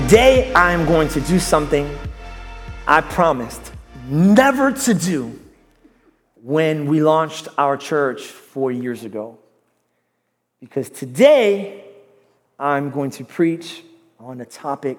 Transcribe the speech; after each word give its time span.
Today, 0.00 0.50
I'm 0.54 0.86
going 0.86 1.08
to 1.08 1.20
do 1.20 1.38
something 1.38 1.86
I 2.88 3.02
promised 3.02 3.70
never 4.08 4.72
to 4.72 4.94
do 4.94 5.38
when 6.42 6.86
we 6.86 7.02
launched 7.02 7.48
our 7.58 7.76
church 7.76 8.22
four 8.22 8.72
years 8.72 9.04
ago. 9.04 9.38
Because 10.58 10.88
today, 10.88 11.84
I'm 12.58 12.90
going 12.90 13.10
to 13.10 13.24
preach 13.24 13.82
on 14.18 14.40
a 14.40 14.46
topic 14.46 14.96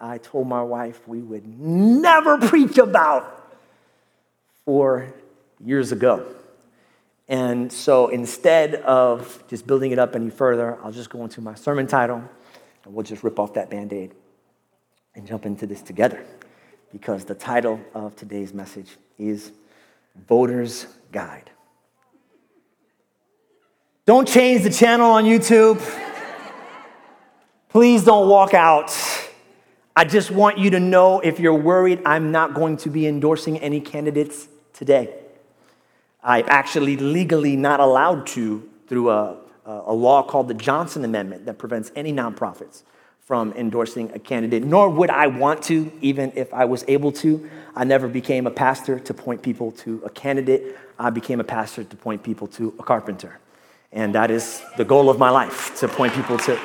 I 0.00 0.18
told 0.18 0.48
my 0.48 0.62
wife 0.62 1.06
we 1.06 1.20
would 1.20 1.46
never 1.46 2.36
preach 2.38 2.76
about 2.76 3.56
four 4.64 5.14
years 5.64 5.92
ago. 5.92 6.26
And 7.28 7.72
so 7.72 8.08
instead 8.08 8.74
of 8.74 9.44
just 9.48 9.64
building 9.64 9.92
it 9.92 10.00
up 10.00 10.16
any 10.16 10.28
further, 10.28 10.76
I'll 10.82 10.92
just 10.92 11.08
go 11.08 11.22
into 11.22 11.40
my 11.40 11.54
sermon 11.54 11.86
title 11.86 12.22
and 12.84 12.94
we'll 12.94 13.04
just 13.04 13.22
rip 13.22 13.38
off 13.38 13.54
that 13.54 13.70
band 13.70 13.92
aid 13.92 14.12
and 15.14 15.26
jump 15.26 15.46
into 15.46 15.66
this 15.66 15.82
together. 15.82 16.24
Because 16.92 17.24
the 17.24 17.34
title 17.34 17.80
of 17.94 18.14
today's 18.16 18.54
message 18.54 18.96
is 19.18 19.52
Voter's 20.28 20.86
Guide. 21.12 21.50
Don't 24.06 24.28
change 24.28 24.62
the 24.62 24.70
channel 24.70 25.10
on 25.10 25.24
YouTube. 25.24 25.80
Please 27.68 28.04
don't 28.04 28.28
walk 28.28 28.54
out. 28.54 28.96
I 29.96 30.04
just 30.04 30.30
want 30.30 30.58
you 30.58 30.70
to 30.70 30.80
know 30.80 31.20
if 31.20 31.40
you're 31.40 31.54
worried, 31.54 32.02
I'm 32.04 32.30
not 32.30 32.54
going 32.54 32.76
to 32.78 32.90
be 32.90 33.06
endorsing 33.06 33.58
any 33.58 33.80
candidates 33.80 34.48
today. 34.72 35.14
I'm 36.22 36.44
actually 36.48 36.96
legally 36.96 37.56
not 37.56 37.80
allowed 37.80 38.26
to 38.28 38.68
through 38.88 39.10
a, 39.10 39.36
a 39.64 39.92
law 39.92 40.22
called 40.22 40.48
the 40.48 40.54
Johnson 40.54 41.04
Amendment 41.04 41.46
that 41.46 41.58
prevents 41.58 41.90
any 41.96 42.12
nonprofits 42.12 42.82
from 43.24 43.52
endorsing 43.54 44.10
a 44.12 44.18
candidate, 44.18 44.62
nor 44.62 44.90
would 44.90 45.08
I 45.08 45.28
want 45.28 45.62
to, 45.64 45.90
even 46.02 46.32
if 46.34 46.52
I 46.52 46.66
was 46.66 46.84
able 46.88 47.10
to. 47.12 47.48
I 47.74 47.84
never 47.84 48.06
became 48.06 48.46
a 48.46 48.50
pastor 48.50 49.00
to 49.00 49.14
point 49.14 49.42
people 49.42 49.72
to 49.72 50.02
a 50.04 50.10
candidate. 50.10 50.76
I 50.98 51.10
became 51.10 51.40
a 51.40 51.44
pastor 51.44 51.84
to 51.84 51.96
point 51.96 52.22
people 52.22 52.46
to 52.48 52.74
a 52.78 52.82
carpenter. 52.82 53.40
And 53.92 54.14
that 54.14 54.30
is 54.30 54.62
the 54.76 54.84
goal 54.84 55.08
of 55.08 55.18
my 55.18 55.30
life, 55.30 55.78
to 55.80 55.88
point 55.88 56.12
people 56.12 56.36
to, 56.38 56.58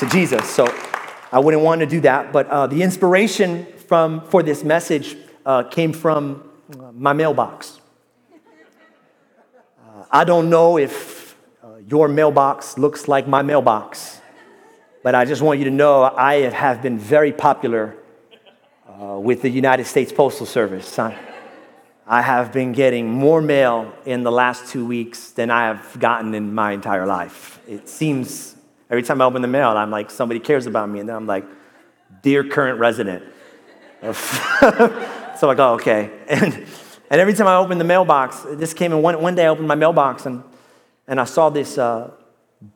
to 0.00 0.06
Jesus. 0.10 0.48
So 0.50 0.66
I 1.32 1.38
wouldn't 1.38 1.62
want 1.62 1.80
to 1.80 1.86
do 1.86 2.00
that. 2.00 2.32
But 2.32 2.46
uh, 2.48 2.66
the 2.66 2.82
inspiration 2.82 3.64
from, 3.88 4.20
for 4.26 4.42
this 4.42 4.62
message 4.64 5.16
uh, 5.46 5.62
came 5.62 5.92
from 5.92 6.48
uh, 6.78 6.92
my 6.92 7.14
mailbox. 7.14 7.80
I 10.10 10.24
don't 10.24 10.50
know 10.50 10.76
if 10.76 11.36
uh, 11.64 11.76
your 11.88 12.06
mailbox 12.06 12.76
looks 12.76 13.08
like 13.08 13.26
my 13.26 13.40
mailbox, 13.40 14.20
but 15.02 15.14
I 15.14 15.24
just 15.24 15.42
want 15.42 15.58
you 15.58 15.64
to 15.66 15.70
know 15.70 16.02
I 16.04 16.50
have 16.50 16.82
been 16.82 16.98
very 16.98 17.32
popular 17.32 17.96
uh, 18.88 19.18
with 19.18 19.42
the 19.42 19.48
United 19.48 19.86
States 19.86 20.12
Postal 20.12 20.46
Service. 20.46 20.98
I, 20.98 21.16
I 22.06 22.22
have 22.22 22.52
been 22.52 22.72
getting 22.72 23.10
more 23.10 23.40
mail 23.40 23.92
in 24.04 24.22
the 24.22 24.32
last 24.32 24.70
two 24.70 24.86
weeks 24.86 25.30
than 25.30 25.50
I 25.50 25.66
have 25.66 25.98
gotten 25.98 26.34
in 26.34 26.54
my 26.54 26.72
entire 26.72 27.06
life. 27.06 27.60
It 27.66 27.88
seems 27.88 28.56
every 28.90 29.02
time 29.02 29.20
I 29.20 29.24
open 29.24 29.42
the 29.42 29.48
mail, 29.48 29.70
I'm 29.70 29.90
like, 29.90 30.10
somebody 30.10 30.40
cares 30.40 30.66
about 30.66 30.88
me, 30.88 31.00
and 31.00 31.08
then 31.08 31.16
I'm 31.16 31.26
like, 31.26 31.44
dear 32.22 32.44
current 32.44 32.78
resident. 32.78 33.24
so 34.12 35.50
I 35.50 35.54
go, 35.54 35.74
okay. 35.74 36.10
And 36.28 36.66
and 37.12 37.20
every 37.20 37.34
time 37.34 37.46
I 37.46 37.56
opened 37.56 37.78
the 37.78 37.84
mailbox, 37.84 38.40
this 38.52 38.72
came 38.72 38.90
in 38.90 39.02
one, 39.02 39.20
one 39.20 39.34
day 39.34 39.44
I 39.44 39.48
opened 39.48 39.68
my 39.68 39.74
mailbox 39.74 40.24
and, 40.24 40.42
and 41.06 41.20
I 41.20 41.24
saw 41.24 41.50
this 41.50 41.76
uh, 41.76 42.10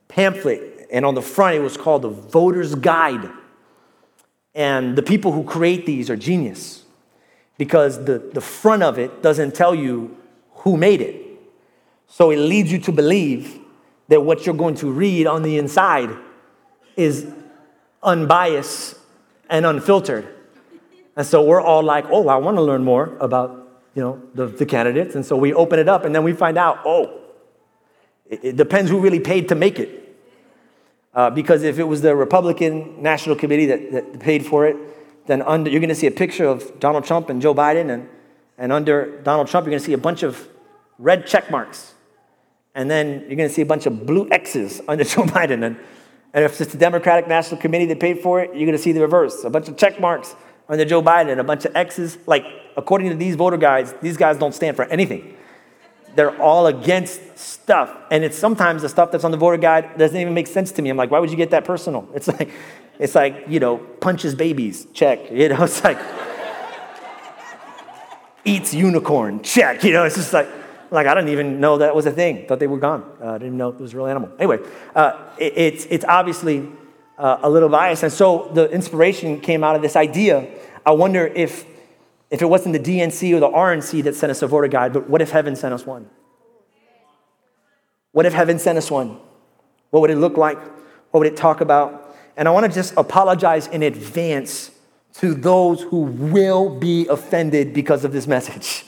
pamphlet. 0.09 0.76
And 0.91 1.05
on 1.05 1.15
the 1.15 1.23
front, 1.23 1.56
it 1.56 1.61
was 1.61 1.77
called 1.77 2.03
the 2.03 2.09
Voter's 2.09 2.75
Guide. 2.75 3.31
And 4.55 4.97
the 4.97 5.03
people 5.03 5.33
who 5.33 5.45
create 5.45 5.87
these 5.87 6.09
are 6.09 6.17
genius 6.17 6.84
because 7.59 8.05
the, 8.05 8.19
the 8.19 8.41
front 8.41 8.83
of 8.83 8.98
it 8.98 9.23
doesn't 9.23 9.55
tell 9.55 9.75
you 9.75 10.17
who 10.53 10.77
made 10.77 11.00
it. 11.00 11.22
So 12.06 12.31
it 12.31 12.37
leads 12.37 12.71
you 12.71 12.78
to 12.81 12.93
believe 12.93 13.59
that 14.09 14.22
what 14.22 14.47
you're 14.47 14.55
going 14.55 14.77
to 14.77 14.91
read 14.91 15.27
on 15.27 15.43
the 15.43 15.59
inside 15.59 16.11
is 16.97 17.27
unbiased 18.03 18.97
and 19.50 19.66
unfiltered. 19.66 20.27
And 21.16 21.27
so 21.27 21.43
we're 21.43 21.61
all 21.61 21.82
like, 21.82 22.05
oh, 22.11 22.28
I 22.28 22.37
want 22.37 22.56
to 22.56 22.62
learn 22.62 22.84
more 22.84 23.16
about 23.21 23.66
you 23.94 24.03
know, 24.03 24.22
the, 24.34 24.47
the 24.47 24.66
candidates. 24.66 25.15
And 25.15 25.25
so 25.25 25.37
we 25.37 25.55
open 25.55 25.78
it 25.78 25.88
up 25.88 26.05
and 26.05 26.15
then 26.15 26.22
we 26.22 26.34
find 26.34 26.59
out, 26.59 26.81
oh, 26.84 27.19
it, 28.28 28.41
it 28.43 28.56
depends 28.56 28.91
who 28.91 29.00
really 29.00 29.21
paid 29.21 29.49
to 29.49 29.55
make 29.55 29.78
it. 29.78 30.06
Uh, 31.16 31.31
because 31.31 31.62
if 31.62 31.78
it 31.78 31.84
was 31.84 32.03
the 32.03 32.15
Republican 32.15 33.03
National 33.03 33.34
Committee 33.34 33.65
that, 33.66 33.91
that 33.91 34.21
paid 34.21 34.44
for 34.44 34.66
it, 34.66 34.77
then 35.27 35.41
under, 35.41 35.71
you're 35.71 35.81
going 35.81 35.88
to 35.88 35.94
see 35.94 36.06
a 36.06 36.10
picture 36.10 36.44
of 36.44 36.78
Donald 36.78 37.04
Trump 37.04 37.31
and 37.31 37.41
Joe 37.41 37.54
Biden. 37.54 37.91
And, 37.91 38.06
and 38.59 38.71
under 38.71 39.22
Donald 39.22 39.49
Trump, 39.49 39.65
you're 39.65 39.71
going 39.71 39.81
to 39.81 39.87
see 39.87 39.94
a 39.94 39.99
bunch 39.99 40.22
of 40.22 40.47
red 40.99 41.26
check 41.26 41.50
marks. 41.50 41.94
And 42.75 42.91
then 42.91 43.21
you're 43.21 43.37
going 43.37 43.49
to 43.49 43.55
see 43.55 43.62
a 43.62 43.66
bunch 43.66 43.87
of 43.87 44.05
blue 44.05 44.28
X's 44.31 44.82
under 44.87 45.05
Joe 45.12 45.22
Biden. 45.22 45.65
And, 45.65 45.78
and 46.34 46.44
if 46.44 46.60
it's 46.60 46.72
the 46.72 46.78
Democratic 46.78 47.26
National 47.26 47.59
Committee 47.59 47.87
that 47.87 47.99
paid 47.99 48.21
for 48.21 48.43
it, 48.43 48.50
you're 48.50 48.66
going 48.66 48.72
to 48.72 48.78
see 48.78 48.93
the 48.93 49.00
reverse 49.00 49.43
a 49.43 49.49
bunch 49.49 49.69
of 49.69 49.78
check 49.78 49.99
marks 49.99 50.37
under 50.69 50.84
Joe 50.84 51.00
Biden, 51.03 51.38
a 51.38 51.44
bunch 51.44 51.65
of 51.65 51.75
X's. 51.75 52.19
Like, 52.26 52.44
according 52.76 53.09
to 53.09 53.16
these 53.16 53.37
voter 53.37 53.56
guides, 53.56 53.94
these 54.03 54.19
guys 54.19 54.37
don't 54.37 54.55
stand 54.55 54.76
for 54.76 54.84
anything. 54.84 55.34
They're 56.16 56.41
all 56.41 56.66
against 56.66 57.38
stuff. 57.38 57.94
And 58.10 58.25
it's 58.25 58.38
sometimes 58.38 58.82
the 58.82 58.88
stuff 58.88 59.12
that's 59.12 59.25
on 59.25 59.31
the 59.31 59.37
voter 59.37 59.59
guide 59.59 59.99
doesn't 59.99 60.19
even 60.19 60.34
make 60.34 60.47
sense 60.47 60.72
to 60.72 60.82
me. 60.82 60.91
I'm 60.91 60.97
like, 60.97 61.10
why 61.10 61.19
would 61.19 61.31
you 61.31 61.37
get 61.37 61.50
that 61.50 61.65
personal? 61.65 62.09
It's 62.15 62.27
like, 62.27 62.50
it's 62.99 63.15
like, 63.15 63.44
you 63.49 63.60
know, 63.60 63.77
punches 63.77 64.34
babies, 64.34 64.87
check. 64.93 65.31
You 65.31 65.50
know, 65.50 65.65
it's 65.65 65.84
like, 65.84 65.99
eats 68.44 68.72
unicorn, 68.72 69.43
check. 69.43 69.84
You 69.84 69.93
know, 69.93 70.05
it's 70.05 70.16
just 70.16 70.32
like, 70.32 70.49
like 70.91 71.06
I 71.06 71.15
didn't 71.15 71.31
even 71.31 71.60
know 71.60 71.78
that 71.78 71.94
was 71.94 72.06
a 72.06 72.12
thing. 72.12 72.47
Thought 72.47 72.60
they 72.60 72.66
were 72.66 72.78
gone. 72.78 73.05
Uh, 73.21 73.32
I 73.32 73.38
didn't 73.38 73.56
know 73.56 73.69
it 73.69 73.81
was 73.81 73.93
a 73.93 73.97
real 73.97 74.06
animal. 74.06 74.31
Anyway, 74.38 74.59
uh, 74.94 75.31
it, 75.38 75.53
it's, 75.56 75.84
it's 75.87 76.05
obviously 76.06 76.69
uh, 77.19 77.38
a 77.43 77.50
little 77.50 77.69
biased. 77.69 78.05
And 78.05 78.12
so 78.12 78.50
the 78.55 78.71
inspiration 78.71 79.41
came 79.41 79.62
out 79.62 79.76
of 79.76 79.82
this 79.82 79.97
idea. 79.97 80.49
I 80.87 80.93
wonder 80.93 81.26
if, 81.26 81.66
if 82.31 82.42
it 82.42 82.47
wasn't 82.47 82.72
the 82.72 82.98
DNC 82.98 83.34
or 83.34 83.41
the 83.41 83.48
RNC 83.48 84.04
that 84.04 84.14
sent 84.14 84.31
us 84.31 84.42
a 84.42 84.47
voter 84.47 84.69
guide, 84.69 84.92
but 84.92 85.09
what 85.09 85.22
if 85.22 85.31
heaven 85.31 85.54
sent 85.54 85.72
us 85.72 85.87
one? 85.87 86.09
What 88.12 88.26
if 88.26 88.32
heaven 88.32 88.59
sent 88.59 88.78
us 88.78 88.91
one? 88.91 89.19
What 89.91 90.00
would 90.00 90.10
it 90.10 90.16
look 90.16 90.37
like? 90.37 90.59
What 91.10 91.20
would 91.20 91.26
it 91.26 91.37
talk 91.37 91.60
about? 91.60 92.16
And 92.37 92.48
I 92.48 92.50
want 92.50 92.66
to 92.66 92.72
just 92.72 92.94
apologize 92.97 93.66
in 93.69 93.82
advance 93.82 94.70
to 95.14 95.34
those 95.34 95.82
who 95.82 96.00
will 96.00 96.78
be 96.78 97.06
offended 97.09 97.72
because 97.72 98.04
of 98.04 98.12
this 98.12 98.26
message. 98.26 98.84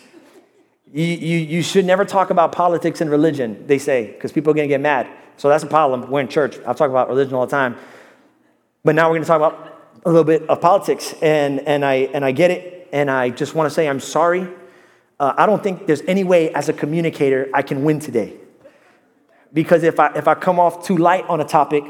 You, 0.92 1.04
you, 1.04 1.38
you 1.38 1.62
should 1.62 1.84
never 1.84 2.04
talk 2.04 2.30
about 2.30 2.52
politics 2.52 3.00
and 3.00 3.10
religion, 3.10 3.66
they 3.66 3.78
say, 3.78 4.12
because 4.12 4.32
people 4.32 4.50
are 4.50 4.54
going 4.54 4.68
to 4.68 4.72
get 4.72 4.80
mad. 4.80 5.06
So 5.36 5.48
that's 5.48 5.62
a 5.62 5.68
problem. 5.68 6.10
We're 6.10 6.20
in 6.20 6.28
church. 6.28 6.58
I 6.66 6.72
talk 6.72 6.90
about 6.90 7.08
religion 7.08 7.34
all 7.34 7.46
the 7.46 7.50
time. 7.50 7.76
But 8.84 8.94
now 8.94 9.08
we're 9.08 9.16
going 9.16 9.22
to 9.22 9.28
talk 9.28 9.36
about 9.36 10.00
a 10.04 10.08
little 10.08 10.24
bit 10.24 10.48
of 10.48 10.60
politics, 10.60 11.14
and, 11.20 11.60
and, 11.60 11.84
I, 11.84 11.94
and 12.14 12.24
I 12.24 12.32
get 12.32 12.50
it, 12.50 12.77
and 12.92 13.10
I 13.10 13.30
just 13.30 13.54
want 13.54 13.68
to 13.68 13.74
say 13.74 13.88
I'm 13.88 14.00
sorry. 14.00 14.48
Uh, 15.20 15.34
I 15.36 15.46
don't 15.46 15.62
think 15.62 15.86
there's 15.86 16.02
any 16.02 16.24
way 16.24 16.52
as 16.52 16.68
a 16.68 16.72
communicator 16.72 17.48
I 17.52 17.62
can 17.62 17.84
win 17.84 17.98
today. 17.98 18.36
Because 19.52 19.82
if 19.82 19.98
I, 19.98 20.12
if 20.14 20.28
I 20.28 20.34
come 20.34 20.60
off 20.60 20.84
too 20.84 20.96
light 20.96 21.24
on 21.28 21.40
a 21.40 21.44
topic, 21.44 21.84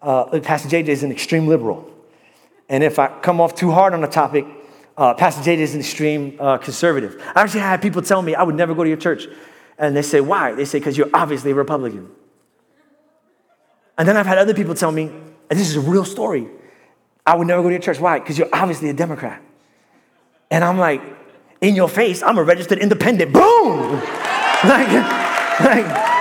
uh, 0.00 0.40
Pastor 0.40 0.68
JJ 0.68 0.88
is 0.88 1.02
an 1.02 1.10
extreme 1.10 1.46
liberal. 1.46 1.88
And 2.68 2.82
if 2.82 2.98
I 2.98 3.08
come 3.20 3.40
off 3.40 3.54
too 3.54 3.70
hard 3.70 3.92
on 3.92 4.02
a 4.04 4.08
topic, 4.08 4.46
uh, 4.96 5.14
Pastor 5.14 5.42
JJ 5.42 5.58
is 5.58 5.74
an 5.74 5.80
extreme 5.80 6.36
uh, 6.40 6.58
conservative. 6.58 7.20
I 7.34 7.42
actually 7.42 7.60
had 7.60 7.82
people 7.82 8.02
tell 8.02 8.22
me 8.22 8.34
I 8.34 8.42
would 8.42 8.54
never 8.54 8.74
go 8.74 8.84
to 8.84 8.88
your 8.88 8.98
church. 8.98 9.26
And 9.78 9.96
they 9.96 10.02
say, 10.02 10.20
why? 10.20 10.52
They 10.52 10.64
say, 10.64 10.78
because 10.78 10.96
you're 10.96 11.10
obviously 11.12 11.50
a 11.50 11.54
Republican. 11.54 12.10
And 13.98 14.08
then 14.08 14.16
I've 14.16 14.26
had 14.26 14.38
other 14.38 14.54
people 14.54 14.74
tell 14.74 14.92
me, 14.92 15.04
and 15.50 15.58
this 15.58 15.68
is 15.68 15.76
a 15.76 15.80
real 15.80 16.04
story. 16.04 16.48
I 17.26 17.36
would 17.36 17.46
never 17.46 17.62
go 17.62 17.68
to 17.68 17.74
your 17.74 17.82
church. 17.82 18.00
Why? 18.00 18.18
Because 18.18 18.38
you're 18.38 18.48
obviously 18.52 18.88
a 18.88 18.94
Democrat. 18.94 19.42
And 20.52 20.62
I'm 20.62 20.78
like, 20.78 21.00
in 21.62 21.74
your 21.74 21.88
face, 21.88 22.22
I'm 22.22 22.36
a 22.36 22.42
registered 22.42 22.78
independent. 22.78 23.32
Boom! 23.32 23.92
like, 24.64 24.92
like, 25.60 26.12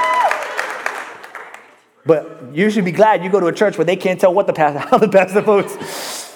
but 2.06 2.54
you 2.54 2.70
should 2.70 2.86
be 2.86 2.94
glad 2.94 3.26
you 3.26 3.30
go 3.30 3.42
to 3.42 3.48
a 3.48 3.54
church 3.54 3.78
where 3.78 3.84
they 3.84 3.98
can't 3.98 4.22
tell 4.22 4.34
what 4.34 4.48
the 4.48 4.54
pastor, 4.54 4.80
how 4.90 4.98
the 4.98 5.10
pastor 5.10 5.42
votes. 5.42 6.34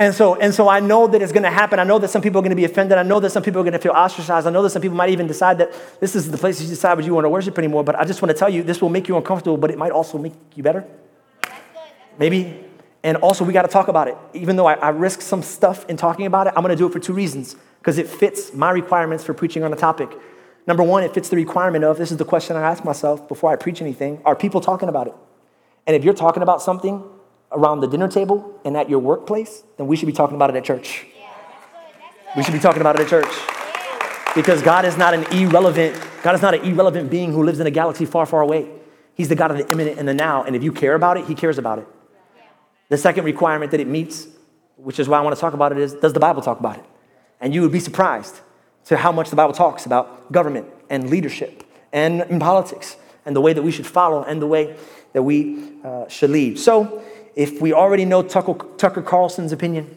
And 0.00 0.12
so, 0.12 0.34
and 0.34 0.52
so 0.52 0.68
I 0.68 0.80
know 0.80 1.06
that 1.06 1.22
it's 1.22 1.32
going 1.32 1.44
to 1.44 1.50
happen. 1.50 1.78
I 1.78 1.84
know 1.84 2.00
that 2.00 2.08
some 2.08 2.22
people 2.22 2.40
are 2.40 2.42
going 2.42 2.50
to 2.50 2.56
be 2.56 2.64
offended. 2.64 2.98
I 2.98 3.04
know 3.04 3.20
that 3.20 3.30
some 3.30 3.42
people 3.44 3.60
are 3.60 3.64
going 3.64 3.72
to 3.72 3.78
feel 3.78 3.92
ostracized. 3.92 4.46
I 4.46 4.50
know 4.50 4.62
that 4.62 4.70
some 4.70 4.82
people 4.82 4.96
might 4.96 5.10
even 5.10 5.28
decide 5.28 5.58
that 5.58 5.72
this 6.00 6.16
is 6.16 6.30
the 6.30 6.38
place 6.38 6.60
you 6.60 6.68
decide 6.68 6.94
whether 6.94 7.06
you 7.06 7.14
want 7.14 7.24
to 7.24 7.30
worship 7.30 7.56
anymore. 7.56 7.84
But 7.84 7.96
I 7.96 8.04
just 8.04 8.20
want 8.20 8.30
to 8.30 8.38
tell 8.38 8.48
you, 8.48 8.64
this 8.64 8.82
will 8.82 8.90
make 8.90 9.06
you 9.06 9.16
uncomfortable, 9.16 9.56
but 9.56 9.70
it 9.70 9.78
might 9.78 9.92
also 9.92 10.18
make 10.18 10.34
you 10.56 10.64
better. 10.64 10.84
Maybe. 12.18 12.67
And 13.02 13.16
also, 13.18 13.44
we 13.44 13.52
got 13.52 13.62
to 13.62 13.68
talk 13.68 13.88
about 13.88 14.08
it. 14.08 14.16
Even 14.34 14.56
though 14.56 14.66
I, 14.66 14.74
I 14.74 14.88
risk 14.88 15.22
some 15.22 15.42
stuff 15.42 15.88
in 15.88 15.96
talking 15.96 16.26
about 16.26 16.48
it, 16.48 16.52
I'm 16.56 16.62
going 16.62 16.74
to 16.74 16.76
do 16.76 16.86
it 16.86 16.92
for 16.92 16.98
two 16.98 17.12
reasons 17.12 17.54
because 17.78 17.96
it 17.96 18.08
fits 18.08 18.52
my 18.52 18.70
requirements 18.70 19.24
for 19.24 19.34
preaching 19.34 19.62
on 19.62 19.72
a 19.72 19.76
topic. 19.76 20.10
Number 20.66 20.82
one, 20.82 21.02
it 21.02 21.14
fits 21.14 21.28
the 21.28 21.36
requirement 21.36 21.84
of 21.84 21.96
this 21.96 22.10
is 22.10 22.18
the 22.18 22.24
question 22.24 22.56
I 22.56 22.62
ask 22.62 22.84
myself 22.84 23.26
before 23.28 23.50
I 23.50 23.56
preach 23.56 23.80
anything 23.80 24.20
are 24.24 24.36
people 24.36 24.60
talking 24.60 24.88
about 24.88 25.06
it? 25.06 25.14
And 25.86 25.96
if 25.96 26.04
you're 26.04 26.14
talking 26.14 26.42
about 26.42 26.60
something 26.60 27.02
around 27.50 27.80
the 27.80 27.86
dinner 27.86 28.08
table 28.08 28.60
and 28.64 28.76
at 28.76 28.90
your 28.90 28.98
workplace, 28.98 29.62
then 29.78 29.86
we 29.86 29.96
should 29.96 30.06
be 30.06 30.12
talking 30.12 30.36
about 30.36 30.50
it 30.50 30.56
at 30.56 30.64
church. 30.64 31.06
We 32.36 32.42
should 32.42 32.52
be 32.52 32.58
talking 32.58 32.82
about 32.82 33.00
it 33.00 33.02
at 33.02 33.08
church. 33.08 33.32
Because 34.34 34.60
God 34.60 34.84
is 34.84 34.98
not 34.98 35.14
an 35.14 35.24
irrelevant, 35.32 35.98
God 36.22 36.34
is 36.34 36.42
not 36.42 36.52
an 36.54 36.60
irrelevant 36.62 37.10
being 37.10 37.32
who 37.32 37.42
lives 37.42 37.60
in 37.60 37.66
a 37.66 37.70
galaxy 37.70 38.04
far, 38.04 38.26
far 38.26 38.42
away. 38.42 38.68
He's 39.14 39.28
the 39.28 39.34
God 39.34 39.50
of 39.50 39.56
the 39.56 39.68
imminent 39.72 39.98
and 39.98 40.06
the 40.06 40.14
now. 40.14 40.44
And 40.44 40.54
if 40.54 40.62
you 40.62 40.70
care 40.70 40.94
about 40.94 41.16
it, 41.16 41.24
He 41.24 41.34
cares 41.34 41.56
about 41.56 41.78
it. 41.78 41.88
The 42.88 42.96
second 42.96 43.24
requirement 43.24 43.70
that 43.72 43.80
it 43.80 43.86
meets, 43.86 44.26
which 44.76 44.98
is 44.98 45.08
why 45.08 45.18
I 45.18 45.20
want 45.20 45.36
to 45.36 45.40
talk 45.40 45.54
about 45.54 45.72
it, 45.72 45.78
is 45.78 45.94
does 45.94 46.12
the 46.12 46.20
Bible 46.20 46.42
talk 46.42 46.58
about 46.60 46.78
it? 46.78 46.84
And 47.40 47.54
you 47.54 47.62
would 47.62 47.72
be 47.72 47.80
surprised 47.80 48.40
to 48.86 48.96
how 48.96 49.12
much 49.12 49.30
the 49.30 49.36
Bible 49.36 49.52
talks 49.52 49.86
about 49.86 50.32
government 50.32 50.66
and 50.88 51.10
leadership 51.10 51.64
and 51.92 52.22
in 52.22 52.40
politics 52.40 52.96
and 53.26 53.36
the 53.36 53.40
way 53.40 53.52
that 53.52 53.62
we 53.62 53.70
should 53.70 53.86
follow 53.86 54.24
and 54.24 54.40
the 54.40 54.46
way 54.46 54.76
that 55.12 55.22
we 55.22 55.72
uh, 55.84 56.08
should 56.08 56.30
lead. 56.30 56.58
So, 56.58 57.02
if 57.34 57.60
we 57.60 57.72
already 57.72 58.04
know 58.04 58.22
Tucker, 58.22 59.02
Carlson's 59.02 59.52
opinion 59.52 59.94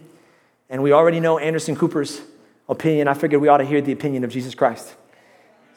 and 0.70 0.84
we 0.84 0.92
already 0.92 1.20
know 1.20 1.40
Anderson 1.40 1.76
Cooper's 1.76 2.22
opinion, 2.70 3.08
I 3.08 3.14
figured 3.14 3.42
we 3.42 3.48
ought 3.48 3.58
to 3.58 3.66
hear 3.66 3.82
the 3.82 3.92
opinion 3.92 4.24
of 4.24 4.30
Jesus 4.30 4.54
Christ. 4.54 4.94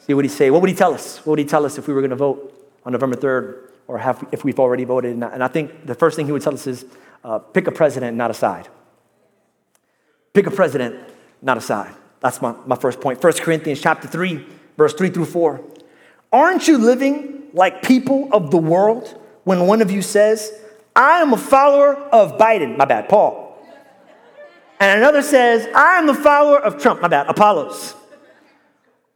See 0.05 0.13
what 0.13 0.25
he 0.25 0.29
say. 0.29 0.51
What 0.51 0.61
would 0.61 0.69
he 0.69 0.75
tell 0.75 0.93
us? 0.93 1.17
What 1.19 1.31
would 1.31 1.39
he 1.39 1.45
tell 1.45 1.65
us 1.65 1.77
if 1.77 1.87
we 1.87 1.93
were 1.93 2.01
going 2.01 2.11
to 2.11 2.15
vote 2.15 2.71
on 2.85 2.91
November 2.91 3.15
3rd 3.15 3.71
or 3.87 3.97
have, 3.97 4.23
if 4.31 4.43
we've 4.43 4.59
already 4.59 4.83
voted? 4.83 5.13
And 5.15 5.43
I 5.43 5.47
think 5.47 5.87
the 5.87 5.95
first 5.95 6.15
thing 6.15 6.27
he 6.27 6.31
would 6.31 6.43
tell 6.43 6.53
us 6.53 6.67
is 6.67 6.85
uh, 7.25 7.39
pick 7.39 7.65
a 7.65 7.71
president, 7.71 8.15
not 8.15 8.29
a 8.29 8.33
side. 8.35 8.69
Pick 10.33 10.45
a 10.45 10.51
president, 10.51 10.95
not 11.41 11.57
a 11.57 11.61
side. 11.61 11.93
That's 12.19 12.39
my, 12.41 12.53
my 12.67 12.75
first 12.75 13.01
point. 13.01 13.21
1 13.21 13.33
Corinthians 13.33 13.81
chapter 13.81 14.07
3, 14.07 14.45
verse 14.77 14.93
3 14.93 15.09
through 15.09 15.25
4. 15.25 15.61
Aren't 16.31 16.67
you 16.67 16.77
living 16.77 17.43
like 17.53 17.81
people 17.81 18.29
of 18.31 18.51
the 18.51 18.57
world 18.57 19.19
when 19.43 19.65
one 19.65 19.81
of 19.81 19.89
you 19.89 20.03
says, 20.03 20.53
I 20.95 21.21
am 21.21 21.33
a 21.33 21.37
follower 21.37 21.95
of 21.95 22.37
Biden? 22.37 22.77
My 22.77 22.85
bad, 22.85 23.09
Paul. 23.09 23.43
And 24.79 24.99
another 24.99 25.23
says, 25.23 25.67
I 25.73 25.97
am 25.97 26.05
the 26.05 26.13
follower 26.13 26.59
of 26.59 26.79
Trump. 26.79 27.01
My 27.01 27.07
bad, 27.07 27.27
Apollos. 27.27 27.95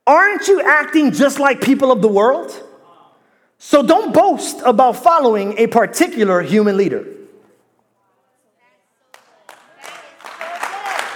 Aren't 0.07 0.47
you 0.47 0.61
acting 0.61 1.11
just 1.11 1.37
like 1.39 1.61
people 1.61 1.91
of 1.91 2.01
the 2.01 2.07
world? 2.07 2.63
So 3.59 3.85
don't 3.85 4.13
boast 4.13 4.61
about 4.65 4.95
following 4.95 5.57
a 5.59 5.67
particular 5.67 6.41
human 6.41 6.75
leader. 6.75 7.05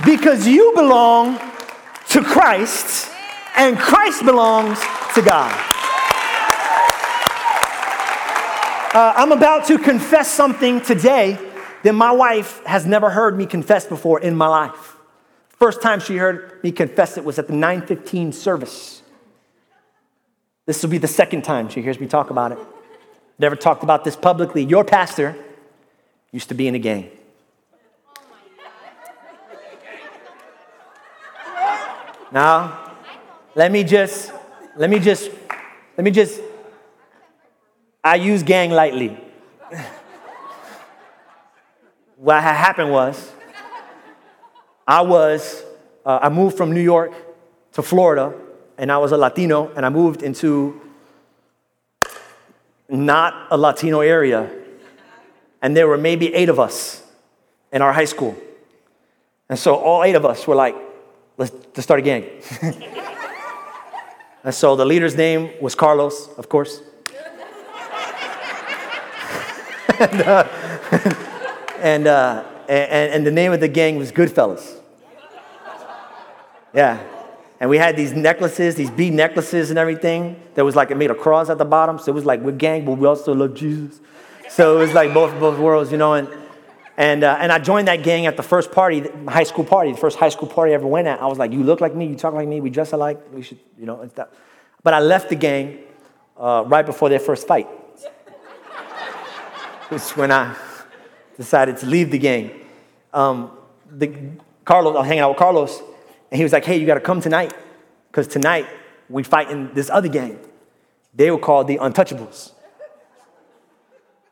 Because 0.05 0.45
you 0.45 0.73
belong 0.75 1.39
to 2.09 2.21
Christ 2.21 3.09
and 3.55 3.77
Christ 3.77 4.25
belongs 4.25 4.79
to 5.15 5.21
God. 5.21 5.51
Uh, 8.93 9.13
I'm 9.15 9.31
about 9.31 9.65
to 9.67 9.77
confess 9.77 10.29
something 10.29 10.81
today 10.81 11.39
that 11.83 11.93
my 11.93 12.11
wife 12.11 12.63
has 12.65 12.85
never 12.85 13.09
heard 13.09 13.37
me 13.37 13.45
confess 13.45 13.85
before 13.85 14.19
in 14.19 14.35
my 14.35 14.47
life. 14.47 14.97
First 15.47 15.81
time 15.81 15.99
she 15.99 16.17
heard 16.17 16.61
me 16.63 16.71
confess 16.71 17.17
it 17.17 17.23
was 17.23 17.39
at 17.39 17.47
the 17.47 17.53
915 17.53 18.33
service. 18.33 19.01
This 20.65 20.83
will 20.83 20.89
be 20.89 20.97
the 20.97 21.07
second 21.07 21.43
time 21.43 21.69
she 21.69 21.81
hears 21.81 21.99
me 21.99 22.07
talk 22.07 22.29
about 22.29 22.51
it. 22.51 22.59
Never 23.39 23.55
talked 23.55 23.83
about 23.83 24.03
this 24.03 24.15
publicly. 24.15 24.63
Your 24.63 24.83
pastor 24.83 25.35
used 26.31 26.49
to 26.49 26.55
be 26.55 26.67
in 26.67 26.75
a 26.75 26.79
gang. 26.79 27.09
Now, 32.33 32.95
let 33.53 33.71
me 33.71 33.83
just, 33.83 34.33
let 34.75 34.89
me 34.89 34.97
just, 34.97 35.29
let 35.95 36.03
me 36.03 36.09
just, 36.09 36.41
I 38.03 38.15
use 38.15 38.41
gang 38.41 38.71
lightly. 38.71 39.15
what 42.17 42.41
happened 42.41 42.89
was, 42.89 43.31
I 44.87 45.01
was, 45.01 45.63
uh, 46.03 46.21
I 46.23 46.29
moved 46.29 46.57
from 46.57 46.73
New 46.73 46.81
York 46.81 47.13
to 47.73 47.83
Florida, 47.83 48.33
and 48.79 48.91
I 48.91 48.97
was 48.97 49.11
a 49.11 49.17
Latino, 49.17 49.71
and 49.75 49.85
I 49.85 49.89
moved 49.89 50.23
into 50.23 50.81
not 52.89 53.45
a 53.51 53.57
Latino 53.59 53.99
area, 53.99 54.49
and 55.61 55.77
there 55.77 55.87
were 55.87 55.99
maybe 55.99 56.33
eight 56.33 56.49
of 56.49 56.59
us 56.59 57.03
in 57.71 57.83
our 57.83 57.93
high 57.93 58.05
school. 58.05 58.35
And 59.49 59.59
so 59.59 59.75
all 59.75 60.03
eight 60.03 60.15
of 60.15 60.25
us 60.25 60.47
were 60.47 60.55
like, 60.55 60.75
let's, 61.37 61.51
let's 61.51 61.83
start 61.83 61.99
a 61.99 62.03
gang. 62.03 62.25
and 64.43 64.53
so 64.53 64.75
the 64.75 64.85
leader's 64.85 65.15
name 65.15 65.51
was 65.61 65.75
Carlos, 65.75 66.29
of 66.37 66.49
course. 66.49 66.81
and, 69.99 70.21
uh, 70.21 70.47
and, 71.79 72.07
uh, 72.07 72.43
and, 72.67 73.13
and 73.13 73.27
the 73.27 73.31
name 73.31 73.53
of 73.53 73.59
the 73.59 73.67
gang 73.67 73.97
was 73.97 74.11
Goodfellas. 74.11 74.79
Yeah. 76.73 77.01
And 77.59 77.69
we 77.69 77.77
had 77.77 77.95
these 77.95 78.13
necklaces, 78.13 78.75
these 78.75 78.91
bead 78.91 79.13
necklaces 79.13 79.69
and 79.69 79.79
everything. 79.79 80.41
That 80.55 80.65
was 80.65 80.75
like 80.75 80.91
it 80.91 80.97
made 80.97 81.11
a 81.11 81.15
cross 81.15 81.49
at 81.49 81.57
the 81.57 81.65
bottom. 81.65 81.99
So 81.99 82.11
it 82.11 82.15
was 82.15 82.25
like 82.25 82.41
we're 82.41 82.51
gang, 82.51 82.85
but 82.85 82.97
we 82.97 83.07
also 83.07 83.33
love 83.33 83.53
Jesus. 83.53 84.01
So 84.49 84.77
it 84.77 84.81
was 84.81 84.93
like 84.93 85.13
both 85.13 85.39
both 85.39 85.57
worlds, 85.57 85.91
you 85.91 85.97
know. 85.97 86.13
And 86.13 86.27
and, 86.97 87.23
uh, 87.23 87.37
and 87.39 87.51
I 87.51 87.59
joined 87.59 87.87
that 87.87 88.03
gang 88.03 88.27
at 88.27 88.37
the 88.37 88.43
first 88.43 88.71
party, 88.71 89.07
high 89.27 89.43
school 89.43 89.63
party, 89.63 89.91
the 89.91 89.97
first 89.97 90.17
high 90.17 90.29
school 90.29 90.47
party 90.47 90.73
I 90.73 90.75
ever 90.75 90.87
went 90.87 91.07
at. 91.07 91.21
I 91.21 91.25
was 91.25 91.39
like, 91.39 91.51
you 91.51 91.63
look 91.63 91.81
like 91.81 91.95
me, 91.95 92.05
you 92.05 92.15
talk 92.15 92.33
like 92.33 92.47
me, 92.47 92.61
we 92.61 92.69
dress 92.69 92.93
alike, 92.93 93.19
we 93.31 93.41
should, 93.41 93.59
you 93.79 93.85
know, 93.85 94.01
and 94.01 94.11
stuff. 94.11 94.29
But 94.83 94.93
I 94.93 94.99
left 94.99 95.29
the 95.29 95.35
gang 95.35 95.79
uh, 96.37 96.63
right 96.67 96.85
before 96.85 97.09
their 97.09 97.19
first 97.19 97.47
fight. 97.47 97.67
It's 99.91 100.17
when 100.17 100.31
I 100.31 100.55
decided 101.37 101.77
to 101.77 101.85
leave 101.85 102.09
the 102.09 102.17
gang. 102.17 102.49
Um, 103.13 103.51
the, 103.91 104.11
Carlos, 104.65 104.95
I 104.95 104.99
was 104.99 105.07
hanging 105.07 105.19
out 105.19 105.29
with 105.29 105.37
Carlos, 105.37 105.79
and 106.31 106.37
he 106.37 106.41
was 106.41 106.51
like, 106.51 106.65
hey, 106.65 106.77
you 106.77 106.87
got 106.87 106.95
to 106.95 106.99
come 106.99 107.21
tonight, 107.21 107.53
because 108.09 108.27
tonight 108.27 108.65
we 109.09 109.21
fight 109.21 109.51
in 109.51 109.71
this 109.75 109.91
other 109.91 110.07
gang. 110.07 110.39
They 111.13 111.29
were 111.29 111.37
called 111.37 111.67
the 111.67 111.77
Untouchables. 111.77 112.53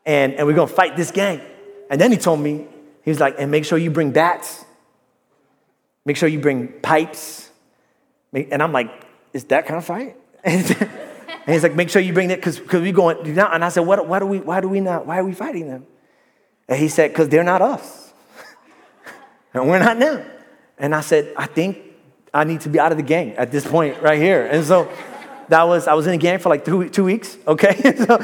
And, 0.04 0.34
and 0.34 0.46
we're 0.48 0.54
going 0.54 0.68
to 0.68 0.74
fight 0.74 0.96
this 0.96 1.12
gang. 1.12 1.40
And 1.92 2.00
then 2.00 2.10
he 2.10 2.16
told 2.16 2.40
me, 2.40 2.66
he 3.04 3.10
was 3.10 3.20
like, 3.20 3.36
and 3.38 3.50
make 3.50 3.66
sure 3.66 3.76
you 3.76 3.90
bring 3.90 4.12
bats. 4.12 4.64
Make 6.06 6.16
sure 6.16 6.26
you 6.26 6.40
bring 6.40 6.68
pipes. 6.80 7.50
And 8.32 8.62
I'm 8.62 8.72
like, 8.72 8.90
is 9.34 9.44
that 9.44 9.66
kind 9.66 9.76
of 9.76 9.84
fight? 9.84 10.16
And 11.44 11.54
he's 11.54 11.64
like, 11.64 11.74
make 11.74 11.90
sure 11.90 12.00
you 12.00 12.12
bring 12.12 12.28
that 12.28 12.38
because 12.38 12.60
we're 12.60 12.92
going 12.92 13.34
down. 13.34 13.52
And 13.52 13.64
I 13.64 13.68
said, 13.68 13.80
what, 13.80 14.06
why, 14.06 14.20
do 14.20 14.26
we, 14.26 14.38
why 14.38 14.60
do 14.60 14.68
we 14.68 14.78
not, 14.78 15.06
why 15.06 15.18
are 15.18 15.24
we 15.24 15.32
fighting 15.32 15.66
them? 15.66 15.84
And 16.68 16.78
he 16.78 16.86
said, 16.86 17.10
because 17.10 17.28
they're 17.30 17.42
not 17.42 17.60
us. 17.60 18.12
and 19.54 19.68
we're 19.68 19.80
not 19.80 19.98
them. 19.98 20.24
And 20.78 20.94
I 20.94 21.00
said, 21.00 21.34
I 21.36 21.46
think 21.46 21.78
I 22.32 22.44
need 22.44 22.60
to 22.60 22.68
be 22.68 22.78
out 22.78 22.92
of 22.92 22.96
the 22.96 23.02
gang 23.02 23.32
at 23.32 23.50
this 23.50 23.66
point 23.66 24.00
right 24.00 24.20
here. 24.20 24.46
And 24.46 24.64
so 24.64 24.88
that 25.48 25.64
was, 25.64 25.88
I 25.88 25.94
was 25.94 26.06
in 26.06 26.12
the 26.12 26.18
gang 26.18 26.38
for 26.38 26.48
like 26.48 26.64
two, 26.64 26.88
two 26.90 27.02
weeks, 27.02 27.36
okay? 27.44 27.74
so, 27.96 28.18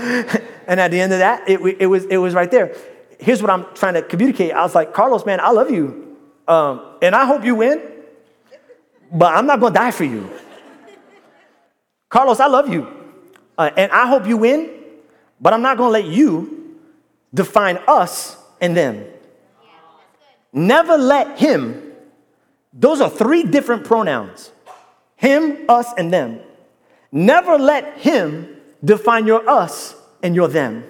and 0.68 0.78
at 0.78 0.92
the 0.92 1.00
end 1.00 1.12
of 1.12 1.18
that, 1.18 1.48
it, 1.50 1.58
it, 1.80 1.86
was, 1.86 2.04
it 2.04 2.18
was 2.18 2.34
right 2.34 2.52
there 2.52 2.72
here's 3.18 3.42
what 3.42 3.50
I'm 3.50 3.66
trying 3.74 3.94
to 3.94 4.02
communicate. 4.02 4.52
I 4.52 4.62
was 4.62 4.74
like, 4.74 4.94
Carlos, 4.94 5.26
man, 5.26 5.40
I 5.40 5.50
love 5.50 5.70
you. 5.70 6.16
Um, 6.46 6.96
and 7.02 7.14
I 7.14 7.26
hope 7.26 7.44
you 7.44 7.56
win, 7.56 7.82
but 9.12 9.34
I'm 9.34 9.46
not 9.46 9.60
going 9.60 9.74
to 9.74 9.78
die 9.78 9.90
for 9.90 10.04
you. 10.04 10.30
Carlos, 12.08 12.40
I 12.40 12.46
love 12.46 12.68
you. 12.68 12.86
Uh, 13.56 13.70
and 13.76 13.92
I 13.92 14.06
hope 14.06 14.26
you 14.26 14.36
win, 14.36 14.70
but 15.40 15.52
I'm 15.52 15.62
not 15.62 15.76
going 15.76 15.88
to 15.88 15.92
let 15.92 16.06
you 16.06 16.78
define 17.34 17.78
us 17.86 18.36
and 18.60 18.76
them. 18.76 19.04
Never 20.52 20.96
let 20.96 21.38
him, 21.38 21.92
those 22.72 23.00
are 23.00 23.10
three 23.10 23.42
different 23.42 23.84
pronouns 23.84 24.52
him, 25.16 25.64
us, 25.68 25.92
and 25.98 26.12
them. 26.12 26.38
Never 27.10 27.58
let 27.58 27.98
him 27.98 28.56
define 28.84 29.26
your 29.26 29.48
us 29.48 29.96
and 30.22 30.32
your 30.32 30.46
them. 30.46 30.84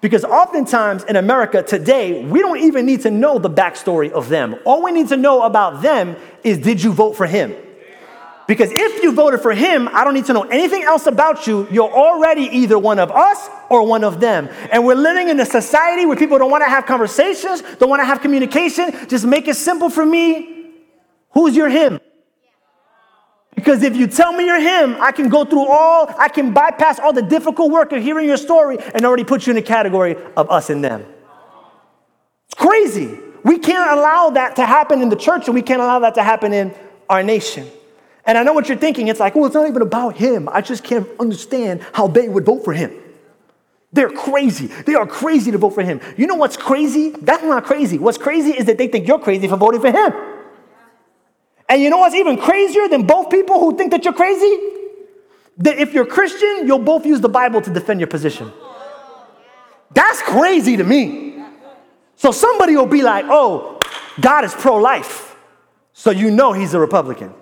Because 0.00 0.24
oftentimes 0.24 1.04
in 1.04 1.16
America 1.16 1.62
today, 1.62 2.24
we 2.24 2.40
don't 2.40 2.58
even 2.58 2.86
need 2.86 3.02
to 3.02 3.10
know 3.10 3.38
the 3.38 3.50
backstory 3.50 4.10
of 4.10 4.28
them. 4.28 4.56
All 4.64 4.82
we 4.82 4.92
need 4.92 5.08
to 5.08 5.16
know 5.16 5.42
about 5.42 5.82
them 5.82 6.16
is 6.42 6.58
did 6.58 6.82
you 6.82 6.92
vote 6.92 7.16
for 7.16 7.26
him? 7.26 7.54
Because 8.46 8.72
if 8.72 9.02
you 9.02 9.12
voted 9.12 9.42
for 9.42 9.52
him, 9.52 9.88
I 9.92 10.02
don't 10.02 10.14
need 10.14 10.24
to 10.24 10.32
know 10.32 10.42
anything 10.42 10.82
else 10.82 11.06
about 11.06 11.46
you. 11.46 11.68
You're 11.70 11.92
already 11.92 12.44
either 12.44 12.78
one 12.78 12.98
of 12.98 13.10
us 13.12 13.48
or 13.68 13.86
one 13.86 14.02
of 14.02 14.18
them. 14.18 14.48
And 14.72 14.84
we're 14.84 14.96
living 14.96 15.28
in 15.28 15.38
a 15.38 15.46
society 15.46 16.04
where 16.04 16.16
people 16.16 16.36
don't 16.36 16.50
want 16.50 16.64
to 16.64 16.68
have 16.68 16.84
conversations, 16.84 17.62
don't 17.78 17.88
want 17.88 18.00
to 18.00 18.06
have 18.06 18.20
communication. 18.20 18.90
Just 19.06 19.24
make 19.24 19.46
it 19.46 19.54
simple 19.54 19.88
for 19.88 20.04
me. 20.04 20.72
Who's 21.30 21.54
your 21.54 21.68
him? 21.68 22.00
Because 23.60 23.82
if 23.82 23.94
you 23.94 24.06
tell 24.06 24.32
me 24.32 24.46
you're 24.46 24.58
him, 24.58 24.96
I 25.02 25.12
can 25.12 25.28
go 25.28 25.44
through 25.44 25.66
all, 25.66 26.10
I 26.18 26.30
can 26.30 26.54
bypass 26.54 26.98
all 26.98 27.12
the 27.12 27.20
difficult 27.20 27.70
work 27.70 27.92
of 27.92 28.02
hearing 28.02 28.26
your 28.26 28.38
story 28.38 28.78
and 28.94 29.04
already 29.04 29.22
put 29.22 29.46
you 29.46 29.50
in 29.50 29.58
a 29.58 29.62
category 29.62 30.16
of 30.34 30.50
us 30.50 30.70
and 30.70 30.82
them. 30.82 31.04
It's 32.46 32.54
crazy. 32.54 33.18
We 33.44 33.58
can't 33.58 33.98
allow 33.98 34.30
that 34.30 34.56
to 34.56 34.64
happen 34.64 35.02
in 35.02 35.10
the 35.10 35.16
church 35.16 35.44
and 35.44 35.54
we 35.54 35.60
can't 35.60 35.82
allow 35.82 35.98
that 35.98 36.14
to 36.14 36.22
happen 36.22 36.54
in 36.54 36.74
our 37.10 37.22
nation. 37.22 37.66
And 38.24 38.38
I 38.38 38.44
know 38.44 38.54
what 38.54 38.66
you're 38.66 38.78
thinking. 38.78 39.08
It's 39.08 39.20
like, 39.20 39.34
well, 39.34 39.44
it's 39.44 39.54
not 39.54 39.68
even 39.68 39.82
about 39.82 40.16
him. 40.16 40.48
I 40.48 40.62
just 40.62 40.82
can't 40.82 41.06
understand 41.20 41.84
how 41.92 42.06
they 42.06 42.30
would 42.30 42.46
vote 42.46 42.64
for 42.64 42.72
him. 42.72 42.94
They're 43.92 44.08
crazy. 44.08 44.68
They 44.68 44.94
are 44.94 45.06
crazy 45.06 45.50
to 45.50 45.58
vote 45.58 45.74
for 45.74 45.82
him. 45.82 46.00
You 46.16 46.26
know 46.26 46.36
what's 46.36 46.56
crazy? 46.56 47.10
That's 47.10 47.42
not 47.42 47.64
crazy. 47.64 47.98
What's 47.98 48.16
crazy 48.16 48.52
is 48.52 48.64
that 48.66 48.78
they 48.78 48.88
think 48.88 49.06
you're 49.06 49.18
crazy 49.18 49.48
for 49.48 49.58
voting 49.58 49.82
for 49.82 49.90
him. 49.90 50.29
And 51.70 51.80
you 51.80 51.88
know 51.88 51.98
what's 51.98 52.16
even 52.16 52.36
crazier 52.36 52.88
than 52.88 53.06
both 53.06 53.30
people 53.30 53.60
who 53.60 53.76
think 53.76 53.92
that 53.92 54.04
you're 54.04 54.12
crazy? 54.12 54.58
That 55.58 55.78
if 55.78 55.94
you're 55.94 56.04
Christian, 56.04 56.66
you'll 56.66 56.80
both 56.80 57.06
use 57.06 57.20
the 57.20 57.28
Bible 57.28 57.60
to 57.62 57.70
defend 57.70 58.00
your 58.00 58.08
position. 58.08 58.52
That's 59.94 60.20
crazy 60.22 60.76
to 60.76 60.82
me. 60.82 61.42
So 62.16 62.32
somebody 62.32 62.76
will 62.76 62.86
be 62.86 63.02
like, 63.02 63.24
oh, 63.28 63.78
God 64.20 64.44
is 64.44 64.52
pro 64.52 64.76
life. 64.76 65.36
So 65.92 66.10
you 66.10 66.32
know 66.32 66.52
he's 66.52 66.74
a 66.74 66.80
Republican. 66.80 67.32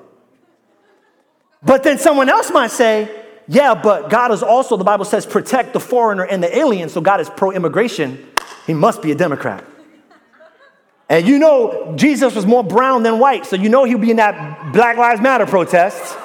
But 1.62 1.82
then 1.82 1.98
someone 1.98 2.28
else 2.28 2.50
might 2.50 2.70
say, 2.70 3.24
yeah, 3.48 3.74
but 3.74 4.10
God 4.10 4.30
is 4.30 4.42
also, 4.42 4.76
the 4.76 4.84
Bible 4.84 5.06
says, 5.06 5.24
protect 5.24 5.72
the 5.72 5.80
foreigner 5.80 6.24
and 6.24 6.42
the 6.42 6.54
alien, 6.54 6.90
so 6.90 7.00
God 7.00 7.20
is 7.20 7.30
pro 7.30 7.50
immigration. 7.50 8.28
He 8.66 8.74
must 8.74 9.00
be 9.00 9.10
a 9.10 9.14
Democrat. 9.14 9.64
And 11.08 11.26
you 11.26 11.38
know, 11.38 11.94
Jesus 11.96 12.34
was 12.34 12.44
more 12.44 12.62
brown 12.62 13.02
than 13.02 13.18
white, 13.18 13.46
so 13.46 13.56
you 13.56 13.68
know 13.68 13.84
he'll 13.84 13.98
be 13.98 14.10
in 14.10 14.18
that 14.18 14.72
Black 14.72 14.96
Lives 14.96 15.20
Matter 15.20 15.46
protest. 15.46 16.16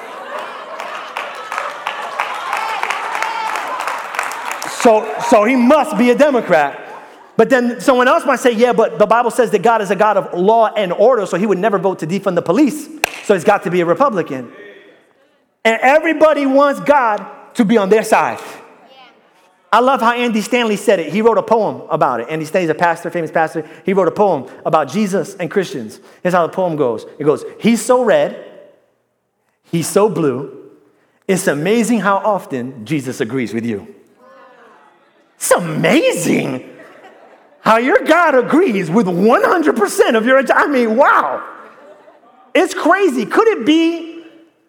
So, 4.81 5.17
so 5.29 5.45
he 5.45 5.55
must 5.55 5.97
be 5.97 6.09
a 6.09 6.15
Democrat. 6.15 6.79
But 7.37 7.49
then 7.49 7.79
someone 7.79 8.09
else 8.09 8.25
might 8.25 8.39
say, 8.39 8.51
yeah, 8.51 8.73
but 8.73 8.99
the 8.99 9.05
Bible 9.05 9.31
says 9.31 9.49
that 9.51 9.63
God 9.63 9.81
is 9.81 9.89
a 9.89 9.95
God 9.95 10.17
of 10.17 10.37
law 10.37 10.67
and 10.67 10.91
order, 10.91 11.25
so 11.25 11.37
he 11.37 11.45
would 11.45 11.57
never 11.57 11.79
vote 11.79 11.99
to 11.99 12.07
defund 12.07 12.35
the 12.35 12.41
police. 12.41 12.89
So 13.23 13.33
he's 13.33 13.45
got 13.45 13.63
to 13.63 13.71
be 13.71 13.79
a 13.79 13.85
Republican. 13.85 14.51
And 15.63 15.79
everybody 15.81 16.45
wants 16.45 16.81
God 16.81 17.25
to 17.53 17.63
be 17.63 17.77
on 17.77 17.87
their 17.87 18.03
side. 18.03 18.39
I 19.73 19.79
love 19.79 20.01
how 20.01 20.13
Andy 20.13 20.41
Stanley 20.41 20.75
said 20.75 20.99
it. 20.99 21.11
He 21.11 21.23
wrote 21.23 21.39
a 21.39 21.41
poem 21.41 21.81
about 21.89 22.19
it. 22.19 22.29
Andy 22.29 22.45
Stanley's 22.45 22.69
a 22.69 22.75
pastor, 22.75 23.09
famous 23.09 23.31
pastor. 23.31 23.67
He 23.83 23.93
wrote 23.93 24.07
a 24.07 24.11
poem 24.11 24.47
about 24.63 24.87
Jesus 24.87 25.33
and 25.33 25.49
Christians. 25.49 25.99
Here's 26.21 26.35
how 26.35 26.45
the 26.45 26.53
poem 26.53 26.75
goes 26.75 27.07
it 27.17 27.23
goes, 27.23 27.43
He's 27.59 27.83
so 27.83 28.03
red, 28.03 28.69
he's 29.71 29.89
so 29.89 30.09
blue. 30.09 30.69
It's 31.27 31.47
amazing 31.47 32.01
how 32.01 32.17
often 32.17 32.85
Jesus 32.85 33.19
agrees 33.19 33.51
with 33.51 33.65
you. 33.65 33.95
It's 35.37 35.49
amazing 35.49 36.69
how 37.61 37.77
your 37.77 38.03
God 38.03 38.35
agrees 38.35 38.91
with 38.91 39.07
100% 39.07 40.15
of 40.15 40.25
your. 40.27 40.43
I 40.53 40.67
mean, 40.67 40.95
wow. 40.95 41.49
It's 42.53 42.75
crazy. 42.75 43.25
Could 43.25 43.47
it 43.47 43.65
be 43.65 44.12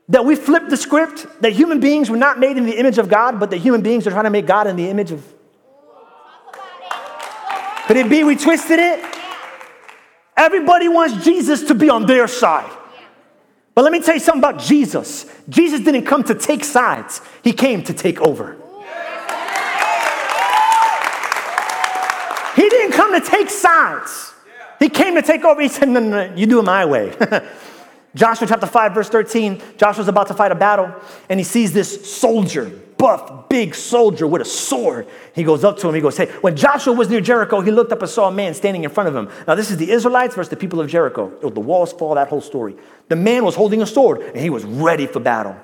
that 0.08 0.24
we 0.24 0.36
flipped 0.36 0.70
the 0.70 0.76
script, 0.76 1.26
that 1.40 1.52
human 1.52 1.80
beings 1.80 2.10
were 2.10 2.16
not 2.16 2.38
made 2.38 2.56
in 2.56 2.66
the 2.66 2.78
image 2.78 2.98
of 2.98 3.08
God, 3.08 3.40
but 3.40 3.50
that 3.50 3.58
human 3.58 3.80
beings 3.80 4.06
are 4.06 4.10
trying 4.10 4.24
to 4.24 4.30
make 4.30 4.46
God 4.46 4.66
in 4.66 4.76
the 4.76 4.88
image 4.88 5.10
of. 5.10 5.24
Could 7.86 7.96
it 7.96 8.08
be 8.08 8.24
we 8.24 8.36
twisted 8.36 8.78
it? 8.78 9.04
Everybody 10.36 10.88
wants 10.88 11.24
Jesus 11.24 11.62
to 11.64 11.74
be 11.74 11.88
on 11.88 12.06
their 12.06 12.26
side. 12.26 12.70
But 13.74 13.82
let 13.82 13.92
me 13.92 14.00
tell 14.00 14.14
you 14.14 14.20
something 14.20 14.40
about 14.40 14.60
Jesus. 14.60 15.26
Jesus 15.48 15.80
didn't 15.80 16.04
come 16.04 16.22
to 16.24 16.34
take 16.34 16.64
sides, 16.64 17.20
he 17.42 17.52
came 17.52 17.82
to 17.84 17.92
take 17.92 18.20
over. 18.20 18.56
He 22.56 22.68
didn't 22.68 22.92
come 22.92 23.12
to 23.12 23.20
take 23.20 23.50
sides. 23.50 24.32
He 24.78 24.88
came 24.88 25.16
to 25.16 25.22
take 25.22 25.44
over. 25.44 25.60
He 25.60 25.68
said, 25.68 25.88
No, 25.88 25.98
no, 25.98 26.26
no, 26.26 26.34
you 26.36 26.46
do 26.46 26.60
it 26.60 26.62
my 26.62 26.84
way. 26.84 27.12
Joshua 28.14 28.46
chapter 28.46 28.66
5, 28.66 28.94
verse 28.94 29.08
13, 29.08 29.60
Joshua's 29.76 30.06
about 30.06 30.28
to 30.28 30.34
fight 30.34 30.52
a 30.52 30.54
battle, 30.54 30.94
and 31.28 31.40
he 31.40 31.44
sees 31.44 31.72
this 31.72 32.16
soldier, 32.16 32.70
buff, 32.96 33.48
big 33.48 33.74
soldier 33.74 34.26
with 34.26 34.40
a 34.40 34.44
sword. 34.44 35.08
He 35.34 35.42
goes 35.42 35.64
up 35.64 35.78
to 35.78 35.88
him, 35.88 35.94
he 35.96 36.00
goes, 36.00 36.16
Hey, 36.16 36.26
when 36.40 36.54
Joshua 36.54 36.92
was 36.92 37.10
near 37.10 37.20
Jericho, 37.20 37.60
he 37.60 37.72
looked 37.72 37.90
up 37.90 38.02
and 38.02 38.10
saw 38.10 38.28
a 38.28 38.32
man 38.32 38.54
standing 38.54 38.84
in 38.84 38.90
front 38.90 39.08
of 39.08 39.16
him. 39.16 39.28
Now, 39.48 39.56
this 39.56 39.70
is 39.70 39.78
the 39.78 39.90
Israelites 39.90 40.36
versus 40.36 40.50
the 40.50 40.56
people 40.56 40.80
of 40.80 40.88
Jericho. 40.88 41.30
The 41.40 41.60
walls 41.60 41.92
fall, 41.92 42.14
that 42.14 42.28
whole 42.28 42.40
story. 42.40 42.76
The 43.08 43.16
man 43.16 43.44
was 43.44 43.56
holding 43.56 43.82
a 43.82 43.86
sword, 43.86 44.20
and 44.20 44.38
he 44.38 44.50
was 44.50 44.64
ready 44.64 45.06
for 45.06 45.18
battle. 45.18 45.56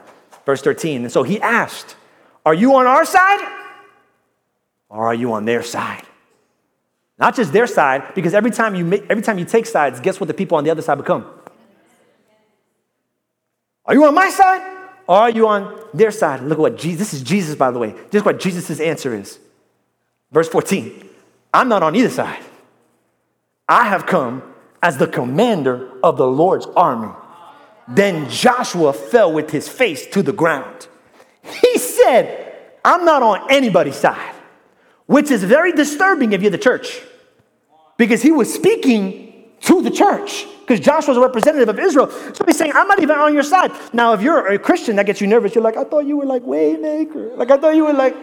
Verse 0.44 0.60
13. 0.60 1.02
And 1.02 1.12
so 1.12 1.22
he 1.22 1.40
asked, 1.40 1.94
Are 2.44 2.54
you 2.54 2.74
on 2.74 2.86
our 2.86 3.04
side? 3.04 3.48
Or 4.88 5.06
are 5.06 5.14
you 5.14 5.32
on 5.34 5.44
their 5.44 5.62
side? 5.62 6.04
Not 7.16 7.36
just 7.36 7.52
their 7.52 7.68
side, 7.68 8.14
because 8.14 8.34
every 8.34 8.50
time 8.50 8.74
you, 8.74 8.84
make, 8.84 9.04
every 9.08 9.22
time 9.22 9.38
you 9.38 9.44
take 9.44 9.66
sides, 9.66 10.00
guess 10.00 10.18
what 10.18 10.26
the 10.26 10.34
people 10.34 10.58
on 10.58 10.64
the 10.64 10.70
other 10.70 10.82
side 10.82 10.96
become? 10.96 11.26
Are 13.86 13.94
you 13.94 14.04
on 14.04 14.14
my 14.14 14.30
side 14.30 14.78
or 15.06 15.16
are 15.16 15.30
you 15.30 15.48
on 15.48 15.80
their 15.92 16.10
side? 16.10 16.42
Look 16.42 16.58
at 16.58 16.62
what 16.62 16.78
Jesus, 16.78 17.10
this 17.10 17.14
is 17.14 17.22
Jesus, 17.22 17.56
by 17.56 17.70
the 17.70 17.78
way. 17.78 17.92
This 18.10 18.20
is 18.20 18.24
what 18.24 18.40
Jesus' 18.40 18.80
answer 18.80 19.14
is. 19.14 19.38
Verse 20.30 20.48
14 20.48 21.08
I'm 21.52 21.68
not 21.68 21.82
on 21.82 21.96
either 21.96 22.10
side. 22.10 22.42
I 23.68 23.84
have 23.84 24.06
come 24.06 24.42
as 24.82 24.98
the 24.98 25.06
commander 25.06 25.90
of 26.02 26.16
the 26.16 26.26
Lord's 26.26 26.66
army. 26.76 27.12
Then 27.88 28.28
Joshua 28.30 28.92
fell 28.92 29.32
with 29.32 29.50
his 29.50 29.68
face 29.68 30.06
to 30.08 30.22
the 30.22 30.32
ground. 30.32 30.86
He 31.42 31.78
said, 31.78 32.54
I'm 32.84 33.04
not 33.04 33.22
on 33.22 33.50
anybody's 33.50 33.96
side, 33.96 34.34
which 35.06 35.30
is 35.30 35.42
very 35.44 35.72
disturbing 35.72 36.32
if 36.32 36.42
you're 36.42 36.50
the 36.50 36.58
church, 36.58 37.00
because 37.96 38.22
he 38.22 38.30
was 38.30 38.52
speaking 38.52 39.29
to 39.60 39.82
the 39.82 39.90
church 39.90 40.46
because 40.60 40.80
Joshua 40.80 41.10
was 41.10 41.18
a 41.18 41.20
representative 41.20 41.68
of 41.68 41.78
Israel. 41.78 42.10
So 42.10 42.44
he's 42.46 42.56
saying, 42.56 42.72
I'm 42.74 42.88
not 42.88 43.00
even 43.00 43.16
on 43.16 43.34
your 43.34 43.42
side. 43.42 43.72
Now, 43.92 44.12
if 44.12 44.22
you're 44.22 44.46
a 44.46 44.58
Christian, 44.58 44.96
that 44.96 45.06
gets 45.06 45.20
you 45.20 45.26
nervous. 45.26 45.54
You're 45.54 45.64
like, 45.64 45.76
I 45.76 45.84
thought 45.84 46.06
you 46.06 46.16
were 46.16 46.24
like 46.24 46.42
waymaker. 46.42 47.36
Like, 47.36 47.50
I 47.50 47.58
thought 47.58 47.74
you 47.74 47.84
were 47.84 47.92
like 47.92 48.16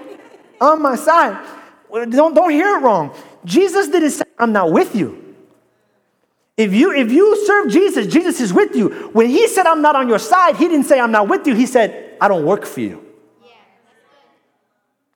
on 0.59 0.81
my 0.81 0.95
side. 0.95 1.45
Don't, 1.91 2.33
don't 2.33 2.49
hear 2.49 2.77
it 2.77 2.81
wrong. 2.81 3.15
Jesus 3.45 3.87
didn't 3.87 4.11
say, 4.11 4.25
I'm 4.37 4.51
not 4.51 4.71
with 4.71 4.95
you. 4.95 5.35
If 6.57 6.73
you, 6.73 6.91
if 6.91 7.11
you 7.11 7.45
serve 7.45 7.69
Jesus, 7.69 8.07
Jesus 8.07 8.41
is 8.41 8.51
with 8.51 8.75
you. 8.75 8.89
When 9.13 9.27
he 9.27 9.47
said, 9.47 9.67
I'm 9.67 9.81
not 9.81 9.95
on 9.95 10.07
your 10.07 10.17
side, 10.17 10.55
he 10.55 10.67
didn't 10.67 10.85
say, 10.85 10.99
I'm 10.99 11.11
not 11.11 11.27
with 11.27 11.45
you. 11.45 11.53
He 11.53 11.67
said, 11.67 12.17
I 12.19 12.27
don't 12.27 12.45
work 12.45 12.65
for 12.65 12.81
you. 12.81 13.03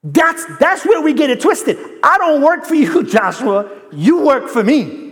That's, 0.04 0.44
that's 0.58 0.84
where 0.84 1.00
we 1.00 1.14
get 1.14 1.30
it 1.30 1.40
twisted. 1.40 1.78
I 2.02 2.18
don't 2.18 2.42
work 2.42 2.64
for 2.64 2.74
you, 2.74 3.02
Joshua. 3.04 3.70
You 3.92 4.20
work 4.24 4.48
for 4.48 4.62
me. 4.62 5.11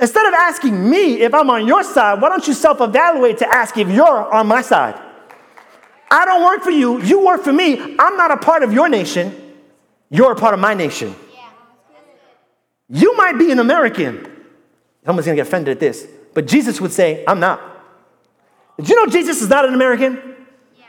Instead 0.00 0.26
of 0.26 0.34
asking 0.34 0.90
me 0.90 1.20
if 1.20 1.32
I'm 1.32 1.48
on 1.50 1.66
your 1.66 1.84
side, 1.84 2.20
why 2.20 2.28
don't 2.28 2.46
you 2.46 2.54
self 2.54 2.80
evaluate 2.80 3.38
to 3.38 3.54
ask 3.54 3.76
if 3.78 3.88
you're 3.88 4.32
on 4.32 4.46
my 4.46 4.62
side? 4.62 5.00
I 6.10 6.24
don't 6.24 6.44
work 6.44 6.62
for 6.62 6.70
you, 6.70 7.00
you 7.02 7.24
work 7.24 7.42
for 7.42 7.52
me. 7.52 7.96
I'm 7.98 8.16
not 8.16 8.30
a 8.30 8.36
part 8.36 8.62
of 8.62 8.72
your 8.72 8.88
nation, 8.88 9.54
you're 10.10 10.32
a 10.32 10.36
part 10.36 10.54
of 10.54 10.60
my 10.60 10.74
nation. 10.74 11.14
You 12.88 13.16
might 13.16 13.38
be 13.38 13.50
an 13.50 13.58
American. 13.58 14.30
Someone's 15.04 15.26
gonna 15.26 15.36
get 15.36 15.46
offended 15.46 15.72
at 15.72 15.80
this, 15.80 16.06
but 16.34 16.46
Jesus 16.46 16.80
would 16.80 16.92
say, 16.92 17.24
I'm 17.26 17.40
not. 17.40 17.60
Did 18.76 18.88
you 18.88 18.96
know 18.96 19.06
Jesus 19.06 19.40
is 19.40 19.48
not 19.48 19.64
an 19.64 19.74
American? 19.74 20.36
Yeah. 20.76 20.84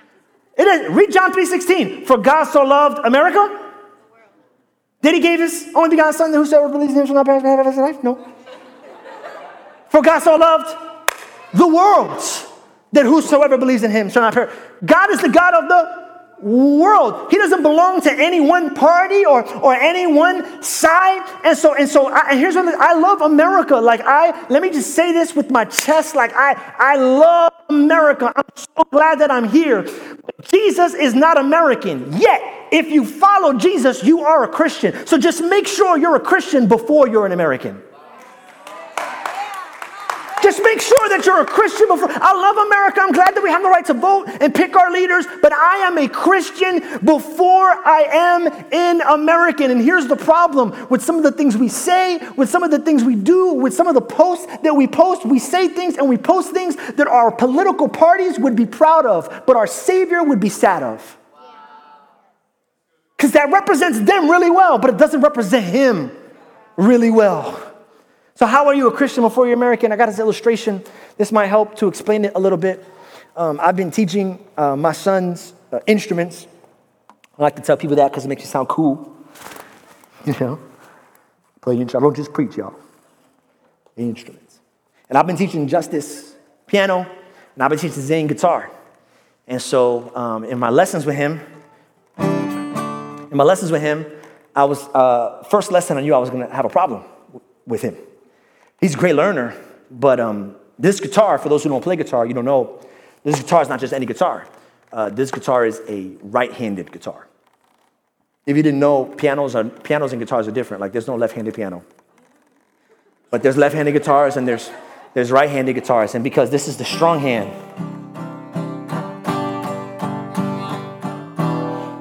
It 0.57 0.67
is. 0.67 0.91
Read 0.91 1.11
John 1.11 1.31
3:16. 1.31 2.05
For 2.05 2.17
God 2.17 2.45
so 2.45 2.63
loved 2.63 3.05
America. 3.05 3.61
Did 5.01 5.15
he 5.15 5.19
give 5.21 5.39
his 5.39 5.69
only 5.75 5.89
begotten 5.89 6.13
son 6.13 6.31
that 6.31 6.37
whosoever 6.37 6.69
believes 6.69 6.93
in 6.93 6.99
him 7.01 7.05
shall 7.05 7.15
not 7.15 7.27
perish 7.27 7.43
but 7.43 7.49
have 7.49 7.59
everlasting 7.59 7.83
life? 7.83 8.03
No. 8.03 8.17
For 9.95 10.01
God 10.01 10.19
so 10.19 10.35
loved 10.35 10.75
the 11.53 11.69
world 11.69 12.21
that 12.91 13.05
whosoever 13.05 13.57
believes 13.57 13.81
in 13.81 13.91
him 13.91 14.09
shall 14.09 14.23
not 14.23 14.33
perish. 14.33 14.53
God 14.83 15.09
is 15.09 15.21
the 15.21 15.29
God 15.29 15.53
of 15.53 15.69
the 15.69 16.45
world. 16.45 17.31
He 17.31 17.37
doesn't 17.37 17.61
belong 17.61 18.01
to 18.01 18.11
any 18.11 18.41
one 18.41 18.75
party 18.75 19.23
or, 19.23 19.47
or 19.59 19.73
any 19.73 20.05
one 20.05 20.61
side. 20.61 21.21
And 21.45 21.57
so, 21.57 21.75
and 21.75 21.87
so 21.87 22.07
I, 22.07 22.31
and 22.31 22.39
here's 22.41 22.55
what 22.55 22.67
I 22.75 22.93
love 22.99 23.21
America. 23.21 23.77
Like 23.77 24.01
I, 24.01 24.45
let 24.49 24.61
me 24.61 24.69
just 24.69 24.95
say 24.95 25.13
this 25.13 25.33
with 25.33 25.49
my 25.49 25.63
chest. 25.63 26.13
Like 26.13 26.33
I, 26.35 26.61
I 26.77 26.97
love 26.97 27.53
America. 27.69 28.33
I'm 28.35 28.43
so 28.57 28.83
glad 28.91 29.19
that 29.19 29.31
I'm 29.31 29.47
here. 29.47 29.87
Jesus 30.41 30.93
is 30.93 31.15
not 31.15 31.39
American 31.39 32.11
yet. 32.19 32.41
If 32.69 32.87
you 32.87 33.05
follow 33.05 33.53
Jesus, 33.53 34.03
you 34.03 34.25
are 34.25 34.43
a 34.43 34.49
Christian. 34.49 35.07
So 35.07 35.17
just 35.17 35.41
make 35.41 35.67
sure 35.67 35.97
you're 35.97 36.17
a 36.17 36.19
Christian 36.19 36.67
before 36.67 37.07
you're 37.07 37.25
an 37.25 37.31
American. 37.31 37.81
Just 40.45 40.61
make 40.61 40.79
sure 40.79 41.09
that 41.09 41.25
you're 41.25 41.41
a 41.41 41.45
Christian 41.45 41.87
before. 41.87 42.07
I 42.07 42.31
love 42.31 42.67
America. 42.67 43.01
I'm 43.01 43.11
glad 43.11 43.35
that 43.35 43.41
we 43.41 43.49
have 43.49 43.63
the 43.63 43.67
right 43.67 43.83
to 43.85 43.95
vote 43.95 44.25
and 44.39 44.53
pick 44.53 44.75
our 44.75 44.91
leaders, 44.91 45.25
but 45.41 45.51
I 45.51 45.77
am 45.77 45.97
a 45.97 46.07
Christian 46.07 46.81
before 47.03 47.71
I 47.83 48.05
am 48.11 48.67
an 48.71 49.01
American. 49.01 49.71
And 49.71 49.81
here's 49.81 50.05
the 50.05 50.15
problem 50.15 50.87
with 50.91 51.03
some 51.03 51.15
of 51.15 51.23
the 51.23 51.31
things 51.31 51.57
we 51.57 51.67
say, 51.67 52.19
with 52.37 52.47
some 52.47 52.61
of 52.61 52.69
the 52.69 52.77
things 52.77 53.03
we 53.03 53.15
do, 53.15 53.53
with 53.53 53.73
some 53.73 53.87
of 53.87 53.95
the 53.95 54.01
posts 54.01 54.45
that 54.61 54.75
we 54.75 54.85
post. 54.85 55.25
We 55.25 55.39
say 55.39 55.67
things 55.67 55.97
and 55.97 56.07
we 56.07 56.15
post 56.15 56.51
things 56.51 56.75
that 56.75 57.07
our 57.07 57.31
political 57.31 57.89
parties 57.89 58.37
would 58.37 58.55
be 58.55 58.67
proud 58.67 59.07
of, 59.07 59.45
but 59.47 59.55
our 59.55 59.65
Savior 59.65 60.23
would 60.23 60.39
be 60.39 60.49
sad 60.49 60.83
of. 60.83 61.17
Because 63.17 63.31
that 63.31 63.51
represents 63.51 63.99
them 63.99 64.29
really 64.29 64.51
well, 64.51 64.77
but 64.77 64.91
it 64.91 64.97
doesn't 64.97 65.21
represent 65.21 65.65
Him 65.65 66.11
really 66.77 67.09
well. 67.09 67.64
So, 68.37 68.45
how 68.45 68.67
are 68.67 68.75
you 68.75 68.87
a 68.89 68.91
Christian 68.91 69.23
before 69.23 69.45
you're 69.45 69.55
American? 69.55 69.93
I 69.93 69.95
got 69.95 70.07
this 70.07 70.19
illustration. 70.19 70.83
This 71.15 71.31
might 71.31 71.45
help 71.45 71.77
to 71.77 71.87
explain 71.87 72.25
it 72.25 72.33
a 72.35 72.39
little 72.39 72.57
bit. 72.57 72.83
Um, 73.37 73.61
I've 73.63 73.77
been 73.77 73.91
teaching 73.91 74.45
uh, 74.57 74.75
my 74.75 74.91
son's 74.91 75.53
uh, 75.71 75.79
instruments. 75.87 76.45
I 77.39 77.43
like 77.43 77.55
to 77.55 77.61
tell 77.61 77.77
people 77.77 77.95
that 77.95 78.11
because 78.11 78.25
it 78.25 78.27
makes 78.27 78.41
you 78.41 78.49
sound 78.49 78.67
cool. 78.67 79.15
you 80.25 80.35
know? 80.37 80.59
Play 81.61 81.75
instruments. 81.75 81.95
I 81.95 81.99
don't 82.01 82.13
just 82.13 82.33
preach, 82.33 82.57
y'all. 82.57 82.75
Instruments. 83.95 84.59
And 85.07 85.17
I've 85.17 85.27
been 85.27 85.37
teaching 85.37 85.65
Justice 85.69 86.35
piano, 86.67 87.09
and 87.53 87.63
I've 87.63 87.69
been 87.69 87.79
teaching 87.79 88.01
Zane 88.01 88.27
guitar. 88.27 88.69
And 89.47 89.61
so 89.61 90.13
um, 90.13 90.43
in 90.43 90.59
my 90.59 90.69
lessons 90.69 91.05
with 91.05 91.15
him, 91.15 91.39
in 92.17 93.37
my 93.37 93.45
lessons 93.45 93.71
with 93.71 93.81
him, 93.81 94.05
I 94.53 94.65
was, 94.65 94.85
uh, 94.89 95.41
first 95.49 95.71
lesson 95.71 95.95
I 95.95 96.01
knew 96.01 96.13
I 96.13 96.17
was 96.17 96.29
gonna 96.29 96.53
have 96.53 96.65
a 96.65 96.69
problem 96.69 97.05
with 97.65 97.81
him. 97.81 97.95
He's 98.85 98.93
a 98.93 98.97
great 98.99 99.15
learner, 99.15 99.55
but 99.89 100.19
um, 100.19 100.55
this 100.77 100.99
guitar, 100.99 101.39
for 101.39 101.49
those 101.49 101.63
who 101.63 101.69
don't 101.69 101.81
play 101.81 101.95
guitar, 101.95 102.23
you 102.23 102.35
don't 102.35 102.45
know, 102.45 102.79
this 103.23 103.41
guitar 103.41 103.63
is 103.63 103.67
not 103.67 103.79
just 103.79 103.93
any 103.93 104.05
guitar. 104.05 104.47
Uh, 104.93 105.09
this 105.09 105.31
guitar 105.31 105.65
is 105.65 105.81
a 105.89 106.11
right-handed 106.21 106.91
guitar. 106.91 107.27
If 108.45 108.55
you 108.55 108.61
didn't 108.61 108.79
know, 108.79 109.05
pianos, 109.05 109.55
are, 109.55 109.63
pianos 109.63 110.11
and 110.11 110.21
guitars 110.21 110.47
are 110.47 110.51
different. 110.51 110.81
Like 110.81 110.91
there's 110.91 111.07
no 111.07 111.15
left-handed 111.15 111.55
piano. 111.55 111.83
But 113.31 113.41
there's 113.41 113.57
left-handed 113.57 113.91
guitars 113.93 114.37
and 114.37 114.47
there's, 114.47 114.69
there's 115.15 115.31
right-handed 115.31 115.73
guitars. 115.73 116.13
And 116.13 116.23
because 116.23 116.51
this 116.51 116.67
is 116.67 116.77
the 116.77 116.85
strong 116.85 117.19
hand, 117.19 117.51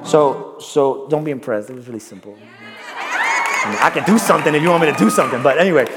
So, 0.05 0.59
so 0.59 1.07
don't 1.09 1.23
be 1.23 1.31
impressed. 1.31 1.71
It 1.71 1.75
was 1.77 1.87
really 1.87 1.99
simple. 1.99 2.37
I, 2.37 3.69
mean, 3.71 3.79
I 3.81 3.89
can 3.89 4.03
do 4.05 4.19
something 4.19 4.53
if 4.53 4.61
you 4.61 4.69
want 4.69 4.85
me 4.85 4.91
to 4.91 4.97
do 4.99 5.09
something. 5.09 5.41
But 5.41 5.57
anyway, 5.57 5.87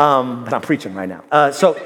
um, 0.00 0.44
but 0.44 0.52
I'm 0.54 0.62
preaching 0.62 0.94
right 0.94 1.08
now. 1.08 1.22
Uh, 1.30 1.50
so, 1.52 1.76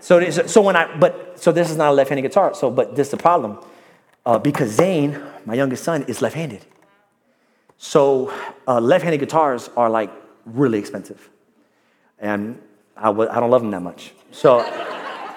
so, 0.00 0.14
so 0.30 0.62
when 0.62 0.76
I, 0.76 0.96
but 0.96 1.12
so 1.42 1.52
this 1.52 1.70
is 1.70 1.76
not 1.76 1.88
a 1.90 1.92
left-handed 1.92 2.22
guitar. 2.22 2.54
So, 2.54 2.70
but 2.70 2.94
this 2.96 3.08
is 3.08 3.10
the 3.10 3.16
problem 3.28 3.58
uh, 4.24 4.38
because 4.38 4.70
Zane, 4.70 5.20
my 5.44 5.54
youngest 5.54 5.82
son, 5.84 6.04
is 6.04 6.22
left-handed. 6.22 6.64
So 7.76 8.32
uh, 8.66 8.80
left-handed 8.80 9.20
guitars 9.20 9.70
are 9.76 9.90
like 9.90 10.10
really 10.44 10.78
expensive, 10.78 11.28
and 12.18 12.60
I 12.96 13.06
w- 13.06 13.30
I 13.30 13.38
don't 13.40 13.50
love 13.50 13.62
them 13.62 13.70
that 13.70 13.82
much. 13.82 14.12
So 14.30 14.60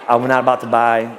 I'm 0.10 0.28
not 0.28 0.42
about 0.42 0.62
to 0.62 0.68
buy. 0.68 1.18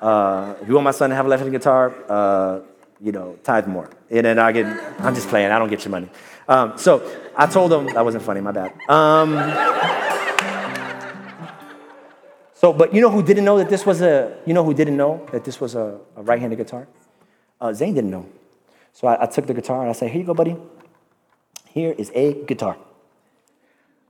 Uh, 0.00 0.54
if 0.60 0.68
you 0.68 0.74
want 0.74 0.84
my 0.84 0.90
son 0.90 1.10
to 1.10 1.16
have 1.16 1.26
a 1.26 1.28
left-handed 1.28 1.58
guitar, 1.58 1.94
uh, 2.08 2.60
you 3.00 3.12
know, 3.12 3.38
tithe 3.42 3.66
more. 3.66 3.88
And 4.10 4.24
then 4.26 4.38
I 4.38 4.52
get, 4.52 4.66
I'm 5.00 5.14
just 5.14 5.28
playing, 5.28 5.50
I 5.50 5.58
don't 5.58 5.70
get 5.70 5.84
your 5.84 5.90
money. 5.90 6.08
Um, 6.46 6.76
so 6.76 7.02
I 7.36 7.46
told 7.46 7.72
him, 7.72 7.86
that 7.94 8.04
wasn't 8.04 8.22
funny, 8.22 8.40
my 8.40 8.52
bad. 8.52 8.72
Um, 8.88 9.32
so, 12.64 12.72
but 12.72 12.94
you 12.94 13.02
know 13.02 13.10
who 13.10 13.22
didn't 13.22 13.44
know 13.44 13.58
that 13.58 13.68
this 13.68 13.84
was 13.84 14.00
a, 14.00 14.38
you 14.46 14.54
know 14.54 14.64
who 14.64 14.72
didn't 14.72 14.96
know 14.96 15.26
that 15.32 15.44
this 15.44 15.60
was 15.60 15.74
a, 15.74 15.98
a 16.16 16.22
right 16.22 16.40
handed 16.40 16.56
guitar? 16.56 16.88
Uh, 17.60 17.74
Zane 17.74 17.92
didn't 17.92 18.10
know. 18.10 18.26
So 18.94 19.06
I, 19.06 19.24
I, 19.24 19.26
took 19.26 19.46
the 19.46 19.52
guitar 19.52 19.82
and 19.82 19.90
I 19.90 19.92
said, 19.92 20.10
here 20.10 20.22
you 20.22 20.26
go, 20.26 20.32
buddy. 20.32 20.56
Here 21.74 21.94
is 21.98 22.10
a 22.14 22.32
guitar. 22.44 22.78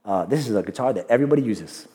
Uh, 0.05 0.27
this 0.27 0.49
is 0.49 0.55
a 0.55 0.63
guitar 0.63 0.93
that 0.93 1.07
everybody 1.09 1.43
uses, 1.43 1.89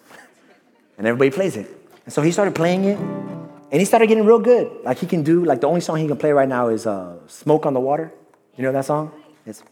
and 0.98 1.08
everybody 1.08 1.32
plays 1.32 1.56
it. 1.56 1.68
And 2.04 2.14
so 2.14 2.22
he 2.22 2.34
started 2.34 2.56
playing 2.56 2.84
it, 2.84 2.98
and 3.00 3.80
he 3.80 3.86
started 3.86 4.08
getting 4.08 4.26
real 4.26 4.40
good. 4.40 4.84
Like 4.84 4.98
he 4.98 5.08
can 5.08 5.24
do, 5.24 5.46
like 5.46 5.62
the 5.62 5.68
only 5.68 5.80
song 5.80 5.96
he 5.96 6.08
can 6.10 6.18
play 6.18 6.34
right 6.34 6.50
now 6.50 6.68
is 6.68 6.86
uh, 6.86 7.26
Smoke 7.28 7.68
on 7.68 7.74
the 7.74 7.80
Water. 7.80 8.12
You 8.58 8.64
know 8.64 8.74
that 8.74 8.84
song? 8.84 9.14
It's. 9.46 9.64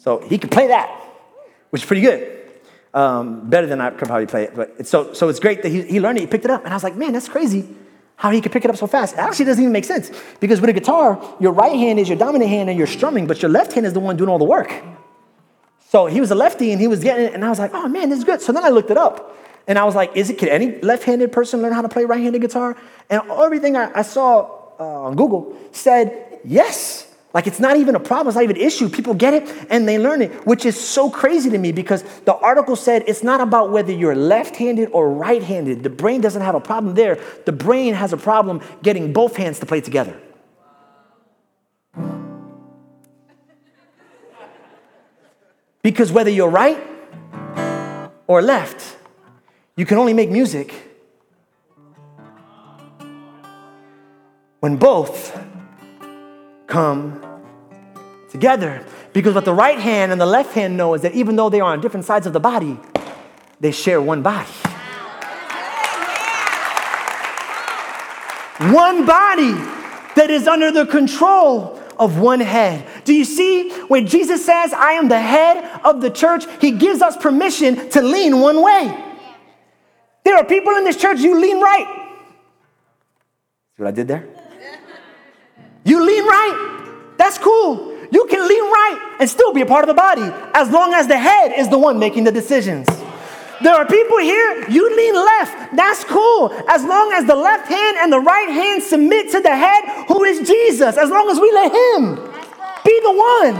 So 0.00 0.18
he 0.18 0.38
could 0.38 0.50
play 0.50 0.68
that, 0.68 0.88
which 1.70 1.82
is 1.82 1.86
pretty 1.86 2.02
good. 2.02 2.38
Um, 2.92 3.48
better 3.48 3.66
than 3.66 3.80
I 3.80 3.90
could 3.90 4.08
probably 4.08 4.26
play 4.26 4.44
it. 4.44 4.56
But 4.56 4.74
it's 4.78 4.90
so, 4.90 5.12
so 5.12 5.28
it's 5.28 5.38
great 5.38 5.62
that 5.62 5.68
he, 5.68 5.82
he 5.82 6.00
learned 6.00 6.18
it, 6.18 6.22
he 6.22 6.26
picked 6.26 6.46
it 6.46 6.50
up. 6.50 6.64
And 6.64 6.72
I 6.72 6.76
was 6.76 6.82
like, 6.82 6.96
man, 6.96 7.12
that's 7.12 7.28
crazy 7.28 7.68
how 8.16 8.30
he 8.30 8.40
could 8.40 8.50
pick 8.50 8.64
it 8.64 8.70
up 8.70 8.76
so 8.76 8.86
fast. 8.86 9.14
It 9.14 9.20
actually 9.20 9.44
doesn't 9.44 9.62
even 9.62 9.72
make 9.72 9.84
sense 9.84 10.10
because 10.40 10.60
with 10.60 10.70
a 10.70 10.72
guitar, 10.72 11.22
your 11.38 11.52
right 11.52 11.76
hand 11.76 11.98
is 11.98 12.08
your 12.08 12.18
dominant 12.18 12.50
hand 12.50 12.68
and 12.68 12.76
you're 12.78 12.86
strumming, 12.86 13.26
but 13.26 13.42
your 13.42 13.50
left 13.50 13.72
hand 13.74 13.86
is 13.86 13.92
the 13.92 14.00
one 14.00 14.16
doing 14.16 14.28
all 14.28 14.38
the 14.38 14.44
work. 14.44 14.72
So 15.90 16.06
he 16.06 16.20
was 16.20 16.30
a 16.30 16.34
lefty 16.34 16.72
and 16.72 16.80
he 16.80 16.86
was 16.86 17.00
getting 17.00 17.26
it, 17.26 17.34
and 17.34 17.44
I 17.44 17.48
was 17.48 17.58
like, 17.58 17.74
oh 17.74 17.88
man, 17.88 18.08
this 18.10 18.18
is 18.18 18.24
good. 18.24 18.40
So 18.40 18.52
then 18.52 18.64
I 18.64 18.68
looked 18.68 18.90
it 18.90 18.96
up. 18.96 19.36
And 19.66 19.78
I 19.78 19.84
was 19.84 19.94
like, 19.94 20.16
is 20.16 20.30
it, 20.30 20.42
any 20.42 20.80
left-handed 20.80 21.30
person 21.30 21.62
learn 21.62 21.72
how 21.72 21.82
to 21.82 21.88
play 21.88 22.04
right-handed 22.04 22.40
guitar? 22.40 22.76
And 23.08 23.22
everything 23.30 23.76
I, 23.76 23.90
I 23.94 24.02
saw 24.02 24.50
uh, 24.80 25.02
on 25.02 25.16
Google 25.16 25.56
said 25.72 26.40
yes. 26.44 27.06
Like 27.32 27.46
it's 27.46 27.60
not 27.60 27.76
even 27.76 27.94
a 27.94 28.00
problem, 28.00 28.28
it's 28.28 28.34
not 28.34 28.42
even 28.42 28.56
an 28.56 28.62
issue. 28.62 28.88
People 28.88 29.14
get 29.14 29.34
it 29.34 29.66
and 29.70 29.86
they 29.86 29.98
learn 29.98 30.20
it, 30.20 30.46
which 30.46 30.66
is 30.66 30.78
so 30.78 31.08
crazy 31.08 31.48
to 31.50 31.58
me 31.58 31.70
because 31.70 32.02
the 32.24 32.34
article 32.34 32.74
said 32.74 33.04
it's 33.06 33.22
not 33.22 33.40
about 33.40 33.70
whether 33.70 33.92
you're 33.92 34.16
left 34.16 34.56
handed 34.56 34.88
or 34.92 35.12
right 35.12 35.42
handed. 35.42 35.84
The 35.84 35.90
brain 35.90 36.20
doesn't 36.20 36.42
have 36.42 36.56
a 36.56 36.60
problem 36.60 36.94
there. 36.94 37.20
The 37.46 37.52
brain 37.52 37.94
has 37.94 38.12
a 38.12 38.16
problem 38.16 38.60
getting 38.82 39.12
both 39.12 39.36
hands 39.36 39.60
to 39.60 39.66
play 39.66 39.80
together. 39.80 40.20
Because 45.82 46.12
whether 46.12 46.30
you're 46.30 46.50
right 46.50 46.82
or 48.26 48.42
left, 48.42 48.96
you 49.76 49.86
can 49.86 49.98
only 49.98 50.12
make 50.12 50.30
music 50.30 50.74
when 54.58 54.76
both 54.76 55.49
come 56.70 57.20
together. 58.30 58.84
Because 59.12 59.34
what 59.34 59.44
the 59.44 59.52
right 59.52 59.78
hand 59.78 60.12
and 60.12 60.20
the 60.20 60.26
left 60.26 60.54
hand 60.54 60.76
know 60.76 60.94
is 60.94 61.02
that 61.02 61.14
even 61.14 61.36
though 61.36 61.50
they 61.50 61.60
are 61.60 61.72
on 61.72 61.80
different 61.80 62.06
sides 62.06 62.26
of 62.26 62.32
the 62.32 62.40
body, 62.40 62.78
they 63.58 63.72
share 63.72 64.00
one 64.00 64.22
body. 64.22 64.48
One 68.72 69.06
body 69.06 69.52
that 70.16 70.28
is 70.28 70.46
under 70.46 70.70
the 70.70 70.86
control 70.86 71.80
of 71.98 72.18
one 72.18 72.40
head. 72.40 72.86
Do 73.04 73.14
you 73.14 73.24
see 73.24 73.70
when 73.88 74.06
Jesus 74.06 74.44
says, 74.44 74.72
I 74.72 74.92
am 74.92 75.08
the 75.08 75.20
head 75.20 75.80
of 75.84 76.00
the 76.00 76.10
church? 76.10 76.44
He 76.60 76.72
gives 76.72 77.02
us 77.02 77.16
permission 77.16 77.90
to 77.90 78.02
lean 78.02 78.40
one 78.40 78.62
way. 78.62 79.06
There 80.24 80.36
are 80.36 80.44
people 80.44 80.74
in 80.76 80.84
this 80.84 80.96
church, 80.96 81.20
you 81.20 81.38
lean 81.40 81.60
right. 81.60 81.86
See 83.76 83.82
what 83.82 83.88
I 83.88 83.92
did 83.92 84.08
there? 84.08 84.39
You 85.90 86.06
lean 86.06 86.24
right. 86.24 87.14
That's 87.16 87.36
cool. 87.36 87.98
You 88.12 88.24
can 88.26 88.46
lean 88.46 88.62
right 88.62 89.16
and 89.18 89.28
still 89.28 89.52
be 89.52 89.60
a 89.60 89.66
part 89.66 89.82
of 89.82 89.88
the 89.88 89.94
body 89.94 90.22
as 90.54 90.70
long 90.70 90.94
as 90.94 91.08
the 91.08 91.18
head 91.18 91.52
is 91.58 91.68
the 91.68 91.78
one 91.78 91.98
making 91.98 92.22
the 92.22 92.30
decisions. 92.30 92.86
There 93.60 93.74
are 93.74 93.84
people 93.84 94.18
here, 94.18 94.70
you 94.70 94.96
lean 94.96 95.14
left. 95.16 95.74
That's 95.74 96.04
cool. 96.04 96.52
As 96.68 96.84
long 96.84 97.12
as 97.12 97.24
the 97.24 97.34
left 97.34 97.66
hand 97.68 97.96
and 97.98 98.12
the 98.12 98.20
right 98.20 98.48
hand 98.48 98.84
submit 98.84 99.32
to 99.32 99.40
the 99.40 99.50
head, 99.50 100.06
who 100.06 100.22
is 100.22 100.46
Jesus. 100.46 100.96
As 100.96 101.10
long 101.10 101.28
as 101.28 101.40
we 101.40 101.50
let 101.50 101.72
him 101.72 102.14
be 102.84 103.00
the 103.02 103.12
one. 103.12 103.56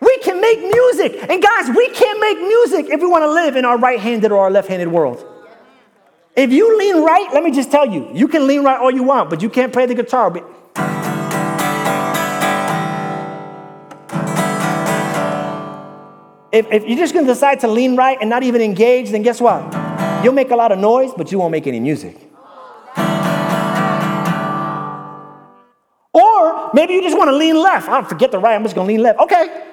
We 0.00 0.18
can 0.18 0.40
make 0.40 0.58
music. 0.58 1.24
And 1.30 1.40
guys, 1.40 1.68
we 1.68 1.88
can't 1.90 2.18
make 2.18 2.38
music 2.38 2.86
if 2.90 3.00
we 3.00 3.06
want 3.06 3.22
to 3.22 3.30
live 3.30 3.54
in 3.54 3.64
our 3.64 3.78
right 3.78 4.00
handed 4.00 4.32
or 4.32 4.40
our 4.40 4.50
left 4.50 4.66
handed 4.66 4.88
world. 4.88 5.24
If 6.34 6.50
you 6.50 6.76
lean 6.76 7.04
right, 7.04 7.32
let 7.32 7.44
me 7.44 7.52
just 7.52 7.70
tell 7.70 7.88
you, 7.88 8.10
you 8.12 8.26
can 8.26 8.48
lean 8.48 8.64
right 8.64 8.80
all 8.80 8.90
you 8.90 9.04
want, 9.04 9.30
but 9.30 9.40
you 9.40 9.50
can't 9.50 9.72
play 9.72 9.86
the 9.86 9.94
guitar. 9.94 10.32
If, 16.52 16.70
if 16.70 16.84
you're 16.84 16.98
just 16.98 17.14
going 17.14 17.26
to 17.26 17.32
decide 17.32 17.60
to 17.60 17.68
lean 17.68 17.96
right 17.96 18.18
and 18.20 18.28
not 18.28 18.42
even 18.42 18.60
engage, 18.60 19.10
then 19.10 19.22
guess 19.22 19.40
what? 19.40 19.62
You'll 20.22 20.34
make 20.34 20.50
a 20.50 20.56
lot 20.56 20.70
of 20.70 20.78
noise, 20.78 21.10
but 21.16 21.32
you 21.32 21.38
won't 21.38 21.50
make 21.50 21.66
any 21.66 21.80
music. 21.80 22.14
Or 26.12 26.70
maybe 26.74 26.92
you 26.92 27.02
just 27.02 27.16
want 27.16 27.28
to 27.28 27.36
lean 27.36 27.56
left. 27.56 27.88
I 27.88 27.92
don't 27.92 28.08
forget 28.08 28.30
the 28.30 28.38
right, 28.38 28.54
I'm 28.54 28.62
just 28.64 28.74
going 28.74 28.86
to 28.86 28.92
lean 28.92 29.02
left. 29.02 29.18
Okay. 29.20 29.68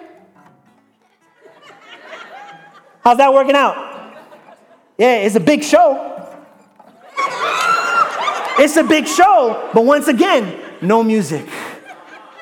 How's 3.04 3.18
that 3.18 3.34
working 3.34 3.56
out? 3.56 3.76
Yeah, 4.98 5.18
it's 5.18 5.36
a 5.36 5.42
big 5.42 5.64
show. 5.64 6.16
It's 8.58 8.78
a 8.78 8.84
big 8.84 9.08
show, 9.08 9.70
but 9.74 9.84
once 9.84 10.08
again, 10.08 10.60
no 10.82 11.04
music. 11.04 11.46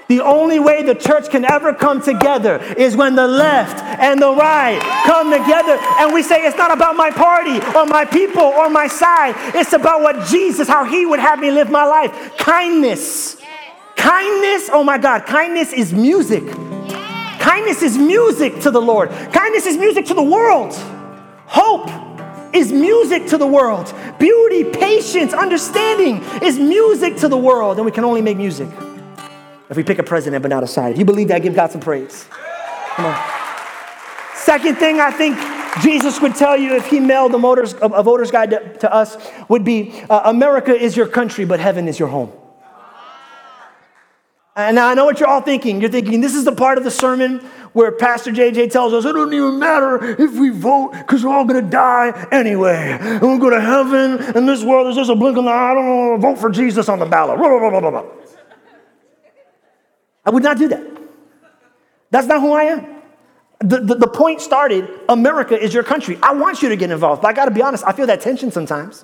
The 0.07 0.21
only 0.21 0.57
way 0.57 0.83
the 0.83 0.95
church 0.95 1.29
can 1.29 1.43
ever 1.43 1.73
come 1.73 2.01
together 2.01 2.59
is 2.77 2.95
when 2.95 3.15
the 3.15 3.27
left 3.27 3.83
and 3.83 4.21
the 4.21 4.33
right 4.33 4.79
come 5.05 5.31
together 5.31 5.77
and 5.99 6.13
we 6.13 6.23
say, 6.23 6.45
It's 6.45 6.57
not 6.57 6.71
about 6.71 6.95
my 6.95 7.11
party 7.11 7.57
or 7.75 7.85
my 7.85 8.05
people 8.05 8.41
or 8.41 8.69
my 8.69 8.87
side. 8.87 9.35
It's 9.53 9.73
about 9.73 10.01
what 10.01 10.25
Jesus, 10.27 10.67
how 10.67 10.85
He 10.85 11.05
would 11.05 11.19
have 11.19 11.39
me 11.39 11.51
live 11.51 11.69
my 11.69 11.83
life. 11.83 12.37
Kindness. 12.37 13.35
Kindness, 13.97 14.69
oh 14.71 14.83
my 14.83 14.97
God, 14.97 15.25
kindness 15.25 15.73
is 15.73 15.91
music. 15.91 16.45
Kindness 17.39 17.81
is 17.81 17.97
music 17.97 18.61
to 18.61 18.71
the 18.71 18.81
Lord, 18.81 19.09
kindness 19.33 19.65
is 19.65 19.77
music 19.77 20.05
to 20.05 20.13
the 20.13 20.23
world. 20.23 20.73
Hope 21.47 21.89
is 22.53 22.71
music 22.71 23.27
to 23.27 23.37
the 23.37 23.47
world. 23.47 23.93
Beauty, 24.19 24.63
patience, 24.63 25.33
understanding 25.33 26.23
is 26.41 26.57
music 26.57 27.17
to 27.17 27.27
the 27.27 27.37
world, 27.37 27.77
and 27.77 27.85
we 27.85 27.91
can 27.91 28.05
only 28.05 28.21
make 28.21 28.37
music 28.37 28.69
if 29.69 29.77
we 29.77 29.83
pick 29.83 29.99
a 29.99 30.03
president 30.03 30.41
but 30.41 30.49
not 30.49 30.63
a 30.63 30.67
side. 30.67 30.93
If 30.93 30.99
you 30.99 31.05
believe 31.05 31.27
that, 31.29 31.41
give 31.41 31.55
God 31.55 31.71
some 31.71 31.81
praise. 31.81 32.27
Come 32.95 33.05
on. 33.05 33.37
Second 34.35 34.77
thing 34.77 34.99
I 34.99 35.11
think 35.11 35.37
Jesus 35.81 36.21
would 36.21 36.35
tell 36.35 36.57
you 36.57 36.75
if 36.75 36.87
he 36.87 36.99
mailed 36.99 37.35
a, 37.35 37.37
voter's 37.37 38.31
guide 38.31 38.51
to, 38.51 38.77
to 38.79 38.93
us 38.93 39.17
would 39.49 39.63
be 39.63 40.01
uh, 40.09 40.21
America 40.25 40.73
is 40.73 40.95
your 40.95 41.07
country, 41.07 41.45
but 41.45 41.59
heaven 41.59 41.87
is 41.87 41.99
your 41.99 42.07
home. 42.07 42.31
And 44.55 44.75
now 44.75 44.87
I 44.87 44.95
know 44.95 45.05
what 45.05 45.19
you're 45.19 45.29
all 45.29 45.41
thinking. 45.41 45.81
You're 45.81 45.91
thinking 45.91 46.19
this 46.19 46.33
is 46.33 46.43
the 46.43 46.51
part 46.51 46.79
of 46.79 46.83
the 46.83 46.89
sermon 46.89 47.39
where 47.73 47.91
Pastor 47.91 48.31
JJ 48.31 48.71
tells 48.71 48.91
us 48.91 49.05
it 49.05 49.13
doesn't 49.13 49.31
even 49.31 49.59
matter 49.59 50.03
if 50.19 50.33
we 50.33 50.49
vote 50.49 50.93
because 50.93 51.23
we're 51.23 51.31
all 51.31 51.45
going 51.45 51.63
to 51.63 51.69
die 51.69 52.27
anyway. 52.31 52.97
And 52.99 53.21
we'll 53.21 53.37
go 53.37 53.51
to 53.51 53.61
heaven. 53.61 54.17
and 54.35 54.49
this 54.49 54.63
world, 54.63 54.87
is 54.87 54.95
just 54.95 55.11
a 55.11 55.15
blink 55.15 55.37
of 55.37 55.43
the 55.43 55.51
eye. 55.51 55.71
I 55.71 55.73
don't 55.75 55.87
want 55.87 56.21
to 56.21 56.27
vote 56.27 56.39
for 56.39 56.49
Jesus 56.49 56.89
on 56.89 56.97
the 56.97 57.05
ballot. 57.05 57.37
I 60.27 60.29
would 60.29 60.43
not 60.43 60.57
do 60.57 60.67
that. 60.67 60.85
That's 62.11 62.27
not 62.27 62.41
who 62.41 62.51
I 62.51 62.63
am. 62.63 62.85
The, 63.59 63.79
the, 63.79 63.95
the, 63.95 64.07
point 64.07 64.41
started 64.41 64.87
America 65.09 65.59
is 65.59 65.73
your 65.73 65.83
country. 65.83 66.19
I 66.21 66.33
want 66.33 66.61
you 66.61 66.69
to 66.69 66.75
get 66.75 66.91
involved, 66.91 67.23
but 67.23 67.29
I 67.29 67.33
gotta 67.33 67.49
be 67.49 67.63
honest, 67.63 67.83
I 67.87 67.93
feel 67.93 68.05
that 68.05 68.21
tension 68.21 68.51
sometimes, 68.51 69.03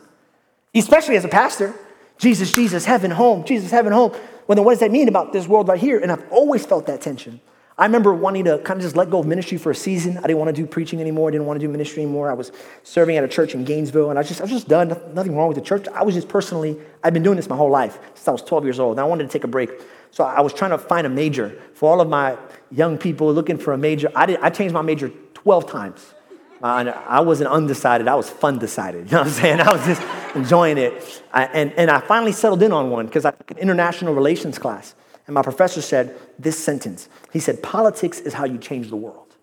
especially 0.76 1.16
as 1.16 1.26
a 1.26 1.30
pastor. 1.30 1.74
Jesus, 2.20 2.54
Jesus, 2.54 2.86
heaven, 2.86 3.10
home, 3.10 3.44
Jesus, 3.46 3.72
heaven, 3.72 3.92
home. 3.92 4.12
Well, 4.46 4.56
then 4.56 4.64
what 4.64 4.74
does 4.74 4.82
that 4.82 4.92
mean 4.92 5.08
about 5.08 5.34
this 5.34 5.48
world 5.48 5.68
right 5.68 5.80
here? 5.80 5.98
And 5.98 6.12
I've 6.12 6.24
always 6.32 6.66
felt 6.66 6.86
that 6.86 7.02
tension. 7.02 7.40
I 7.76 7.86
remember 7.86 8.14
wanting 8.14 8.46
to 8.46 8.60
kind 8.60 8.78
of 8.78 8.84
just 8.84 8.96
let 8.96 9.10
go 9.10 9.20
of 9.20 9.26
ministry 9.26 9.58
for 9.58 9.72
a 9.72 9.76
season. 9.76 10.20
I 10.20 10.22
didn't 10.22 10.38
want 10.38 10.56
to 10.56 10.62
do 10.62 10.68
preaching 10.68 11.02
anymore. 11.02 11.30
I 11.30 11.32
didn't 11.32 11.48
want 11.48 11.60
to 11.60 11.66
do 11.66 11.72
ministry 11.72 12.04
anymore. 12.04 12.30
I 12.30 12.34
was 12.36 12.52
serving 12.84 13.18
at 13.18 13.24
a 13.24 13.28
church 13.28 13.56
in 13.56 13.66
Gainesville, 13.66 14.12
and 14.12 14.20
I, 14.20 14.24
just, 14.24 14.42
I 14.42 14.44
was 14.44 14.52
just 14.52 14.68
done. 14.68 14.90
Nothing 15.14 15.36
wrong 15.36 15.48
with 15.48 15.56
the 15.56 15.64
church. 15.64 15.88
I 15.88 16.04
was 16.04 16.14
just 16.14 16.28
personally, 16.28 16.78
I've 17.04 17.14
been 17.14 17.24
doing 17.24 17.36
this 17.36 17.50
my 17.50 17.56
whole 17.56 17.72
life 17.72 17.98
since 18.14 18.28
I 18.28 18.32
was 18.32 18.44
12 18.44 18.64
years 18.66 18.80
old. 18.80 18.94
And 18.94 19.00
I 19.00 19.06
wanted 19.06 19.24
to 19.24 19.30
take 19.30 19.44
a 19.44 19.48
break. 19.48 19.72
So 20.13 20.23
I 20.23 20.41
was 20.41 20.54
trying 20.54 20.69
to 20.69 20.78
find 20.78 21.08
a 21.08 21.10
major 21.10 21.60
for 21.73 21.91
all 21.91 21.99
of 21.99 22.08
my 22.08 22.38
young 22.69 22.99
people 22.99 23.34
looking 23.34 23.58
for 23.58 23.73
a 23.73 23.78
major. 23.80 24.12
I, 24.15 24.28
did, 24.28 24.39
I 24.41 24.52
changed 24.52 24.71
my 24.71 24.84
major 24.84 25.12
12 25.34 25.65
times. 25.65 26.13
Uh, 26.62 26.93
I 27.08 27.19
wasn't 27.21 27.49
undecided, 27.49 28.08
I 28.08 28.13
was 28.13 28.30
fun 28.30 28.60
decided. 28.60 29.06
You 29.10 29.13
know 29.13 29.17
what 29.21 29.28
I'm 29.28 29.34
saying? 29.34 29.60
I 29.60 29.73
was 29.73 29.84
just 29.88 30.04
enjoying 30.36 30.78
it. 30.78 31.23
I, 31.34 31.45
and, 31.45 31.73
and 31.73 31.89
I 31.89 31.99
finally 31.99 32.32
settled 32.32 32.62
in 32.62 32.71
on 32.71 32.91
one 32.91 33.08
because 33.08 33.26
I 33.26 33.32
took 33.32 33.49
an 33.49 33.58
international 33.58 34.13
relations 34.13 34.60
class. 34.60 34.93
And 35.26 35.34
my 35.34 35.41
professor 35.41 35.82
said 35.82 36.15
this 36.38 36.63
sentence 36.63 37.10
He 37.32 37.39
said, 37.39 37.63
Politics 37.63 38.19
is 38.19 38.36
how 38.36 38.45
you 38.45 38.60
change 38.60 38.89
the 38.89 38.95
world. 38.95 39.36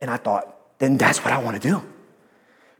And 0.00 0.10
I 0.10 0.16
thought, 0.16 0.56
then 0.80 0.96
that's 0.96 1.24
what 1.24 1.32
I 1.32 1.38
want 1.38 1.62
to 1.62 1.68
do. 1.68 1.82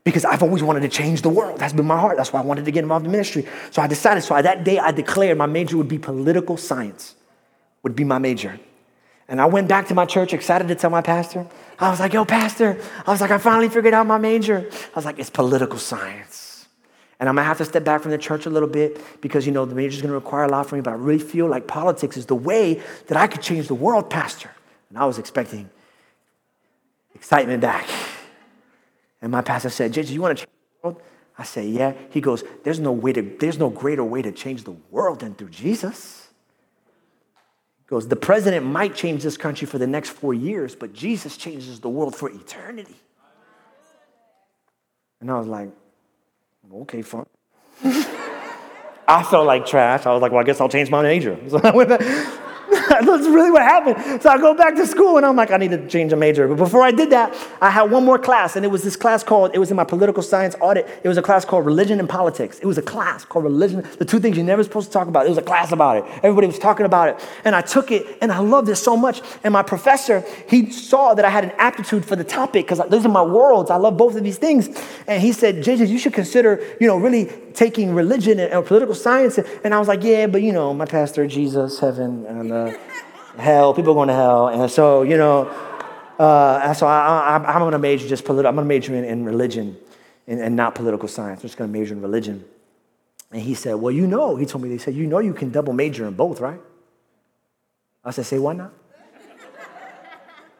Because 0.09 0.25
I've 0.25 0.41
always 0.41 0.63
wanted 0.63 0.79
to 0.79 0.89
change 0.89 1.21
the 1.21 1.29
world. 1.29 1.59
That's 1.59 1.73
been 1.73 1.85
my 1.85 1.99
heart. 1.99 2.17
That's 2.17 2.33
why 2.33 2.39
I 2.41 2.43
wanted 2.43 2.65
to 2.65 2.71
get 2.71 2.81
involved 2.81 3.05
in 3.05 3.11
ministry. 3.11 3.45
So 3.69 3.79
I 3.81 3.87
decided, 3.87 4.23
so 4.23 4.41
that 4.41 4.63
day 4.63 4.79
I 4.79 4.91
declared 4.91 5.37
my 5.37 5.45
major 5.45 5.77
would 5.77 5.87
be 5.87 5.99
political 5.99 6.57
science, 6.57 7.13
would 7.83 7.95
be 7.95 8.03
my 8.03 8.17
major. 8.17 8.59
And 9.27 9.39
I 9.39 9.45
went 9.45 9.67
back 9.67 9.87
to 9.89 9.93
my 9.93 10.05
church 10.05 10.33
excited 10.33 10.67
to 10.69 10.75
tell 10.75 10.89
my 10.89 11.03
pastor. 11.03 11.45
I 11.77 11.91
was 11.91 11.99
like, 11.99 12.13
yo, 12.13 12.25
pastor, 12.25 12.81
I 13.05 13.11
was 13.11 13.21
like, 13.21 13.29
I 13.29 13.37
finally 13.37 13.69
figured 13.69 13.93
out 13.93 14.07
my 14.07 14.17
major. 14.17 14.67
I 14.71 14.95
was 14.95 15.05
like, 15.05 15.19
it's 15.19 15.29
political 15.29 15.77
science. 15.77 16.67
And 17.19 17.29
I'm 17.29 17.35
gonna 17.35 17.45
have 17.45 17.59
to 17.59 17.65
step 17.65 17.83
back 17.83 18.01
from 18.01 18.09
the 18.09 18.17
church 18.17 18.47
a 18.47 18.49
little 18.49 18.67
bit 18.67 18.99
because, 19.21 19.45
you 19.45 19.51
know, 19.51 19.65
the 19.65 19.75
major's 19.75 20.01
gonna 20.01 20.15
require 20.15 20.45
a 20.45 20.47
lot 20.47 20.65
from 20.65 20.79
me, 20.79 20.81
but 20.81 20.91
I 20.91 20.95
really 20.95 21.19
feel 21.19 21.45
like 21.47 21.67
politics 21.67 22.17
is 22.17 22.25
the 22.25 22.35
way 22.35 22.81
that 23.07 23.17
I 23.17 23.27
could 23.27 23.43
change 23.43 23.67
the 23.67 23.75
world, 23.75 24.09
pastor. 24.09 24.49
And 24.89 24.97
I 24.97 25.05
was 25.05 25.19
expecting 25.19 25.69
excitement 27.13 27.61
back. 27.61 27.87
And 29.21 29.31
my 29.31 29.41
pastor 29.41 29.69
said, 29.69 29.93
JJ, 29.93 30.11
you 30.11 30.21
wanna 30.21 30.35
change 30.35 30.49
the 30.81 30.87
world? 30.89 31.01
I 31.37 31.43
said, 31.43 31.65
yeah. 31.69 31.93
He 32.11 32.21
goes, 32.21 32.43
there's 32.63 32.79
no 32.79 32.91
way 32.91 33.13
to, 33.13 33.21
there's 33.39 33.57
no 33.59 33.69
greater 33.69 34.03
way 34.03 34.21
to 34.21 34.31
change 34.31 34.63
the 34.65 34.75
world 34.91 35.21
than 35.21 35.35
through 35.35 35.49
Jesus 35.49 36.29
He 37.79 37.89
goes, 37.89 38.07
The 38.07 38.15
president 38.17 38.65
might 38.65 38.95
change 38.95 39.23
this 39.23 39.37
country 39.37 39.67
for 39.67 39.77
the 39.79 39.87
next 39.87 40.09
four 40.11 40.33
years, 40.33 40.75
but 40.75 40.93
Jesus 40.93 41.37
changes 41.37 41.79
the 41.79 41.89
world 41.89 42.15
for 42.15 42.29
eternity. 42.29 42.95
And 45.21 45.31
I 45.31 45.37
was 45.39 45.47
like, 45.47 45.69
Okay, 46.73 47.01
fine. 47.01 47.25
I 49.07 49.23
felt 49.23 49.47
like 49.47 49.65
trash. 49.65 50.05
I 50.05 50.13
was 50.13 50.21
like, 50.21 50.31
Well, 50.31 50.41
I 50.41 50.45
guess 50.45 50.61
I'll 50.61 50.69
change 50.69 50.89
my 50.91 51.01
major. 51.03 51.37
So 51.49 51.59
I 51.63 51.71
went 51.75 51.89
back. 51.89 52.01
That's 52.89 53.25
really 53.27 53.49
what 53.49 53.61
happened. 53.61 54.21
So 54.21 54.29
I 54.29 54.37
go 54.37 54.53
back 54.53 54.75
to 54.75 54.85
school 54.85 55.17
and 55.17 55.25
I'm 55.25 55.35
like, 55.35 55.49
I 55.51 55.57
need 55.57 55.71
to 55.71 55.87
change 55.87 56.13
a 56.13 56.15
major. 56.15 56.47
But 56.47 56.57
before 56.57 56.83
I 56.83 56.91
did 56.91 57.09
that, 57.09 57.35
I 57.61 57.71
had 57.71 57.89
one 57.89 58.05
more 58.05 58.19
class, 58.19 58.55
and 58.55 58.63
it 58.63 58.67
was 58.67 58.83
this 58.83 58.95
class 58.95 59.23
called, 59.23 59.51
it 59.53 59.59
was 59.59 59.71
in 59.71 59.77
my 59.77 59.83
political 59.83 60.21
science 60.21 60.55
audit. 60.61 60.87
It 61.03 61.07
was 61.07 61.17
a 61.17 61.21
class 61.21 61.45
called 61.45 61.65
Religion 61.65 61.99
and 61.99 62.07
Politics. 62.07 62.59
It 62.59 62.65
was 62.65 62.77
a 62.77 62.81
class 62.81 63.25
called 63.25 63.45
Religion, 63.45 63.87
the 63.97 64.05
two 64.05 64.19
things 64.19 64.37
you're 64.37 64.45
never 64.45 64.63
supposed 64.63 64.87
to 64.87 64.93
talk 64.93 65.07
about. 65.07 65.25
It 65.25 65.29
was 65.29 65.37
a 65.39 65.43
class 65.43 65.71
about 65.71 65.97
it. 65.97 66.05
Everybody 66.23 66.47
was 66.47 66.59
talking 66.59 66.85
about 66.85 67.09
it. 67.09 67.27
And 67.43 67.55
I 67.55 67.61
took 67.61 67.91
it, 67.91 68.05
and 68.21 68.31
I 68.31 68.39
loved 68.39 68.69
it 68.69 68.75
so 68.75 68.95
much. 68.95 69.21
And 69.43 69.51
my 69.51 69.63
professor, 69.63 70.23
he 70.47 70.69
saw 70.71 71.15
that 71.15 71.25
I 71.25 71.29
had 71.29 71.43
an 71.43 71.51
aptitude 71.57 72.05
for 72.05 72.15
the 72.15 72.23
topic 72.23 72.65
because 72.67 72.81
those 72.89 73.05
are 73.05 73.09
my 73.09 73.23
worlds. 73.23 73.71
I 73.71 73.77
love 73.77 73.97
both 73.97 74.15
of 74.15 74.23
these 74.23 74.37
things. 74.37 74.67
And 75.07 75.21
he 75.21 75.31
said, 75.31 75.63
JJ, 75.63 75.87
you 75.87 75.97
should 75.97 76.13
consider, 76.13 76.63
you 76.79 76.87
know, 76.87 76.97
really 76.97 77.25
taking 77.59 77.93
religion 77.93 78.39
and, 78.39 78.53
and 78.53 78.65
political 78.65 78.95
science. 78.95 79.37
And 79.37 79.73
I 79.73 79.79
was 79.79 79.89
like, 79.89 80.01
yeah, 80.01 80.27
but 80.27 80.41
you 80.41 80.53
know, 80.53 80.73
my 80.73 80.85
pastor, 80.85 81.27
Jesus, 81.27 81.77
heaven, 81.77 82.25
and 82.25 82.53
uh, 82.53 82.73
hell, 83.37 83.73
people 83.73 83.93
going 83.93 84.07
to 84.07 84.13
hell. 84.13 84.47
And 84.47 84.71
so, 84.71 85.01
you 85.01 85.17
know, 85.17 85.41
uh, 86.17 86.73
so 86.73 86.87
I, 86.87 87.35
am 87.35 87.59
going 87.59 87.73
to 87.73 87.79
major 87.79 88.07
just 88.07 88.23
political, 88.23 88.47
I'm 88.47 88.55
going 88.55 88.65
to 88.65 88.69
major 88.69 88.95
in, 88.95 89.03
in 89.03 89.25
religion 89.25 89.77
and, 90.25 90.39
and, 90.39 90.55
not 90.55 90.73
political 90.73 91.09
science. 91.09 91.41
I'm 91.41 91.49
just 91.49 91.57
going 91.57 91.71
to 91.71 91.77
major 91.77 91.93
in 91.93 92.01
religion. 92.01 92.45
And 93.31 93.41
he 93.41 93.53
said, 93.55 93.75
well, 93.75 93.91
you 93.91 94.07
know, 94.07 94.37
he 94.37 94.45
told 94.45 94.63
me, 94.63 94.69
he 94.69 94.77
said, 94.77 94.95
you 94.95 95.05
know 95.05 95.19
you 95.19 95.33
can 95.33 95.51
double 95.51 95.73
major 95.73 96.07
in 96.07 96.13
both, 96.13 96.39
right? 96.39 96.61
I 98.05 98.11
said, 98.11 98.25
say 98.25 98.39
why 98.39 98.53
not? 98.53 98.71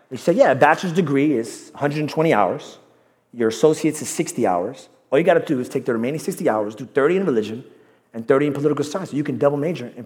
He 0.10 0.18
said, 0.18 0.36
yeah, 0.36 0.52
a 0.52 0.56
bachelor's 0.56 0.94
degree 0.94 1.34
is 1.34 1.70
120 1.74 2.34
hours. 2.34 2.78
Your 3.32 3.48
associate's 3.48 4.02
is 4.02 4.10
60 4.10 4.46
hours. 4.48 4.90
All 5.12 5.18
you 5.18 5.26
got 5.26 5.36
to 5.36 5.46
do 5.46 5.60
is 5.60 5.70
take 5.70 5.86
the 5.86 5.94
remaining 5.94 6.20
60 6.20 6.48
hours, 6.48 6.76
do 6.76 6.86
30 6.86 7.18
in 7.18 7.26
religion 7.26 7.64
and 8.14 8.28
30 8.28 8.48
in 8.48 8.54
political 8.54 8.86
science. 8.86 9.12
So 9.12 9.18
you 9.18 9.24
can 9.24 9.38
double 9.38 9.58
major 9.58 9.88
in, 9.88 10.06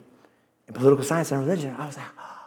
in 0.68 0.74
political 0.74 1.04
science 1.04 1.32
and 1.32 1.42
religion. 1.42 1.76
I 1.78 1.86
was 1.86 1.98
like, 1.98 2.06
oh, 2.18 2.40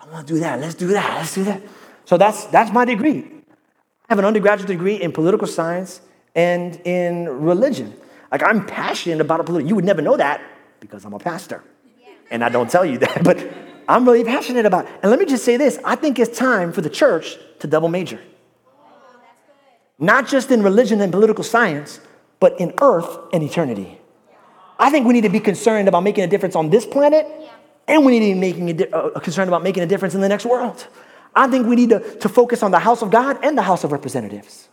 I 0.00 0.12
want 0.12 0.26
to 0.26 0.34
do 0.34 0.40
that. 0.40 0.60
Let's 0.60 0.74
do 0.74 0.88
that. 0.88 1.16
Let's 1.16 1.34
do 1.34 1.44
that. 1.44 1.62
So 2.04 2.16
that's, 2.16 2.44
that's 2.46 2.70
my 2.72 2.84
degree. 2.84 3.24
I 4.08 4.12
have 4.12 4.18
an 4.20 4.24
undergraduate 4.24 4.68
degree 4.68 5.02
in 5.02 5.12
political 5.12 5.48
science 5.48 6.00
and 6.36 6.80
in 6.84 7.28
religion. 7.28 7.94
Like 8.30 8.42
I'm 8.44 8.64
passionate 8.66 9.20
about 9.20 9.40
a 9.40 9.44
political. 9.44 9.68
You 9.68 9.74
would 9.74 9.84
never 9.84 10.02
know 10.02 10.16
that 10.16 10.40
because 10.78 11.04
I'm 11.04 11.14
a 11.14 11.18
pastor. 11.18 11.64
And 12.30 12.44
I 12.44 12.48
don't 12.48 12.70
tell 12.70 12.84
you 12.84 12.98
that, 13.04 13.24
but 13.24 13.52
I'm 13.88 14.04
really 14.04 14.24
passionate 14.24 14.66
about 14.66 14.86
it. 14.86 14.92
And 15.02 15.10
let 15.10 15.18
me 15.18 15.26
just 15.26 15.44
say 15.44 15.56
this 15.56 15.78
I 15.84 15.96
think 15.96 16.20
it's 16.20 16.38
time 16.38 16.72
for 16.72 16.82
the 16.82 16.90
church 16.90 17.36
to 17.58 17.66
double 17.66 17.88
major 17.88 18.20
not 19.98 20.26
just 20.26 20.50
in 20.50 20.62
religion 20.62 21.00
and 21.00 21.12
political 21.12 21.44
science, 21.44 22.00
but 22.40 22.58
in 22.60 22.74
earth 22.80 23.18
and 23.32 23.42
eternity. 23.42 23.98
I 24.78 24.90
think 24.90 25.06
we 25.06 25.14
need 25.14 25.22
to 25.22 25.30
be 25.30 25.40
concerned 25.40 25.88
about 25.88 26.02
making 26.02 26.24
a 26.24 26.26
difference 26.26 26.54
on 26.54 26.68
this 26.70 26.84
planet, 26.84 27.26
and 27.88 28.04
we 28.04 28.18
need 28.18 28.28
to 28.28 28.34
be 28.34 28.40
making 28.40 28.70
a 28.70 28.74
di- 28.74 28.88
uh, 28.90 29.18
concerned 29.20 29.48
about 29.48 29.62
making 29.62 29.82
a 29.82 29.86
difference 29.86 30.14
in 30.14 30.20
the 30.20 30.28
next 30.28 30.44
world. 30.44 30.86
I 31.34 31.48
think 31.48 31.66
we 31.66 31.76
need 31.76 31.90
to, 31.90 32.00
to 32.18 32.28
focus 32.28 32.62
on 32.62 32.70
the 32.70 32.78
house 32.78 33.02
of 33.02 33.10
God 33.10 33.38
and 33.42 33.56
the 33.56 33.62
house 33.62 33.84
of 33.84 33.92
representatives. 33.92 34.68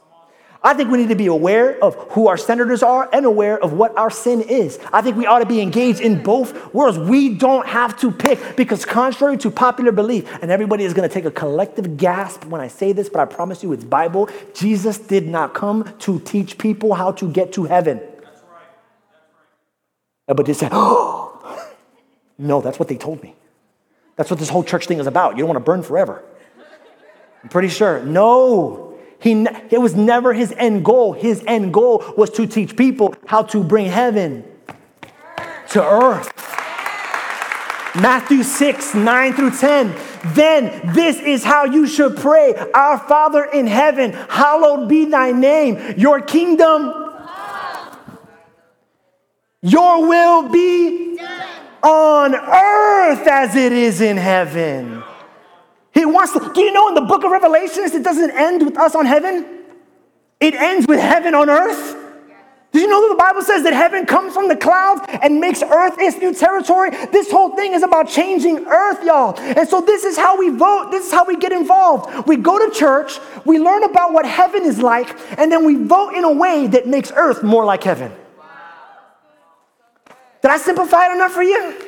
I 0.66 0.74
think 0.74 0.90
we 0.90 0.98
need 0.98 1.10
to 1.10 1.16
be 1.16 1.28
aware 1.28 1.78
of 1.84 1.96
who 2.12 2.28
our 2.28 2.38
senators 2.38 2.82
are 2.82 3.10
and 3.12 3.26
aware 3.26 3.62
of 3.62 3.74
what 3.74 3.98
our 3.98 4.10
sin 4.10 4.40
is. 4.40 4.80
I 4.94 5.02
think 5.02 5.18
we 5.18 5.26
ought 5.26 5.40
to 5.40 5.46
be 5.46 5.60
engaged 5.60 6.00
in 6.00 6.24
both 6.24 6.74
worlds. 6.74 6.98
We 6.98 7.36
don't 7.36 7.68
have 7.68 8.00
to 8.00 8.10
pick 8.12 8.56
because, 8.56 8.86
contrary 8.86 9.36
to 9.40 9.52
popular 9.52 9.92
belief, 9.92 10.32
and 10.42 10.52
everybody 10.52 10.86
is 10.86 10.94
going 10.94 11.08
to 11.08 11.14
take 11.14 11.26
a 11.26 11.32
collective 11.32 11.98
gasp 11.98 12.46
when 12.46 12.62
I 12.62 12.70
say 12.70 12.94
this, 12.94 13.10
but 13.10 13.20
I 13.20 13.26
promise 13.26 13.62
you 13.62 13.74
it's 13.74 13.84
Bible. 13.84 14.30
Jesus 14.54 14.98
did 14.98 15.28
not 15.28 15.54
come 15.54 15.94
to 16.00 16.22
teach 16.22 16.58
people 16.58 16.94
how 16.94 17.12
to 17.12 17.30
get 17.30 17.52
to 17.54 17.66
heaven. 17.66 17.98
That's 17.98 18.42
right. 20.30 20.38
But 20.38 20.46
they 20.46 20.54
said, 20.54 20.70
oh, 20.72 21.74
no, 22.38 22.62
that's 22.62 22.80
what 22.80 22.88
they 22.88 22.98
told 22.98 23.22
me. 23.22 23.36
That's 24.16 24.30
what 24.30 24.40
this 24.40 24.50
whole 24.50 24.64
church 24.64 24.88
thing 24.88 25.00
is 25.00 25.08
about. 25.08 25.34
You 25.34 25.40
don't 25.40 25.50
want 25.50 25.58
to 25.58 25.66
burn 25.66 25.84
forever. 25.84 26.24
I'm 27.44 27.50
pretty 27.50 27.68
sure. 27.68 28.02
No. 28.04 28.93
He, 29.24 29.48
it 29.70 29.80
was 29.80 29.96
never 29.96 30.34
his 30.34 30.54
end 30.58 30.84
goal. 30.84 31.14
His 31.14 31.42
end 31.48 31.74
goal 31.74 32.04
was 32.18 32.30
to 32.32 32.46
teach 32.46 32.76
people 32.76 33.16
how 33.26 33.44
to 33.44 33.64
bring 33.64 33.86
heaven 33.86 34.44
to 35.70 35.82
earth. 35.82 36.30
Matthew 37.96 38.44
6, 38.44 38.94
9 38.94 39.34
through 39.34 39.52
10. 39.52 39.96
Then 40.34 40.94
this 40.94 41.22
is 41.22 41.46
how 41.46 41.64
you 41.64 41.88
should 41.88 42.18
pray 42.18 42.54
Our 42.74 42.98
Father 42.98 43.46
in 43.46 43.66
heaven, 43.66 44.12
hallowed 44.12 44.90
be 44.90 45.06
thy 45.06 45.32
name. 45.32 45.94
Your 45.96 46.20
kingdom, 46.20 46.94
your 49.62 50.06
will 50.06 50.50
be 50.50 51.18
on 51.82 52.36
earth 52.36 53.26
as 53.26 53.56
it 53.56 53.72
is 53.72 54.02
in 54.02 54.18
heaven. 54.18 55.02
He 55.94 56.06
wants 56.06 56.34
to. 56.34 56.52
Do 56.54 56.62
you 56.62 56.72
know 56.72 56.88
in 56.90 56.96
the 56.96 57.02
book 57.02 57.24
of 57.24 57.32
Revelations, 57.32 57.94
it 57.94 58.04
doesn't 58.04 58.32
end 58.32 58.66
with 58.66 58.78
us 58.78 58.96
on 58.96 59.06
heaven? 59.06 59.46
It 60.40 60.56
ends 60.56 60.88
with 60.88 61.00
heaven 61.00 61.36
on 61.36 61.50
earth. 61.50 62.00
Did 62.74 62.82
you 62.82 62.88
know 62.88 63.08
that 63.08 63.10
the 63.10 63.20
Bible 63.20 63.44
says 63.44 63.62
that 63.66 63.74
heaven 63.74 64.08
comes 64.08 64.34
from 64.34 64.48
the 64.48 64.56
clouds 64.56 65.02
and 65.22 65.40
makes 65.40 65.62
earth 65.62 65.94
its 66.00 66.18
new 66.18 66.34
territory? 66.34 66.90
This 67.12 67.30
whole 67.30 67.56
thing 67.56 67.76
is 67.76 67.84
about 67.84 68.10
changing 68.10 68.66
earth, 68.66 69.04
y'all. 69.04 69.38
And 69.38 69.70
so 69.70 69.80
this 69.80 70.04
is 70.04 70.18
how 70.18 70.40
we 70.40 70.50
vote. 70.50 70.90
This 70.90 71.06
is 71.06 71.12
how 71.12 71.24
we 71.24 71.38
get 71.38 71.52
involved. 71.52 72.28
We 72.28 72.36
go 72.36 72.58
to 72.58 72.74
church, 72.74 73.20
we 73.46 73.60
learn 73.60 73.84
about 73.84 74.12
what 74.12 74.26
heaven 74.26 74.64
is 74.64 74.80
like, 74.80 75.16
and 75.38 75.52
then 75.52 75.66
we 75.66 75.76
vote 75.76 76.16
in 76.16 76.24
a 76.24 76.32
way 76.32 76.66
that 76.66 76.88
makes 76.88 77.12
earth 77.16 77.44
more 77.44 77.64
like 77.64 77.84
heaven. 77.84 78.12
Did 80.42 80.50
I 80.50 80.58
simplify 80.58 81.12
it 81.12 81.16
enough 81.16 81.32
for 81.32 81.44
you? 81.44 81.83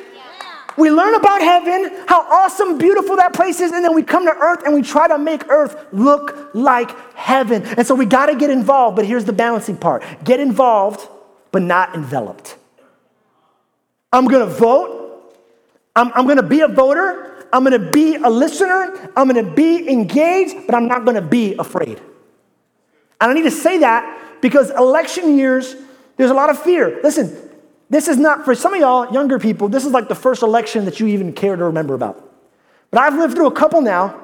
We 0.76 0.90
learn 0.90 1.14
about 1.14 1.40
heaven, 1.40 2.04
how 2.06 2.20
awesome, 2.22 2.76
beautiful 2.76 3.16
that 3.16 3.32
place 3.32 3.60
is, 3.60 3.72
and 3.72 3.82
then 3.84 3.94
we 3.94 4.02
come 4.02 4.26
to 4.26 4.32
earth 4.32 4.62
and 4.64 4.74
we 4.74 4.82
try 4.82 5.08
to 5.08 5.16
make 5.16 5.48
earth 5.48 5.86
look 5.92 6.50
like 6.54 6.94
heaven. 7.14 7.62
And 7.62 7.86
so 7.86 7.94
we 7.94 8.04
got 8.04 8.26
to 8.26 8.34
get 8.34 8.50
involved, 8.50 8.96
but 8.96 9.06
here's 9.06 9.24
the 9.24 9.32
balancing 9.32 9.76
part 9.76 10.04
get 10.24 10.38
involved, 10.38 11.08
but 11.50 11.62
not 11.62 11.94
enveloped. 11.94 12.56
I'm 14.12 14.26
going 14.26 14.46
to 14.46 14.54
vote, 14.54 15.34
I'm, 15.94 16.12
I'm 16.14 16.24
going 16.24 16.36
to 16.36 16.42
be 16.42 16.60
a 16.60 16.68
voter, 16.68 17.46
I'm 17.52 17.64
to 17.80 17.90
be 17.90 18.16
a 18.16 18.28
listener, 18.28 19.10
I'm 19.16 19.28
to 19.44 19.54
be 19.54 19.88
engaged, 19.88 20.66
but 20.66 20.74
I'm 20.74 20.86
not 20.88 21.04
to 21.14 21.22
be 21.22 21.54
afraid. 21.54 22.00
And 23.20 23.30
I 23.30 23.32
need 23.32 23.44
to 23.44 23.50
say 23.50 23.78
that 23.78 24.40
because 24.42 24.70
election 24.70 25.38
years, 25.38 25.74
there's 26.16 26.30
a 26.30 26.34
lot 26.34 26.50
of 26.50 26.62
fear. 26.62 27.00
Listen, 27.02 27.34
this 27.88 28.08
is 28.08 28.16
not, 28.16 28.44
for 28.44 28.54
some 28.54 28.74
of 28.74 28.80
y'all, 28.80 29.12
younger 29.12 29.38
people, 29.38 29.68
this 29.68 29.84
is 29.84 29.92
like 29.92 30.08
the 30.08 30.14
first 30.14 30.42
election 30.42 30.84
that 30.86 30.98
you 30.98 31.06
even 31.06 31.32
care 31.32 31.54
to 31.54 31.64
remember 31.64 31.94
about. 31.94 32.22
But 32.90 33.00
I've 33.00 33.14
lived 33.14 33.34
through 33.34 33.46
a 33.46 33.54
couple 33.54 33.80
now, 33.80 34.20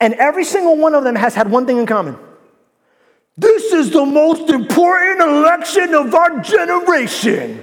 and 0.00 0.14
every 0.14 0.44
single 0.44 0.76
one 0.76 0.94
of 0.94 1.04
them 1.04 1.14
has 1.14 1.34
had 1.34 1.50
one 1.50 1.66
thing 1.66 1.78
in 1.78 1.86
common. 1.86 2.16
This 3.36 3.72
is 3.72 3.90
the 3.90 4.04
most 4.04 4.50
important 4.50 5.20
election 5.20 5.94
of 5.94 6.14
our 6.14 6.40
generation. 6.40 7.62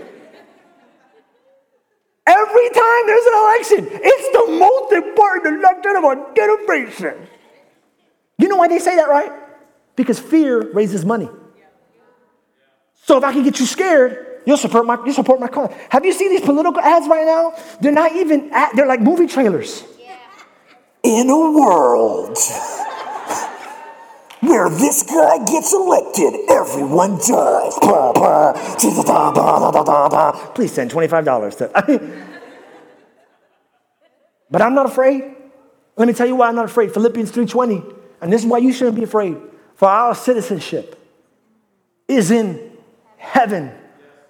Every 2.26 2.70
time 2.70 3.08
there's 3.08 3.26
an 3.26 3.34
election, 3.34 3.90
it's 4.04 4.32
the 4.34 4.60
most 4.60 4.94
important 4.94 5.60
election 5.60 5.96
of 5.96 6.04
our 6.04 6.34
generation. 6.34 7.28
You 8.40 8.48
know 8.48 8.58
why 8.58 8.68
they 8.68 8.80
say 8.80 8.96
that, 8.96 9.08
right? 9.08 9.32
Because 9.96 10.20
fear 10.20 10.72
raises 10.72 11.06
money. 11.06 11.30
So 13.04 13.18
if 13.18 13.24
I 13.24 13.32
can 13.32 13.44
get 13.44 13.60
you 13.60 13.66
scared, 13.66 14.27
You'll 14.48 14.56
support 14.56 14.86
my, 14.86 14.98
you 15.06 15.12
support 15.12 15.42
my 15.42 15.50
cause. 15.50 15.74
Have 15.90 16.06
you 16.06 16.14
seen 16.14 16.30
these 16.30 16.40
political 16.40 16.80
ads 16.80 17.06
right 17.10 17.26
now? 17.26 17.54
They're 17.82 17.92
not 17.92 18.14
even, 18.14 18.50
ad, 18.54 18.78
they're 18.78 18.88
like 18.88 19.02
movie 19.02 19.28
trailers. 19.28 19.84
Yeah. 20.00 20.16
In 21.04 21.30
a 21.30 21.52
world 21.52 22.38
where 24.40 24.70
this 24.70 25.04
guy 25.04 25.44
gets 25.44 25.74
elected, 25.74 26.34
everyone 26.50 27.18
dies. 27.18 27.78
Please 30.56 30.72
send 30.72 30.92
$25 30.92 31.58
to. 31.58 31.68
but 34.50 34.62
I'm 34.62 34.74
not 34.74 34.86
afraid. 34.86 35.36
Let 35.98 36.08
me 36.08 36.14
tell 36.14 36.26
you 36.26 36.38
why 36.38 36.48
I'm 36.48 36.56
not 36.56 36.66
afraid. 36.66 36.94
Philippians 36.94 37.34
3:20. 37.34 37.96
And 38.22 38.32
this 38.32 38.44
is 38.44 38.48
why 38.48 38.60
you 38.60 38.72
shouldn't 38.72 38.96
be 38.96 39.04
afraid. 39.04 39.36
For 39.76 39.90
our 39.90 40.16
citizenship 40.16 40.98
is 42.08 42.32
in 42.32 42.72
heaven 43.18 43.74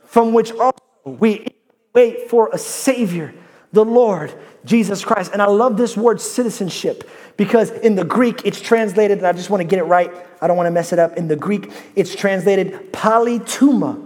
from 0.07 0.33
which 0.33 0.51
also 0.53 0.81
we 1.05 1.45
wait 1.93 2.29
for 2.29 2.49
a 2.51 2.57
Savior, 2.57 3.33
the 3.71 3.85
Lord 3.85 4.33
Jesus 4.65 5.05
Christ. 5.05 5.31
And 5.33 5.41
I 5.41 5.45
love 5.45 5.77
this 5.77 5.95
word 5.95 6.19
citizenship 6.19 7.07
because 7.37 7.69
in 7.69 7.95
the 7.95 8.03
Greek 8.03 8.41
it's 8.45 8.59
translated, 8.59 9.19
and 9.19 9.27
I 9.27 9.33
just 9.33 9.49
want 9.49 9.61
to 9.61 9.67
get 9.67 9.79
it 9.79 9.83
right, 9.83 10.11
I 10.41 10.47
don't 10.47 10.57
want 10.57 10.67
to 10.67 10.71
mess 10.71 10.91
it 10.91 10.99
up. 10.99 11.17
In 11.17 11.27
the 11.27 11.35
Greek, 11.35 11.71
it's 11.95 12.15
translated 12.15 12.91
politeuma, 12.91 14.03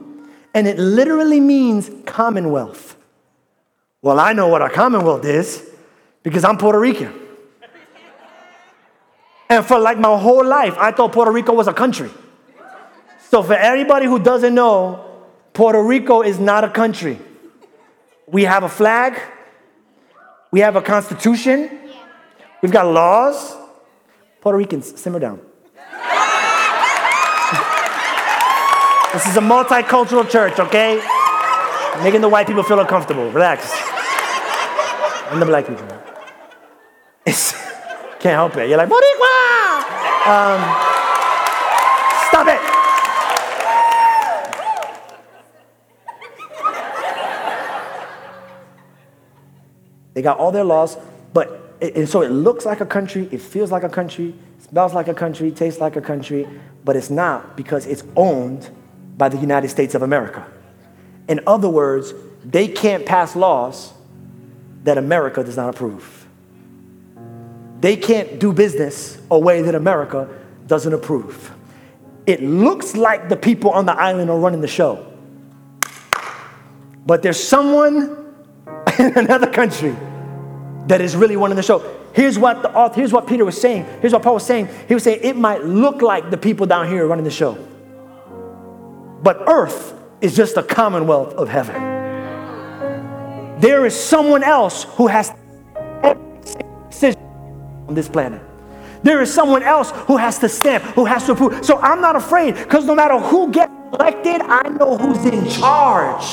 and 0.54 0.68
it 0.68 0.78
literally 0.78 1.40
means 1.40 1.90
commonwealth. 2.06 2.98
Well, 4.02 4.20
I 4.20 4.34
know 4.34 4.48
what 4.48 4.62
a 4.62 4.70
commonwealth 4.70 5.26
is 5.26 5.70
because 6.24 6.44
I'm 6.44 6.58
Puerto 6.58 6.80
Rican. 6.80 7.14
And 9.50 9.66
for 9.66 9.78
like 9.80 10.00
my 10.00 10.18
whole 10.18 10.46
life, 10.46 10.76
I 10.78 10.92
thought 10.92 11.12
Puerto 11.12 11.32
Rico 11.32 11.54
was 11.54 11.68
a 11.68 11.74
country. 11.74 12.10
So 13.30 13.44
for 13.44 13.54
anybody 13.54 14.06
who 14.06 14.18
doesn't 14.18 14.56
know, 14.56 15.11
Puerto 15.54 15.84
Rico 15.84 16.22
is 16.22 16.40
not 16.40 16.64
a 16.64 16.70
country. 16.70 17.20
We 18.28 18.44
have 18.44 18.64
a 18.64 18.70
flag, 18.70 19.20
we 20.52 20.62
have 20.62 20.76
a 20.76 20.82
constitution, 20.82 21.70
we've 22.62 22.72
got 22.72 22.88
laws. 22.88 23.58
Puerto 24.40 24.58
Ricans, 24.58 25.00
simmer 25.00 25.20
down. 25.20 25.38
this 29.14 29.28
is 29.28 29.38
a 29.38 29.42
multicultural 29.42 30.28
church, 30.28 30.58
okay? 30.58 30.96
Making 32.04 32.22
the 32.22 32.30
white 32.30 32.48
people 32.48 32.64
feel 32.64 32.80
uncomfortable. 32.80 33.30
Relax. 33.30 33.72
And 35.30 35.42
the 35.42 35.46
black 35.46 35.68
people. 35.68 35.86
It's, 37.26 37.52
can't 38.20 38.34
help 38.34 38.58
it. 38.58 38.70
You're 38.70 38.78
like, 38.78 38.90
Boricua! 38.90 39.84
Um, 40.26 40.62
stop 42.30 42.48
it. 42.48 42.71
They 50.14 50.22
got 50.22 50.38
all 50.38 50.52
their 50.52 50.64
laws, 50.64 50.98
but 51.34 51.62
and 51.82 52.08
so 52.08 52.22
it 52.22 52.30
looks 52.30 52.66
like 52.66 52.80
a 52.80 52.86
country, 52.86 53.28
it 53.32 53.42
feels 53.42 53.72
like 53.72 53.84
a 53.84 53.90
country, 53.90 54.36
smells 54.60 54.94
like 54.94 55.08
a 55.08 55.14
country, 55.14 55.50
tastes 55.52 55.82
like 55.82 55.96
a 55.96 56.02
country, 56.02 56.48
but 56.86 56.96
it's 56.96 57.10
not 57.10 57.58
because 57.58 57.88
it's 57.88 58.04
owned 58.16 58.70
by 59.18 59.30
the 59.30 59.38
United 59.38 59.70
States 59.70 59.96
of 59.96 60.04
America. 60.04 60.46
In 61.28 61.40
other 61.48 61.70
words, 61.70 62.14
they 62.46 62.68
can't 62.68 63.06
pass 63.06 63.36
laws 63.36 63.94
that 64.84 64.98
America 64.98 65.44
does 65.44 65.58
not 65.58 65.70
approve. 65.70 66.28
They 67.80 67.98
can't 67.98 68.40
do 68.40 68.54
business 68.54 69.20
a 69.32 69.40
way 69.40 69.64
that 69.64 69.74
America 69.74 70.30
doesn't 70.68 70.94
approve. 70.94 71.52
It 72.28 72.44
looks 72.44 72.96
like 72.96 73.28
the 73.28 73.36
people 73.36 73.72
on 73.72 73.88
the 73.88 73.94
island 73.94 74.30
are 74.30 74.38
running 74.38 74.62
the 74.62 74.68
show. 74.68 75.08
But 77.08 77.24
there's 77.24 77.42
someone 77.44 78.21
in 79.00 79.18
another 79.18 79.48
country 79.48 79.96
that 80.88 81.02
is 81.02 81.16
really 81.16 81.36
running 81.36 81.56
the 81.56 81.64
show. 81.64 81.98
Here's 82.14 82.38
what 82.38 82.62
the 82.62 82.74
author, 82.76 82.96
here's 82.96 83.14
what 83.14 83.28
Peter 83.28 83.46
was 83.46 83.60
saying. 83.60 83.86
Here's 84.02 84.14
what 84.14 84.24
Paul 84.24 84.36
was 84.36 84.46
saying. 84.46 84.68
He 84.88 84.94
was 84.94 85.04
saying 85.04 85.20
it 85.24 85.38
might 85.38 85.64
look 85.64 86.02
like 86.02 86.30
the 86.30 86.38
people 86.38 86.66
down 86.66 86.88
here 86.88 87.08
running 87.08 87.24
the 87.24 87.32
show. 87.32 87.54
But 89.24 89.44
earth 89.48 89.94
is 90.20 90.36
just 90.36 90.58
a 90.58 90.64
commonwealth 90.64 91.34
of 91.34 91.48
heaven. 91.48 91.76
There 93.62 93.86
is 93.86 93.96
someone 93.96 94.44
else 94.44 94.84
who 94.96 95.08
has 95.08 95.32
on 97.92 97.96
this 97.96 98.10
planet. 98.10 98.42
There 99.04 99.22
is 99.22 99.34
someone 99.34 99.64
else 99.64 99.92
who 100.08 100.18
has 100.18 100.40
to 100.40 100.50
stamp, 100.50 100.84
who 100.96 101.06
has 101.06 101.26
to 101.26 101.34
approve. 101.34 101.66
So 101.66 101.78
I'm 101.80 102.02
not 102.02 102.16
afraid 102.16 102.56
because 102.56 102.86
no 102.86 102.96
matter 102.96 103.20
who 103.20 103.52
gets 103.52 103.72
elected, 103.94 104.42
I 104.42 104.70
know 104.70 104.98
who's 104.98 105.26
in 105.26 105.50
charge. 105.50 106.24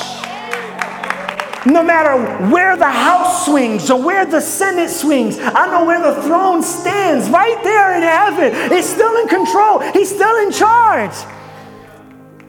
No 1.65 1.83
matter 1.83 2.49
where 2.49 2.77
the 2.77 2.89
house 2.89 3.45
swings 3.45 3.89
or 3.89 4.01
where 4.01 4.25
the 4.25 4.39
Senate 4.39 4.89
swings, 4.89 5.37
I 5.39 5.67
know 5.67 5.85
where 5.85 6.01
the 6.01 6.21
throne 6.23 6.63
stands 6.63 7.29
right 7.29 7.61
there 7.63 7.95
in 7.95 8.03
heaven. 8.03 8.71
It's 8.71 8.87
still 8.87 9.15
in 9.17 9.27
control, 9.27 9.79
He's 9.91 10.09
still 10.09 10.35
in 10.45 10.51
charge. 10.51 11.13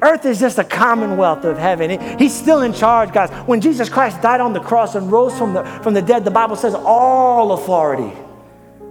Earth 0.02 0.24
is 0.24 0.40
just 0.40 0.58
a 0.58 0.64
commonwealth 0.64 1.44
of 1.44 1.58
heaven. 1.58 2.18
He's 2.18 2.34
still 2.34 2.62
in 2.62 2.72
charge, 2.72 3.12
guys. 3.12 3.30
When 3.46 3.60
Jesus 3.60 3.90
Christ 3.90 4.22
died 4.22 4.40
on 4.40 4.54
the 4.54 4.60
cross 4.60 4.94
and 4.94 5.12
rose 5.12 5.36
from 5.36 5.52
the, 5.52 5.62
from 5.82 5.92
the 5.92 6.00
dead, 6.00 6.24
the 6.24 6.30
Bible 6.30 6.56
says 6.56 6.74
all 6.74 7.52
authority 7.52 8.10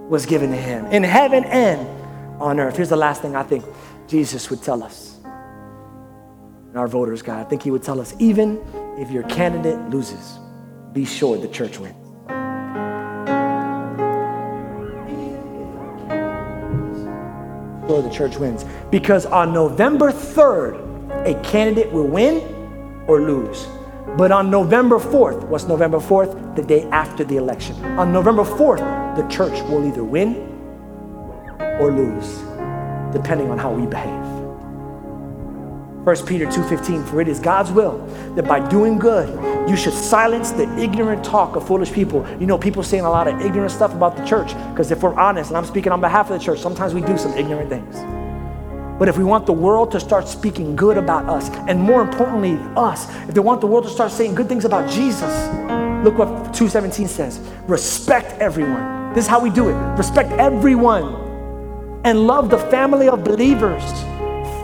was 0.07 0.27
given 0.27 0.51
to 0.51 0.55
him 0.55 0.85
in 0.87 1.01
heaven 1.01 1.45
and 1.45 1.87
on 2.39 2.59
earth. 2.59 2.75
Here's 2.75 2.89
the 2.89 2.95
last 2.95 3.23
thing 3.23 3.35
I 3.35 3.41
think 3.41 3.65
Jesus 4.07 4.51
would 4.51 4.61
tell 4.61 4.83
us 4.83 5.19
and 6.69 6.77
our 6.77 6.87
voters, 6.87 7.21
God. 7.21 7.39
I 7.39 7.43
think 7.43 7.63
he 7.63 7.71
would 7.71 7.83
tell 7.83 7.99
us 7.99 8.15
even 8.19 8.61
if 8.99 9.09
your 9.09 9.23
candidate 9.23 9.79
loses, 9.89 10.39
be 10.91 11.05
sure 11.05 11.37
the 11.37 11.47
church 11.47 11.79
wins. 11.79 11.95
Sure, 17.87 18.01
the 18.01 18.09
church 18.11 18.37
wins. 18.37 18.65
Because 18.91 19.25
on 19.25 19.53
November 19.53 20.11
3rd, 20.11 21.25
a 21.25 21.41
candidate 21.43 21.91
will 21.93 22.07
win 22.07 22.41
or 23.07 23.21
lose. 23.21 23.67
But 24.17 24.33
on 24.33 24.51
November 24.51 24.99
4th, 24.99 25.45
what's 25.45 25.65
November 25.65 25.99
4th? 25.99 26.55
The 26.57 26.63
day 26.63 26.83
after 26.91 27.23
the 27.23 27.37
election. 27.37 27.81
On 27.97 28.11
November 28.11 28.43
4th, 28.43 29.15
the 29.15 29.25
church 29.29 29.61
will 29.69 29.87
either 29.87 30.03
win 30.03 30.35
or 31.79 31.89
lose, 31.91 32.39
depending 33.13 33.49
on 33.49 33.57
how 33.57 33.71
we 33.71 33.85
behave. 33.85 34.18
1 36.03 36.25
Peter 36.25 36.45
2:15 36.45 37.03
For 37.05 37.19
it 37.19 37.27
is 37.27 37.39
God's 37.39 37.71
will 37.71 37.97
that 38.35 38.47
by 38.47 38.59
doing 38.69 38.97
good 38.97 39.27
you 39.69 39.75
should 39.75 39.93
silence 39.93 40.51
the 40.51 40.67
ignorant 40.79 41.23
talk 41.23 41.55
of 41.55 41.67
foolish 41.67 41.91
people. 41.91 42.25
You 42.39 42.47
know 42.47 42.57
people 42.57 42.83
saying 42.83 43.03
a 43.03 43.09
lot 43.09 43.27
of 43.27 43.41
ignorant 43.41 43.71
stuff 43.71 43.93
about 43.93 44.15
the 44.15 44.25
church 44.25 44.53
because 44.71 44.91
if 44.91 45.03
we're 45.03 45.13
honest 45.13 45.49
and 45.49 45.57
I'm 45.57 45.65
speaking 45.65 45.91
on 45.91 45.99
behalf 45.99 46.29
of 46.29 46.39
the 46.39 46.43
church 46.43 46.59
sometimes 46.59 46.93
we 46.93 47.01
do 47.01 47.17
some 47.17 47.33
ignorant 47.33 47.69
things. 47.69 47.95
But 48.97 49.07
if 49.07 49.17
we 49.17 49.23
want 49.23 49.45
the 49.45 49.53
world 49.53 49.91
to 49.91 49.99
start 49.99 50.27
speaking 50.27 50.75
good 50.75 50.97
about 50.97 51.29
us, 51.29 51.49
and 51.69 51.79
more 51.79 52.01
importantly, 52.01 52.59
us, 52.75 53.09
if 53.29 53.33
they 53.33 53.39
want 53.39 53.61
the 53.61 53.67
world 53.67 53.85
to 53.85 53.89
start 53.89 54.11
saying 54.11 54.35
good 54.35 54.49
things 54.49 54.65
about 54.65 54.89
Jesus, 54.89 55.31
look 56.03 56.17
what 56.17 56.27
217 56.53 57.07
says 57.07 57.39
respect 57.67 58.39
everyone. 58.41 59.13
This 59.13 59.25
is 59.25 59.29
how 59.29 59.39
we 59.39 59.49
do 59.49 59.69
it 59.69 59.73
respect 59.97 60.31
everyone 60.33 61.27
and 62.03 62.25
love 62.25 62.49
the 62.49 62.57
family 62.57 63.09
of 63.09 63.23
believers, 63.23 63.83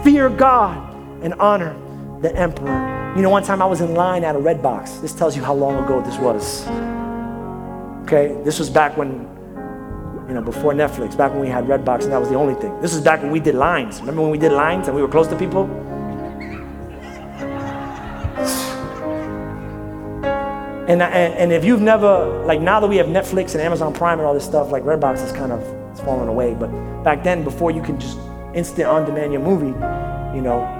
fear 0.04 0.30
God, 0.30 0.85
and 1.26 1.34
honor 1.36 1.76
the 2.22 2.34
emperor. 2.36 3.14
You 3.16 3.22
know, 3.22 3.30
one 3.30 3.44
time 3.44 3.62
I 3.62 3.66
was 3.66 3.82
in 3.82 3.94
line 3.96 4.24
at 4.24 4.36
a 4.36 4.40
Redbox. 4.40 5.02
This 5.02 5.14
tells 5.14 5.36
you 5.36 5.44
how 5.44 5.54
long 5.54 5.84
ago 5.84 6.02
this 6.02 6.18
was. 6.20 6.68
Okay, 8.04 8.40
this 8.44 8.60
was 8.60 8.70
back 8.70 8.96
when 8.96 9.28
you 10.28 10.34
know, 10.34 10.42
before 10.42 10.74
Netflix, 10.74 11.16
back 11.18 11.32
when 11.32 11.42
we 11.42 11.48
had 11.48 11.66
Redbox 11.66 12.04
and 12.04 12.12
that 12.12 12.20
was 12.20 12.30
the 12.30 12.36
only 12.36 12.56
thing. 12.56 12.80
This 12.82 12.94
was 12.94 13.04
back 13.04 13.22
when 13.22 13.32
we 13.32 13.40
did 13.40 13.56
lines. 13.56 14.00
Remember 14.00 14.22
when 14.22 14.32
we 14.32 14.38
did 14.38 14.52
lines 14.52 14.88
and 14.88 14.96
we 14.96 15.02
were 15.02 15.08
close 15.08 15.28
to 15.28 15.38
people? 15.38 15.66
And, 20.88 21.02
and, 21.02 21.34
and 21.34 21.52
if 21.52 21.66
you've 21.66 21.82
never, 21.82 22.44
like 22.46 22.62
now 22.62 22.80
that 22.80 22.88
we 22.88 22.98
have 22.98 23.08
Netflix 23.08 23.54
and 23.54 23.62
Amazon 23.62 23.94
Prime 23.94 24.20
and 24.20 24.28
all 24.28 24.34
this 24.34 24.46
stuff, 24.46 24.72
like 24.72 24.84
Redbox 24.84 25.24
is 25.24 25.32
kind 25.32 25.52
of 25.52 25.62
it's 25.92 26.02
fallen 26.02 26.28
away. 26.28 26.54
But 26.54 26.70
back 27.04 27.24
then, 27.24 27.44
before 27.44 27.72
you 27.72 27.82
could 27.82 28.00
just 28.00 28.18
instant 28.54 28.88
on 28.88 29.06
demand 29.06 29.32
your 29.32 29.42
movie, 29.42 29.74
you 30.36 30.42
know, 30.42 30.75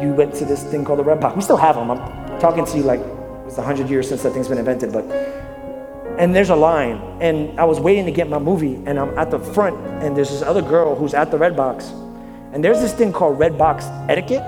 you 0.00 0.12
went 0.12 0.34
to 0.34 0.44
this 0.44 0.62
thing 0.64 0.84
called 0.84 0.98
the 0.98 1.04
Redbox. 1.04 1.36
We 1.36 1.42
still 1.42 1.56
have 1.56 1.76
them. 1.76 1.90
I'm 1.90 2.40
talking 2.40 2.64
to 2.64 2.76
you 2.76 2.82
like 2.82 3.00
it's 3.46 3.56
100 3.56 3.88
years 3.88 4.08
since 4.08 4.22
that 4.22 4.32
thing's 4.32 4.48
been 4.48 4.58
invented, 4.58 4.92
but 4.92 5.04
and 6.18 6.34
there's 6.34 6.50
a 6.50 6.56
line 6.56 6.96
and 7.20 7.58
i 7.58 7.64
was 7.64 7.80
waiting 7.80 8.04
to 8.04 8.10
get 8.12 8.28
my 8.28 8.38
movie 8.38 8.74
and 8.86 8.98
i'm 8.98 9.16
at 9.18 9.30
the 9.30 9.38
front 9.38 9.76
and 10.02 10.16
there's 10.16 10.30
this 10.30 10.42
other 10.42 10.62
girl 10.62 10.94
who's 10.94 11.14
at 11.14 11.30
the 11.30 11.36
Redbox 11.36 11.90
and 12.52 12.62
there's 12.62 12.80
this 12.80 12.92
thing 12.92 13.12
called 13.12 13.38
Redbox 13.38 14.08
etiquette 14.10 14.42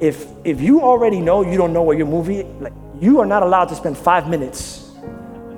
if 0.00 0.26
if 0.44 0.60
you 0.60 0.80
already 0.80 1.20
know 1.20 1.42
you 1.42 1.56
don't 1.56 1.72
know 1.72 1.82
where 1.82 1.96
your 1.96 2.06
movie 2.06 2.44
like 2.60 2.72
you 2.98 3.20
are 3.20 3.26
not 3.26 3.42
allowed 3.42 3.66
to 3.66 3.74
spend 3.74 3.96
five 3.96 4.28
minutes 4.28 4.90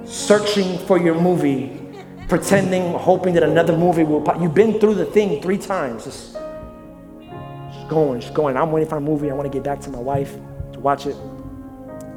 searching 0.04 0.78
for 0.86 0.98
your 0.98 1.14
movie 1.20 1.80
pretending 2.28 2.92
hoping 2.94 3.32
that 3.34 3.42
another 3.44 3.76
movie 3.76 4.02
will 4.02 4.20
pop 4.20 4.40
you've 4.40 4.54
been 4.54 4.80
through 4.80 4.94
the 4.94 5.06
thing 5.06 5.40
three 5.40 5.58
times 5.58 6.36
going 7.88 8.20
just 8.20 8.34
going 8.34 8.56
i'm 8.56 8.72
waiting 8.72 8.88
for 8.88 8.96
a 8.96 9.00
movie 9.00 9.30
i 9.30 9.34
want 9.34 9.50
to 9.50 9.56
get 9.56 9.64
back 9.64 9.80
to 9.80 9.90
my 9.90 9.98
wife 9.98 10.34
to 10.72 10.80
watch 10.80 11.06
it 11.06 11.16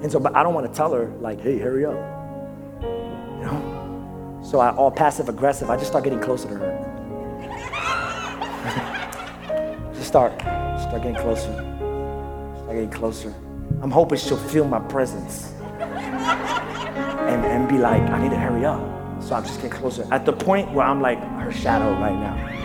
and 0.02 0.12
so, 0.12 0.20
but 0.20 0.36
I 0.36 0.44
don't 0.44 0.54
want 0.54 0.66
to 0.66 0.74
tell 0.74 0.94
her, 0.94 1.08
like, 1.20 1.42
hey, 1.42 1.58
hurry 1.58 1.86
up. 1.86 1.96
You 2.82 3.46
know? 3.46 4.40
So 4.44 4.60
I 4.60 4.74
all 4.74 4.92
passive 4.92 5.28
aggressive, 5.28 5.70
I 5.70 5.76
just 5.76 5.88
start 5.88 6.06
getting 6.06 6.22
closer 6.22 6.48
to 6.48 6.56
her. 6.56 6.86
just 9.94 10.08
start, 10.08 10.40
start 10.40 11.02
getting 11.04 11.16
closer. 11.16 11.52
Start 11.52 12.72
getting 12.72 12.90
closer. 12.90 13.34
I'm 13.82 13.92
hoping 13.92 14.18
she'll 14.18 14.38
feel 14.38 14.66
my 14.66 14.80
presence. 14.80 15.52
And, 15.80 17.46
and 17.46 17.68
be 17.68 17.78
like, 17.78 18.02
I 18.02 18.24
need 18.24 18.32
to 18.32 18.38
hurry 18.38 18.64
up. 18.66 18.80
So 19.22 19.36
I'm 19.36 19.44
just 19.44 19.62
getting 19.62 19.78
closer. 19.78 20.08
At 20.12 20.26
the 20.26 20.34
point 20.34 20.72
where 20.72 20.86
I'm 20.86 21.02
like 21.02 21.20
her 21.20 21.52
shadow 21.52 21.92
right 22.00 22.16
now. 22.16 22.59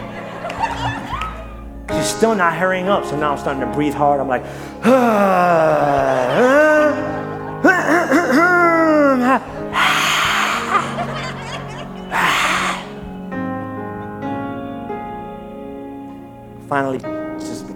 Still 2.24 2.36
not 2.36 2.56
hurrying 2.56 2.88
up, 2.88 3.04
so 3.04 3.18
now 3.18 3.32
I'm 3.32 3.38
starting 3.38 3.60
to 3.60 3.70
breathe 3.74 3.92
hard. 3.92 4.18
I'm 4.18 4.28
like. 4.28 4.42
Finally, 16.66 17.00
just 17.40 17.66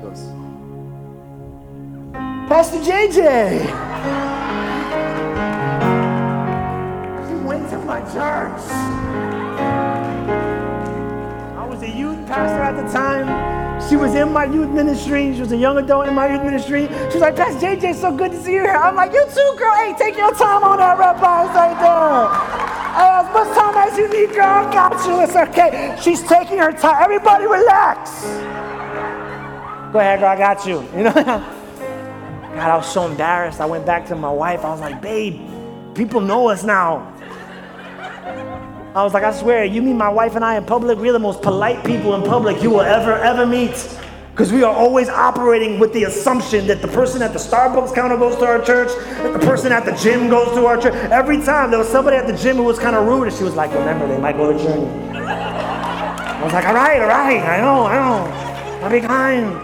goes. 0.00 0.30
Pastor 2.48 2.78
JJ. 2.78 3.85
Pastor 12.36 12.62
at 12.62 12.76
the 12.76 12.92
time. 12.92 13.26
She 13.88 13.96
was 13.96 14.14
in 14.14 14.30
my 14.30 14.44
youth 14.44 14.68
ministry. 14.68 15.32
She 15.32 15.40
was 15.40 15.52
a 15.52 15.56
young 15.56 15.78
adult 15.78 16.06
in 16.06 16.12
my 16.12 16.30
youth 16.30 16.44
ministry. 16.44 16.86
She's 17.10 17.22
like, 17.22 17.34
Pastor 17.34 17.66
JJ, 17.66 17.94
so 17.94 18.14
good 18.14 18.30
to 18.32 18.42
see 18.42 18.52
you 18.52 18.60
here. 18.60 18.76
I'm 18.76 18.94
like, 18.94 19.14
you 19.14 19.24
too, 19.24 19.54
girl. 19.56 19.72
Hey, 19.72 19.94
take 19.96 20.18
your 20.18 20.34
time 20.34 20.62
on 20.62 20.76
that 20.76 20.98
Redbox 20.98 21.54
right 21.54 21.78
there. 21.80 22.28
Hey, 22.92 23.08
as 23.08 23.32
much 23.32 23.56
time 23.56 23.74
as 23.88 23.96
you 23.96 24.08
need, 24.12 24.34
girl. 24.34 24.44
I 24.44 24.70
got 24.70 25.06
you. 25.06 25.22
It's 25.22 25.34
okay. 25.34 25.96
She's 26.02 26.22
taking 26.24 26.58
her 26.58 26.72
time. 26.72 27.02
Everybody 27.02 27.46
relax. 27.46 28.20
Go 29.94 30.00
ahead, 30.00 30.20
girl. 30.20 30.28
I 30.28 30.36
got 30.36 30.66
you. 30.66 30.86
You 30.94 31.04
know? 31.04 31.12
God, 31.14 32.70
I 32.70 32.76
was 32.76 32.92
so 32.92 33.06
embarrassed. 33.06 33.62
I 33.62 33.66
went 33.66 33.86
back 33.86 34.04
to 34.08 34.14
my 34.14 34.30
wife. 34.30 34.62
I 34.62 34.70
was 34.70 34.80
like, 34.80 35.00
babe, 35.00 35.40
people 35.94 36.20
know 36.20 36.50
us 36.50 36.64
now. 36.64 37.15
I 38.96 39.02
was 39.04 39.12
like, 39.12 39.24
I 39.24 39.32
swear, 39.38 39.62
you 39.62 39.82
meet 39.82 39.92
my 39.92 40.08
wife 40.08 40.36
and 40.36 40.44
I 40.44 40.56
in 40.56 40.64
public, 40.64 40.96
we're 40.96 41.12
the 41.12 41.18
most 41.18 41.42
polite 41.42 41.84
people 41.84 42.14
in 42.14 42.22
public 42.22 42.62
you 42.62 42.70
will 42.70 42.80
ever, 42.80 43.12
ever 43.12 43.44
meet. 43.44 43.94
Because 44.30 44.50
we 44.50 44.62
are 44.62 44.74
always 44.74 45.10
operating 45.10 45.78
with 45.78 45.92
the 45.92 46.04
assumption 46.04 46.66
that 46.68 46.80
the 46.80 46.88
person 46.88 47.20
at 47.20 47.34
the 47.34 47.38
Starbucks 47.38 47.94
counter 47.94 48.16
goes 48.16 48.36
to 48.36 48.46
our 48.46 48.58
church, 48.64 48.88
that 48.88 49.34
the 49.34 49.46
person 49.46 49.70
at 49.70 49.84
the 49.84 49.92
gym 49.96 50.30
goes 50.30 50.48
to 50.54 50.64
our 50.64 50.80
church. 50.80 50.94
Every 51.12 51.42
time 51.42 51.68
there 51.68 51.78
was 51.78 51.90
somebody 51.90 52.16
at 52.16 52.26
the 52.26 52.38
gym 52.38 52.56
who 52.56 52.62
was 52.62 52.78
kind 52.78 52.96
of 52.96 53.06
rude, 53.06 53.28
and 53.28 53.36
she 53.36 53.44
was 53.44 53.54
like, 53.54 53.70
remember, 53.74 54.08
they 54.08 54.18
might 54.18 54.38
go 54.38 54.50
to 54.50 54.58
journey. 54.58 54.86
I 55.14 56.42
was 56.42 56.54
like, 56.54 56.64
all 56.64 56.74
right, 56.74 56.98
all 57.02 57.08
right, 57.08 57.42
I 57.42 57.60
know, 57.60 57.84
I 57.84 57.96
know. 57.96 58.82
I'll 58.82 58.90
be 58.90 59.00
kind. 59.02 59.60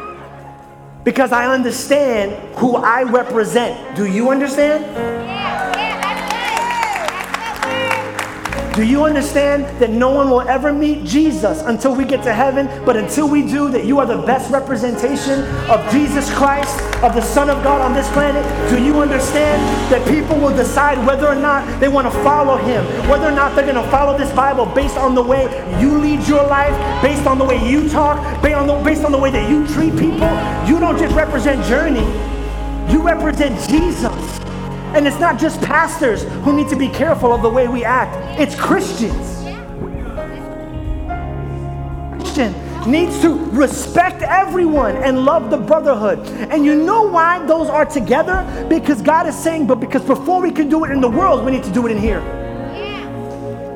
Because 1.04 1.32
I 1.32 1.46
understand 1.46 2.32
who 2.58 2.76
I 2.76 3.04
represent. 3.04 3.96
Do 3.96 4.04
you 4.04 4.30
understand? 4.30 5.41
Do 8.74 8.86
you 8.86 9.04
understand 9.04 9.64
that 9.82 9.90
no 9.90 10.08
one 10.08 10.30
will 10.30 10.40
ever 10.40 10.72
meet 10.72 11.04
Jesus 11.04 11.60
until 11.60 11.94
we 11.94 12.06
get 12.06 12.22
to 12.22 12.32
heaven? 12.32 12.70
But 12.86 12.96
until 12.96 13.28
we 13.28 13.42
do, 13.42 13.70
that 13.70 13.84
you 13.84 13.98
are 13.98 14.06
the 14.06 14.22
best 14.22 14.50
representation 14.50 15.40
of 15.68 15.92
Jesus 15.92 16.32
Christ, 16.32 16.80
of 17.02 17.14
the 17.14 17.20
Son 17.20 17.50
of 17.50 17.62
God 17.62 17.82
on 17.82 17.92
this 17.92 18.10
planet? 18.12 18.42
Do 18.70 18.82
you 18.82 19.02
understand 19.02 19.60
that 19.92 20.08
people 20.08 20.38
will 20.38 20.56
decide 20.56 21.06
whether 21.06 21.28
or 21.28 21.34
not 21.34 21.80
they 21.80 21.88
want 21.88 22.10
to 22.10 22.22
follow 22.22 22.56
Him, 22.56 22.82
whether 23.10 23.26
or 23.26 23.32
not 23.32 23.54
they're 23.54 23.70
going 23.70 23.82
to 23.82 23.90
follow 23.90 24.16
this 24.16 24.32
Bible 24.32 24.64
based 24.64 24.96
on 24.96 25.14
the 25.14 25.22
way 25.22 25.42
you 25.78 25.98
lead 25.98 26.26
your 26.26 26.46
life, 26.46 26.72
based 27.02 27.26
on 27.26 27.36
the 27.36 27.44
way 27.44 27.62
you 27.68 27.90
talk, 27.90 28.42
based 28.42 28.56
on 28.56 28.66
the, 28.66 28.74
based 28.76 29.04
on 29.04 29.12
the 29.12 29.18
way 29.18 29.30
that 29.30 29.50
you 29.50 29.66
treat 29.66 29.92
people? 29.98 30.30
You 30.66 30.80
don't 30.80 30.98
just 30.98 31.14
represent 31.14 31.62
Journey, 31.66 32.06
you 32.90 33.02
represent 33.02 33.52
Jesus. 33.68 34.11
And 34.94 35.06
it's 35.06 35.18
not 35.18 35.38
just 35.38 35.60
pastors 35.62 36.24
who 36.44 36.52
need 36.52 36.68
to 36.68 36.76
be 36.76 36.88
careful 36.88 37.32
of 37.32 37.42
the 37.42 37.48
way 37.48 37.66
we 37.66 37.84
act, 37.84 38.40
it's 38.40 38.54
Christians. 38.54 39.42
Christian 42.20 42.54
needs 42.90 43.20
to 43.22 43.34
respect 43.50 44.22
everyone 44.22 44.96
and 44.96 45.24
love 45.24 45.50
the 45.50 45.56
brotherhood. 45.56 46.18
And 46.50 46.64
you 46.64 46.74
know 46.74 47.08
why 47.08 47.44
those 47.46 47.68
are 47.68 47.84
together? 47.84 48.66
Because 48.68 49.00
God 49.00 49.26
is 49.26 49.36
saying, 49.36 49.66
but 49.66 49.76
because 49.76 50.02
before 50.02 50.40
we 50.40 50.50
can 50.50 50.68
do 50.68 50.84
it 50.84 50.90
in 50.90 51.00
the 51.00 51.08
world, 51.08 51.44
we 51.44 51.52
need 51.52 51.64
to 51.64 51.72
do 51.72 51.86
it 51.86 51.92
in 51.92 51.98
here. 51.98 52.20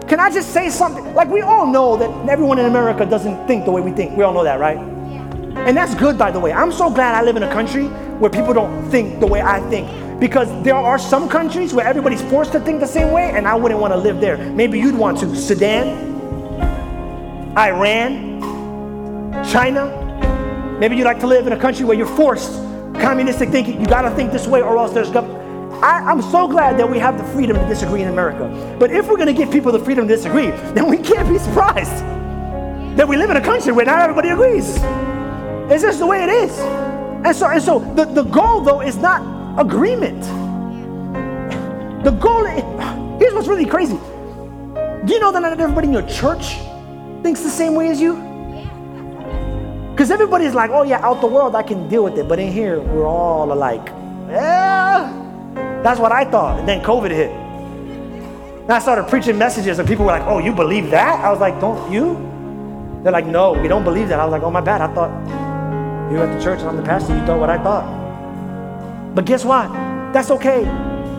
Can 0.08 0.20
I 0.20 0.30
just 0.30 0.52
say 0.52 0.70
something? 0.70 1.14
Like, 1.14 1.28
we 1.28 1.40
all 1.40 1.66
know 1.66 1.96
that 1.96 2.28
everyone 2.28 2.58
in 2.58 2.66
America 2.66 3.04
doesn't 3.04 3.46
think 3.46 3.64
the 3.64 3.72
way 3.72 3.80
we 3.80 3.90
think. 3.90 4.16
We 4.16 4.22
all 4.22 4.32
know 4.32 4.44
that, 4.44 4.60
right? 4.60 4.78
And 4.78 5.76
that's 5.76 5.94
good, 5.94 6.16
by 6.16 6.30
the 6.30 6.38
way. 6.38 6.52
I'm 6.52 6.70
so 6.70 6.90
glad 6.90 7.14
I 7.14 7.22
live 7.22 7.36
in 7.36 7.42
a 7.42 7.52
country 7.52 7.86
where 8.18 8.30
people 8.30 8.54
don't 8.54 8.88
think 8.90 9.18
the 9.18 9.26
way 9.26 9.40
I 9.40 9.60
think. 9.68 9.88
Because 10.18 10.48
there 10.62 10.74
are 10.74 10.98
some 10.98 11.28
countries 11.28 11.74
where 11.74 11.86
everybody's 11.86 12.22
forced 12.22 12.52
to 12.52 12.60
think 12.60 12.80
the 12.80 12.86
same 12.86 13.12
way, 13.12 13.30
and 13.30 13.46
I 13.46 13.54
wouldn't 13.54 13.80
want 13.80 13.92
to 13.92 13.98
live 13.98 14.20
there. 14.20 14.38
Maybe 14.38 14.78
you'd 14.78 14.96
want 14.96 15.18
to. 15.18 15.36
Sudan, 15.36 16.16
Iran, 17.58 18.36
China. 19.44 20.76
Maybe 20.80 20.96
you'd 20.96 21.04
like 21.04 21.20
to 21.20 21.26
live 21.26 21.46
in 21.46 21.52
a 21.52 21.58
country 21.58 21.84
where 21.84 21.96
you're 21.96 22.06
forced, 22.06 22.52
communistic 23.00 23.50
thinking, 23.50 23.80
you 23.80 23.86
gotta 23.86 24.10
think 24.10 24.32
this 24.32 24.46
way 24.46 24.62
or 24.62 24.76
else 24.76 24.92
there's. 24.92 25.10
I, 25.10 26.10
am 26.10 26.22
so 26.22 26.48
glad 26.48 26.78
that 26.78 26.88
we 26.88 26.98
have 26.98 27.18
the 27.18 27.24
freedom 27.24 27.56
to 27.56 27.68
disagree 27.68 28.00
in 28.02 28.08
America. 28.08 28.76
But 28.78 28.90
if 28.90 29.08
we're 29.08 29.18
gonna 29.18 29.32
give 29.34 29.50
people 29.50 29.72
the 29.72 29.78
freedom 29.78 30.08
to 30.08 30.16
disagree, 30.16 30.50
then 30.72 30.88
we 30.88 30.96
can't 30.96 31.28
be 31.28 31.38
surprised 31.38 32.02
that 32.96 33.06
we 33.06 33.18
live 33.18 33.28
in 33.28 33.36
a 33.36 33.42
country 33.42 33.72
where 33.72 33.84
not 33.84 34.00
everybody 34.00 34.30
agrees. 34.30 34.78
It's 35.70 35.82
just 35.82 35.98
the 35.98 36.06
way 36.06 36.22
it 36.22 36.30
is. 36.30 36.58
And 36.58 37.36
so, 37.36 37.48
and 37.48 37.62
so 37.62 37.78
the, 37.94 38.06
the 38.06 38.22
goal 38.22 38.62
though 38.62 38.80
is 38.80 38.96
not 38.96 39.35
agreement. 39.58 40.22
The 42.04 42.10
goal, 42.10 42.44
here's 43.18 43.34
what's 43.34 43.48
really 43.48 43.66
crazy. 43.66 43.96
Do 43.96 45.12
you 45.12 45.20
know 45.20 45.32
that 45.32 45.40
not 45.40 45.58
everybody 45.58 45.86
in 45.86 45.92
your 45.92 46.06
church 46.06 46.56
thinks 47.22 47.40
the 47.42 47.50
same 47.50 47.74
way 47.74 47.88
as 47.88 48.00
you? 48.00 48.14
Because 49.92 50.10
everybody's 50.10 50.54
like, 50.54 50.70
oh 50.70 50.82
yeah, 50.82 51.00
out 51.00 51.20
the 51.20 51.26
world 51.26 51.54
I 51.54 51.62
can 51.62 51.88
deal 51.88 52.04
with 52.04 52.18
it. 52.18 52.28
But 52.28 52.38
in 52.38 52.52
here, 52.52 52.80
we're 52.80 53.06
all 53.06 53.52
alike. 53.52 53.86
Yeah, 54.28 55.10
that's 55.82 55.98
what 55.98 56.12
I 56.12 56.24
thought. 56.24 56.58
And 56.58 56.68
then 56.68 56.82
COVID 56.82 57.10
hit. 57.10 57.30
And 57.30 58.72
I 58.72 58.78
started 58.80 59.08
preaching 59.08 59.38
messages, 59.38 59.78
and 59.78 59.88
people 59.88 60.04
were 60.04 60.10
like, 60.10 60.26
oh, 60.26 60.38
you 60.38 60.52
believe 60.52 60.90
that? 60.90 61.24
I 61.24 61.30
was 61.30 61.40
like, 61.40 61.58
don't 61.60 61.90
you? 61.90 62.16
They're 63.02 63.12
like, 63.12 63.26
no, 63.26 63.52
we 63.52 63.68
don't 63.68 63.84
believe 63.84 64.08
that. 64.08 64.18
I 64.18 64.24
was 64.24 64.32
like, 64.32 64.42
oh, 64.42 64.50
my 64.50 64.60
bad. 64.60 64.82
I 64.82 64.92
thought 64.92 65.10
you 66.10 66.18
were 66.18 66.24
at 66.24 66.36
the 66.36 66.44
church 66.44 66.60
and 66.60 66.68
I'm 66.68 66.76
the 66.76 66.82
pastor. 66.82 67.16
You 67.16 67.24
thought 67.24 67.38
what 67.38 67.48
I 67.48 67.62
thought. 67.62 68.05
But 69.16 69.24
guess 69.24 69.46
what? 69.46 69.72
That's 70.12 70.30
okay. 70.30 70.60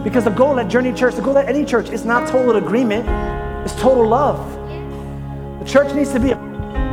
Because 0.04 0.26
the 0.26 0.30
goal 0.30 0.60
at 0.60 0.68
Journey 0.68 0.94
Church, 0.94 1.16
the 1.16 1.22
goal 1.24 1.36
at 1.36 1.50
any 1.50 1.66
church, 1.66 1.90
is 1.90 2.06
not 2.06 2.30
total 2.30 2.58
agreement, 2.58 3.10
it's 3.66 3.74
total 3.74 4.08
love. 4.08 4.38
The 5.60 5.66
church 5.66 5.96
needs 5.96 6.14
to 6.14 6.20
be 6.20 6.36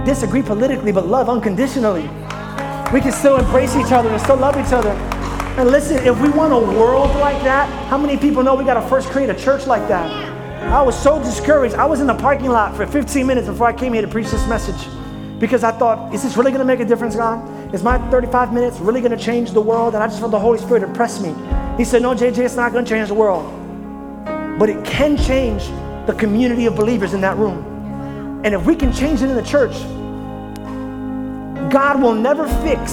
disagree 0.07 0.41
politically, 0.41 0.93
but 0.93 1.07
love 1.07 1.29
unconditionally. 1.29 2.05
We 2.91 3.03
can 3.03 3.13
still 3.13 3.37
embrace 3.37 3.77
each 3.77 3.93
other 3.93 4.09
and 4.09 4.19
still 4.19 4.39
love 4.39 4.57
each 4.57 4.73
other. 4.73 4.93
And 5.61 5.71
listen, 5.71 5.99
if 6.07 6.19
we 6.23 6.31
want 6.31 6.55
a 6.55 6.59
world 6.59 7.15
like 7.17 7.43
that, 7.45 7.69
how 7.91 7.99
many 7.99 8.17
people 8.17 8.43
know 8.43 8.55
we 8.55 8.65
got 8.65 8.81
to 8.81 8.89
first 8.89 9.11
create 9.11 9.29
a 9.29 9.35
church 9.35 9.67
like 9.67 9.87
that? 9.89 10.11
I 10.73 10.81
was 10.81 10.99
so 10.99 11.23
discouraged. 11.23 11.75
I 11.75 11.85
was 11.85 12.01
in 12.01 12.07
the 12.07 12.15
parking 12.15 12.49
lot 12.49 12.75
for 12.75 12.87
15 12.87 13.27
minutes 13.27 13.47
before 13.47 13.67
I 13.67 13.75
came 13.75 13.93
here 13.93 14.01
to 14.01 14.09
preach 14.09 14.31
this 14.31 14.49
message 14.49 14.89
because 15.39 15.65
I 15.65 15.73
thought, 15.73 16.15
is 16.15 16.23
this 16.23 16.39
really 16.39 16.51
going 16.51 16.61
to 16.61 16.65
make 16.65 16.81
a 16.81 16.87
difference, 16.87 17.15
God? 17.15 17.54
Is 17.75 17.83
my 17.83 17.99
35 18.09 18.53
minutes 18.53 18.79
really 18.79 19.01
going 19.01 19.11
to 19.11 19.23
change 19.23 19.51
the 19.51 19.61
world? 19.61 19.95
And 19.97 20.05
I 20.05 20.07
just 20.07 20.21
felt 20.21 20.31
the 20.31 20.39
Holy 20.39 20.61
Spirit 20.61 20.85
impress 20.85 21.21
me. 21.21 21.35
He 21.77 21.85
said, 21.85 22.03
No, 22.03 22.15
JJ, 22.15 22.39
it's 22.39 22.55
not 22.55 22.71
going 22.71 22.85
to 22.85 22.89
change 22.89 23.09
the 23.09 23.15
world. 23.15 23.53
But 24.61 24.71
it 24.71 24.85
can 24.85 25.17
change 25.17 25.67
the 26.07 26.15
community 26.17 26.67
of 26.67 26.77
believers 26.77 27.15
in 27.15 27.21
that 27.23 27.37
room. 27.37 28.45
And 28.45 28.55
if 28.55 28.65
we 28.65 28.77
can 28.77 28.93
change 28.93 29.23
it 29.23 29.29
in 29.29 29.35
the 29.35 29.43
church, 29.43 29.73
God 31.73 32.01
will 32.01 32.15
never 32.15 32.47
fix 32.63 32.93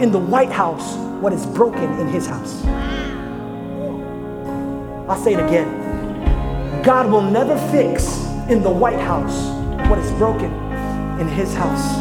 in 0.00 0.12
the 0.12 0.20
White 0.20 0.52
House 0.52 0.94
what 1.20 1.32
is 1.32 1.44
broken 1.44 1.92
in 1.98 2.06
his 2.06 2.28
house. 2.28 2.64
I'll 5.08 5.20
say 5.20 5.32
it 5.34 5.40
again. 5.40 6.82
God 6.84 7.10
will 7.10 7.22
never 7.22 7.58
fix 7.72 8.18
in 8.48 8.62
the 8.62 8.70
White 8.70 9.00
House 9.00 9.48
what 9.90 9.98
is 9.98 10.12
broken 10.12 10.52
in 11.18 11.26
his 11.26 11.52
house. 11.54 11.98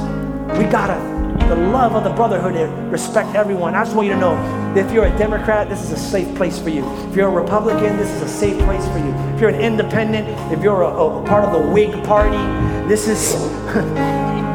We 0.56 0.66
gotta 0.66 1.11
the 1.52 1.68
love 1.68 1.95
of 1.95 2.06
the 2.06 2.10
brotherhood 2.12 2.56
and 2.56 2.89
respect 2.89 3.36
everyone. 3.36 3.76
I 3.76 3.84
just 3.84 3.93
want 3.93 4.08
you 4.08 4.14
to 4.14 4.20
know 4.20 4.74
if 4.74 4.89
you're 4.93 5.04
a 5.04 5.18
Democrat, 5.18 5.68
this 5.68 5.84
is 5.84 5.91
a 5.91 5.97
safe 5.97 6.34
place 6.38 6.58
for 6.58 6.70
you. 6.70 6.89
If 7.10 7.16
you're 7.18 7.28
a 7.28 7.41
Republican, 7.41 7.97
this 7.97 8.10
is 8.10 8.22
a 8.22 8.28
safe 8.30 8.58
place 8.60 8.88
for 8.88 8.99
you. 8.99 9.12
If 9.36 9.41
you're 9.41 9.49
an 9.49 9.60
independent, 9.60 10.30
if 10.54 10.64
you're 10.64 10.84
a, 10.84 10.88
a 10.88 11.26
part 11.26 11.43
of 11.43 11.52
the 11.52 11.72
Whig 11.72 11.91
Party, 12.06 12.38
this 12.88 13.06
is 13.06 13.34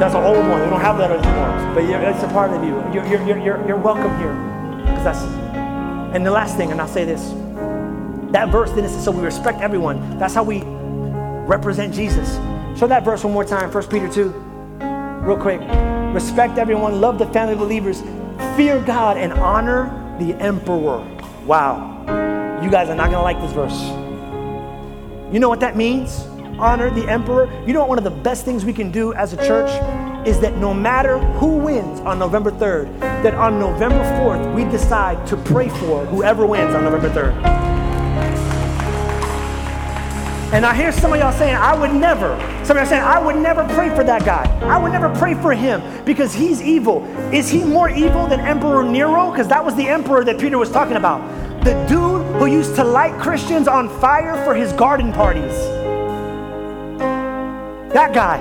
that's 0.00 0.14
an 0.14 0.24
old 0.24 0.38
one. 0.48 0.62
We 0.62 0.70
don't 0.70 0.80
have 0.80 0.96
that 0.96 1.10
anymore. 1.10 1.74
But 1.74 1.84
it's 1.84 2.24
a 2.24 2.28
part 2.28 2.50
of 2.52 2.64
you. 2.64 2.76
You're, 2.94 3.06
you're, 3.06 3.38
you're, 3.44 3.68
you're 3.68 3.76
welcome 3.76 4.16
here. 4.18 4.32
Because 4.86 5.04
that's 5.04 5.22
and 6.14 6.24
the 6.24 6.30
last 6.30 6.56
thing, 6.56 6.72
and 6.72 6.80
I'll 6.80 6.88
say 6.88 7.04
this. 7.04 7.28
That 8.32 8.48
verse 8.48 8.72
then 8.72 8.84
is 8.84 9.04
so 9.04 9.10
we 9.10 9.22
respect 9.22 9.60
everyone. 9.60 10.18
That's 10.18 10.32
how 10.32 10.44
we 10.44 10.62
represent 10.64 11.92
Jesus. 11.92 12.36
Show 12.78 12.86
that 12.86 13.04
verse 13.04 13.22
one 13.22 13.34
more 13.34 13.44
time, 13.44 13.70
1 13.70 13.86
Peter 13.88 14.10
2. 14.10 14.28
Real 15.26 15.36
quick 15.36 15.60
respect 16.16 16.56
everyone, 16.56 16.98
love 16.98 17.18
the 17.18 17.26
family 17.26 17.54
believers, 17.54 18.00
fear 18.56 18.80
God, 18.80 19.18
and 19.18 19.34
honor 19.34 20.16
the 20.18 20.32
emperor. 20.36 21.06
Wow. 21.44 21.92
You 22.62 22.70
guys 22.70 22.88
are 22.88 22.94
not 22.94 23.10
going 23.10 23.18
to 23.18 23.22
like 23.22 23.38
this 23.38 23.52
verse. 23.52 23.78
You 25.30 25.40
know 25.40 25.50
what 25.50 25.60
that 25.60 25.76
means? 25.76 26.22
Honor 26.58 26.88
the 26.88 27.06
emperor. 27.06 27.52
You 27.66 27.74
know 27.74 27.80
what 27.80 27.90
one 27.90 27.98
of 27.98 28.04
the 28.04 28.22
best 28.22 28.46
things 28.46 28.64
we 28.64 28.72
can 28.72 28.90
do 28.90 29.12
as 29.12 29.34
a 29.34 29.36
church 29.36 29.68
is 30.26 30.40
that 30.40 30.56
no 30.56 30.72
matter 30.72 31.18
who 31.34 31.58
wins 31.58 32.00
on 32.00 32.18
November 32.18 32.50
3rd, 32.50 32.98
that 32.98 33.34
on 33.34 33.58
November 33.58 34.02
4th, 34.18 34.54
we 34.54 34.64
decide 34.70 35.26
to 35.26 35.36
pray 35.36 35.68
for 35.68 36.06
whoever 36.06 36.46
wins 36.46 36.74
on 36.74 36.84
November 36.84 37.10
3rd. 37.10 37.65
And 40.52 40.64
I 40.64 40.74
hear 40.74 40.92
some 40.92 41.12
of 41.12 41.18
y'all 41.18 41.32
saying, 41.32 41.56
I 41.56 41.74
would 41.74 41.92
never. 41.92 42.38
Some 42.64 42.76
of 42.76 42.82
y'all 42.82 42.86
saying, 42.86 43.02
I 43.02 43.18
would 43.18 43.34
never 43.34 43.64
pray 43.74 43.88
for 43.88 44.04
that 44.04 44.24
guy. 44.24 44.44
I 44.62 44.78
would 44.78 44.92
never 44.92 45.08
pray 45.18 45.34
for 45.34 45.52
him 45.52 45.82
because 46.04 46.32
he's 46.32 46.62
evil. 46.62 47.04
Is 47.32 47.50
he 47.50 47.64
more 47.64 47.90
evil 47.90 48.28
than 48.28 48.38
Emperor 48.38 48.84
Nero? 48.84 49.32
Because 49.32 49.48
that 49.48 49.64
was 49.64 49.74
the 49.74 49.88
emperor 49.88 50.22
that 50.22 50.38
Peter 50.38 50.56
was 50.56 50.70
talking 50.70 50.96
about. 50.96 51.20
The 51.64 51.74
dude 51.88 52.24
who 52.36 52.46
used 52.46 52.76
to 52.76 52.84
light 52.84 53.20
Christians 53.20 53.66
on 53.66 53.88
fire 54.00 54.42
for 54.44 54.54
his 54.54 54.72
garden 54.72 55.12
parties. 55.12 55.52
That 57.92 58.14
guy. 58.14 58.38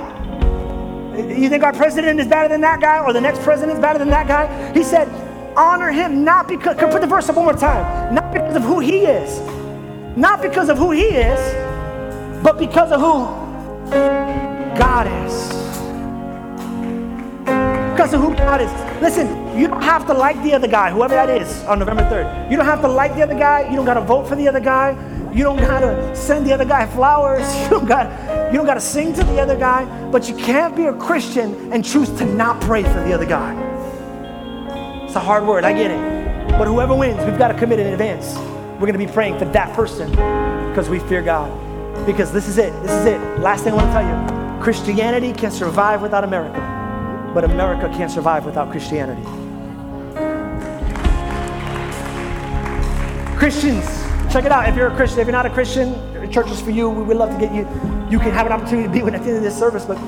You 1.16 1.48
think 1.48 1.64
our 1.64 1.72
president 1.72 2.20
is 2.20 2.28
better 2.28 2.48
than 2.48 2.60
that 2.60 2.80
guy 2.80 3.00
or 3.00 3.12
the 3.12 3.20
next 3.20 3.42
president 3.42 3.78
is 3.78 3.80
better 3.80 3.98
than 3.98 4.10
that 4.10 4.28
guy? 4.28 4.72
He 4.72 4.84
said, 4.84 5.08
honor 5.56 5.90
him 5.90 6.22
not 6.22 6.46
because, 6.46 6.76
put 6.76 7.00
the 7.00 7.06
verse 7.08 7.28
up 7.28 7.34
one 7.34 7.46
more 7.46 7.54
time, 7.54 8.14
not 8.14 8.32
because 8.32 8.54
of 8.54 8.62
who 8.62 8.78
he 8.78 9.00
is, 9.06 9.40
not 10.16 10.40
because 10.40 10.68
of 10.68 10.78
who 10.78 10.92
he 10.92 11.06
is, 11.06 11.65
but 12.42 12.58
because 12.58 12.92
of 12.92 13.00
who 13.00 13.24
God 14.78 15.06
is. 15.26 15.48
Because 17.92 18.12
of 18.12 18.20
who 18.20 18.34
God 18.34 18.60
is. 18.60 18.70
Listen, 19.00 19.58
you 19.58 19.68
don't 19.68 19.82
have 19.82 20.06
to 20.06 20.14
like 20.14 20.40
the 20.42 20.52
other 20.52 20.68
guy, 20.68 20.90
whoever 20.90 21.14
that 21.14 21.30
is, 21.30 21.64
on 21.64 21.78
November 21.78 22.02
3rd. 22.02 22.50
You 22.50 22.56
don't 22.56 22.66
have 22.66 22.80
to 22.82 22.88
like 22.88 23.14
the 23.14 23.22
other 23.22 23.38
guy. 23.38 23.68
You 23.68 23.76
don't 23.76 23.86
got 23.86 23.94
to 23.94 24.02
vote 24.02 24.28
for 24.28 24.36
the 24.36 24.46
other 24.48 24.60
guy. 24.60 24.90
You 25.32 25.42
don't 25.44 25.58
got 25.58 25.80
to 25.80 26.16
send 26.16 26.46
the 26.46 26.52
other 26.52 26.64
guy 26.64 26.86
flowers. 26.86 27.46
You 27.64 27.70
don't 27.70 27.86
got 27.86 28.52
you 28.52 28.58
don't 28.58 28.66
got 28.66 28.74
to 28.74 28.80
sing 28.80 29.12
to 29.14 29.24
the 29.24 29.40
other 29.40 29.56
guy, 29.56 29.84
but 30.10 30.28
you 30.28 30.36
can't 30.36 30.76
be 30.76 30.84
a 30.84 30.92
Christian 30.92 31.72
and 31.72 31.84
choose 31.84 32.08
to 32.18 32.24
not 32.24 32.60
pray 32.60 32.84
for 32.84 33.02
the 33.02 33.12
other 33.12 33.26
guy. 33.26 33.54
It's 35.04 35.16
a 35.16 35.20
hard 35.20 35.44
word, 35.44 35.64
I 35.64 35.72
get 35.72 35.90
it. 35.90 36.48
But 36.50 36.68
whoever 36.68 36.94
wins, 36.94 37.24
we've 37.24 37.38
got 37.38 37.48
to 37.48 37.58
commit 37.58 37.80
in 37.80 37.88
advance. 37.88 38.34
We're 38.74 38.86
going 38.86 38.92
to 38.92 38.98
be 38.98 39.12
praying 39.12 39.38
for 39.38 39.46
that 39.46 39.74
person 39.74 40.10
because 40.10 40.88
we 40.88 41.00
fear 41.00 41.22
God. 41.22 41.65
Because 42.04 42.32
this 42.32 42.48
is 42.48 42.58
it. 42.58 42.72
This 42.82 42.92
is 42.92 43.06
it. 43.06 43.40
Last 43.40 43.64
thing 43.64 43.72
I 43.72 43.76
want 43.76 43.88
to 43.88 43.92
tell 43.92 44.04
you 44.04 44.62
Christianity 44.62 45.32
can 45.32 45.50
survive 45.50 46.02
without 46.02 46.24
America, 46.24 46.60
but 47.32 47.44
America 47.44 47.88
can't 47.96 48.10
survive 48.10 48.44
without 48.44 48.70
Christianity. 48.70 49.22
Christians, 53.38 53.84
check 54.32 54.44
it 54.44 54.50
out. 54.50 54.68
If 54.68 54.74
you're 54.74 54.88
a 54.88 54.96
Christian, 54.96 55.20
if 55.20 55.26
you're 55.26 55.32
not 55.32 55.46
a 55.46 55.50
Christian, 55.50 55.92
the 56.20 56.26
church 56.26 56.50
is 56.50 56.60
for 56.60 56.70
you. 56.70 56.90
We 56.90 57.04
would 57.04 57.16
love 57.16 57.30
to 57.30 57.38
get 57.38 57.54
you. 57.54 57.68
You 58.10 58.18
can 58.18 58.32
have 58.32 58.46
an 58.46 58.52
opportunity 58.52 58.88
to 58.88 58.92
be 58.92 59.02
with 59.02 59.14
at 59.14 59.22
the 59.22 59.28
end 59.28 59.36
of 59.36 59.42
this 59.42 59.56
service. 59.56 59.84
But 59.84 59.98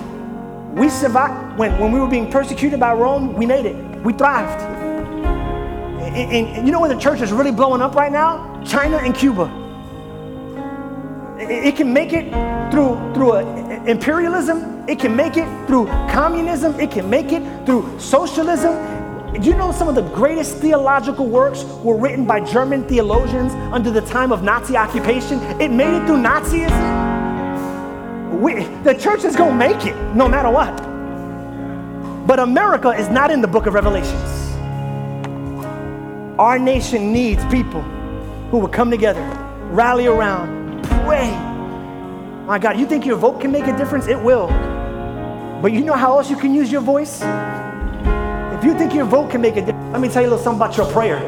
we 0.75 0.89
survived 0.89 1.59
when, 1.59 1.79
when 1.79 1.93
we 1.93 2.01
were 2.01 2.09
being 2.09 2.31
persecuted 2.31 2.81
by 2.81 2.95
Rome. 2.95 3.35
We 3.35 3.47
made 3.47 3.67
it. 3.67 3.77
We 4.03 4.13
thrived. 4.13 4.63
And, 6.03 6.17
and, 6.17 6.47
and 6.57 6.67
you 6.67 6.73
know 6.73 6.81
where 6.81 6.93
the 6.93 7.01
church 7.01 7.21
is 7.21 7.33
really 7.33 7.53
blowing 7.53 7.83
up 7.83 7.95
right 7.95 8.11
now? 8.11 8.63
China 8.65 8.97
and 8.97 9.15
Cuba 9.15 9.68
it 11.39 11.77
can 11.77 11.93
make 11.93 12.13
it 12.13 12.31
through 12.73 12.97
through 13.15 13.39
imperialism. 13.87 14.85
It 14.89 14.99
can 14.99 15.15
make 15.15 15.37
it 15.37 15.47
through 15.67 15.87
communism. 16.11 16.79
It 16.81 16.91
can 16.91 17.09
make 17.09 17.33
it 17.33 17.43
through 17.65 17.99
socialism. 18.01 18.75
Do 19.33 19.49
you 19.49 19.55
know 19.55 19.71
some 19.71 19.89
of 19.89 19.95
the 19.95 20.03
greatest 20.03 20.57
theological 20.57 21.27
works 21.27 21.63
were 21.85 21.97
written 21.97 22.25
by 22.25 22.41
german 22.41 22.89
theologians 22.89 23.53
under 23.73 23.91
the 23.91 24.01
time 24.01 24.33
of 24.33 24.43
nazi 24.43 24.77
occupation? 24.77 25.39
It 25.61 25.71
made 25.71 25.95
it 25.95 26.07
through 26.07 26.23
nazism. 26.23 26.71
We, 28.41 28.65
the 28.83 28.95
church 28.95 29.25
is 29.25 29.37
going 29.37 29.51
to 29.51 29.57
make 29.57 29.85
it 29.87 29.95
no 30.15 30.29
matter 30.29 30.51
what. 30.51 30.75
But 32.27 32.41
america 32.41 32.89
is 32.89 33.09
not 33.11 33.31
in 33.31 33.41
the 33.43 33.49
book 33.49 33.67
of 33.67 33.75
revelations. 33.75 34.35
Our 36.39 36.59
nation 36.59 37.13
needs 37.13 37.45
people 37.47 37.83
who 38.51 38.59
will 38.59 38.69
come 38.69 38.91
together 38.91 39.23
rally 39.71 40.07
around 40.07 40.58
way. 41.09 41.31
My 42.47 42.59
God, 42.59 42.79
you 42.79 42.87
think 42.87 43.07
your 43.07 43.17
vote 43.17 43.41
can 43.41 43.51
make 43.51 43.67
a 43.67 43.77
difference? 43.77 44.07
It 44.07 44.21
will. 44.21 44.49
But 45.63 45.73
you 45.73 45.85
know 45.85 45.95
how 45.95 46.19
else 46.19 46.31
you 46.31 46.37
can 46.37 46.55
use 46.55 46.71
your 46.71 46.81
voice? 46.83 47.23
If 47.23 48.65
you 48.65 48.77
think 48.77 48.95
your 48.95 49.07
vote 49.07 49.31
can 49.31 49.41
make 49.41 49.57
a 49.57 49.61
difference, 49.61 49.93
let 49.93 50.01
me 50.01 50.09
tell 50.09 50.23
you 50.23 50.29
a 50.29 50.31
little 50.31 50.45
something 50.45 50.61
about 50.61 50.77
your 50.77 50.87
prayer. 50.93 51.19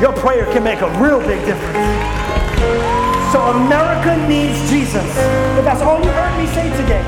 Your 0.00 0.12
prayer 0.12 0.44
can 0.52 0.64
make 0.64 0.80
a 0.80 0.88
real 1.00 1.18
big 1.20 1.44
difference. 1.44 2.12
So 3.32 3.40
America 3.40 4.16
needs 4.28 4.58
Jesus. 4.70 5.16
But 5.56 5.62
that's 5.62 5.82
all 5.82 5.98
you 5.98 6.10
heard 6.10 6.38
me 6.38 6.46
say 6.54 6.70
today. 6.80 7.02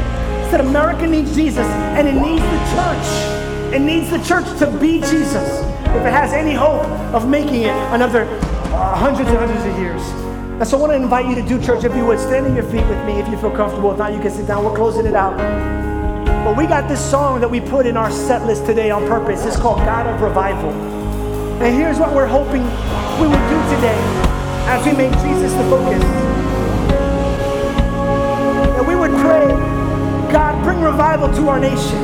I 0.46 0.50
that 0.50 0.60
America 0.60 1.06
needs 1.06 1.34
Jesus 1.34 1.66
and 1.96 2.06
it 2.06 2.14
needs 2.14 2.42
the 2.42 2.60
church. 2.74 3.74
It 3.74 3.80
needs 3.80 4.10
the 4.10 4.18
church 4.22 4.46
to 4.58 4.66
be 4.78 5.00
Jesus. 5.00 5.60
If 5.96 6.04
it 6.04 6.12
has 6.12 6.32
any 6.32 6.54
hope 6.54 6.84
of 7.14 7.28
making 7.28 7.62
it 7.62 7.76
another 7.92 8.24
uh, 8.24 8.94
hundreds 8.94 9.28
and 9.30 9.38
hundreds 9.38 9.64
of 9.64 9.78
years. 9.78 10.25
And 10.56 10.66
so 10.66 10.78
I 10.78 10.80
want 10.80 10.92
to 10.92 10.96
invite 10.96 11.26
you 11.26 11.34
to 11.34 11.42
do 11.42 11.60
church 11.60 11.84
if 11.84 11.94
you 11.94 12.06
would. 12.06 12.18
Stand 12.18 12.46
on 12.46 12.54
your 12.54 12.64
feet 12.64 12.86
with 12.88 13.04
me 13.04 13.20
if 13.20 13.28
you 13.28 13.36
feel 13.36 13.54
comfortable. 13.54 13.92
If 13.92 13.98
not, 13.98 14.14
you 14.14 14.20
can 14.20 14.30
sit 14.30 14.46
down. 14.46 14.64
We're 14.64 14.74
closing 14.74 15.04
it 15.04 15.14
out. 15.14 15.36
But 16.46 16.56
we 16.56 16.66
got 16.66 16.88
this 16.88 16.98
song 16.98 17.40
that 17.40 17.50
we 17.50 17.60
put 17.60 17.84
in 17.84 17.94
our 17.94 18.10
set 18.10 18.46
list 18.46 18.64
today 18.64 18.90
on 18.90 19.06
purpose. 19.06 19.44
It's 19.44 19.58
called 19.58 19.80
God 19.80 20.06
of 20.06 20.18
Revival. 20.22 20.70
And 21.60 21.76
here's 21.76 21.98
what 21.98 22.14
we're 22.14 22.26
hoping 22.26 22.62
we 23.20 23.28
would 23.28 23.46
do 23.52 23.58
today 23.76 24.00
as 24.64 24.86
we 24.86 24.92
make 24.92 25.12
Jesus 25.20 25.52
the 25.52 25.64
focus. 25.68 26.02
And 28.78 28.88
we 28.88 28.94
would 28.94 29.10
pray, 29.10 29.48
God, 30.32 30.64
bring 30.64 30.80
revival 30.80 31.28
to 31.34 31.48
our 31.50 31.60
nation. 31.60 32.02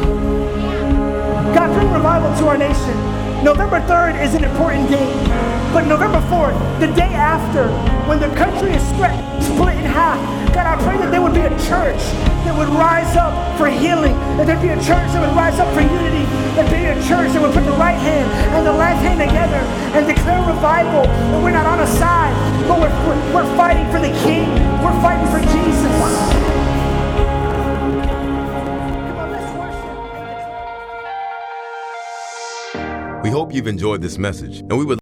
God, 1.55 1.73
bring 1.73 1.91
revival 1.91 2.37
to 2.41 2.49
our 2.49 2.59
nation. 2.59 2.95
November 3.43 3.81
3rd 3.81 4.23
is 4.23 4.35
an 4.35 4.45
important 4.45 4.91
date. 4.91 5.25
But 5.73 5.87
November 5.87 6.21
4th, 6.29 6.81
the 6.81 6.89
day 6.89 7.15
after, 7.15 7.69
when 8.09 8.19
the 8.19 8.29
country 8.35 8.73
is 8.75 8.83
split, 8.91 9.15
split 9.43 9.77
in 9.79 9.87
half, 9.87 10.19
God, 10.55 10.67
I 10.67 10.77
pray 10.83 10.99
that 10.99 11.11
there 11.11 11.23
would 11.23 11.35
be 11.35 11.41
a 11.41 11.55
church 11.71 12.03
that 12.45 12.55
would 12.59 12.69
rise 12.69 13.17
up 13.17 13.33
for 13.57 13.69
healing, 13.69 14.13
that 14.37 14.47
there'd 14.47 14.61
be 14.61 14.75
a 14.75 14.83
church 14.83 15.09
that 15.15 15.21
would 15.23 15.37
rise 15.37 15.59
up 15.59 15.71
for 15.73 15.81
unity, 15.81 16.27
that 16.59 16.67
there'd 16.69 16.83
be 16.83 16.91
a 16.91 16.99
church 17.07 17.33
that 17.33 17.41
would 17.41 17.55
put 17.55 17.65
the 17.65 17.79
right 17.79 17.97
hand 17.97 18.27
and 18.53 18.67
the 18.67 18.73
left 18.73 19.01
hand 19.01 19.21
together 19.23 19.63
and 19.97 20.07
declare 20.07 20.43
revival. 20.43 21.07
That 21.07 21.43
we're 21.43 21.55
not 21.55 21.67
on 21.67 21.81
a 21.81 21.87
side, 21.87 22.35
but 22.67 22.81
we're, 22.81 22.93
we're, 23.07 23.21
we're 23.35 23.57
fighting 23.57 23.87
for 23.95 24.01
the 24.01 24.13
King. 24.27 24.51
We're 24.83 24.99
fighting 25.01 25.29
for 25.31 25.41
Jesus. 25.41 25.93
We 33.23 33.31
hope 33.31 33.55
you've 33.55 33.69
enjoyed 33.69 34.03
this 34.03 34.19
message, 34.19 34.61
and 34.61 34.77
we 34.77 34.85
would 34.85 35.01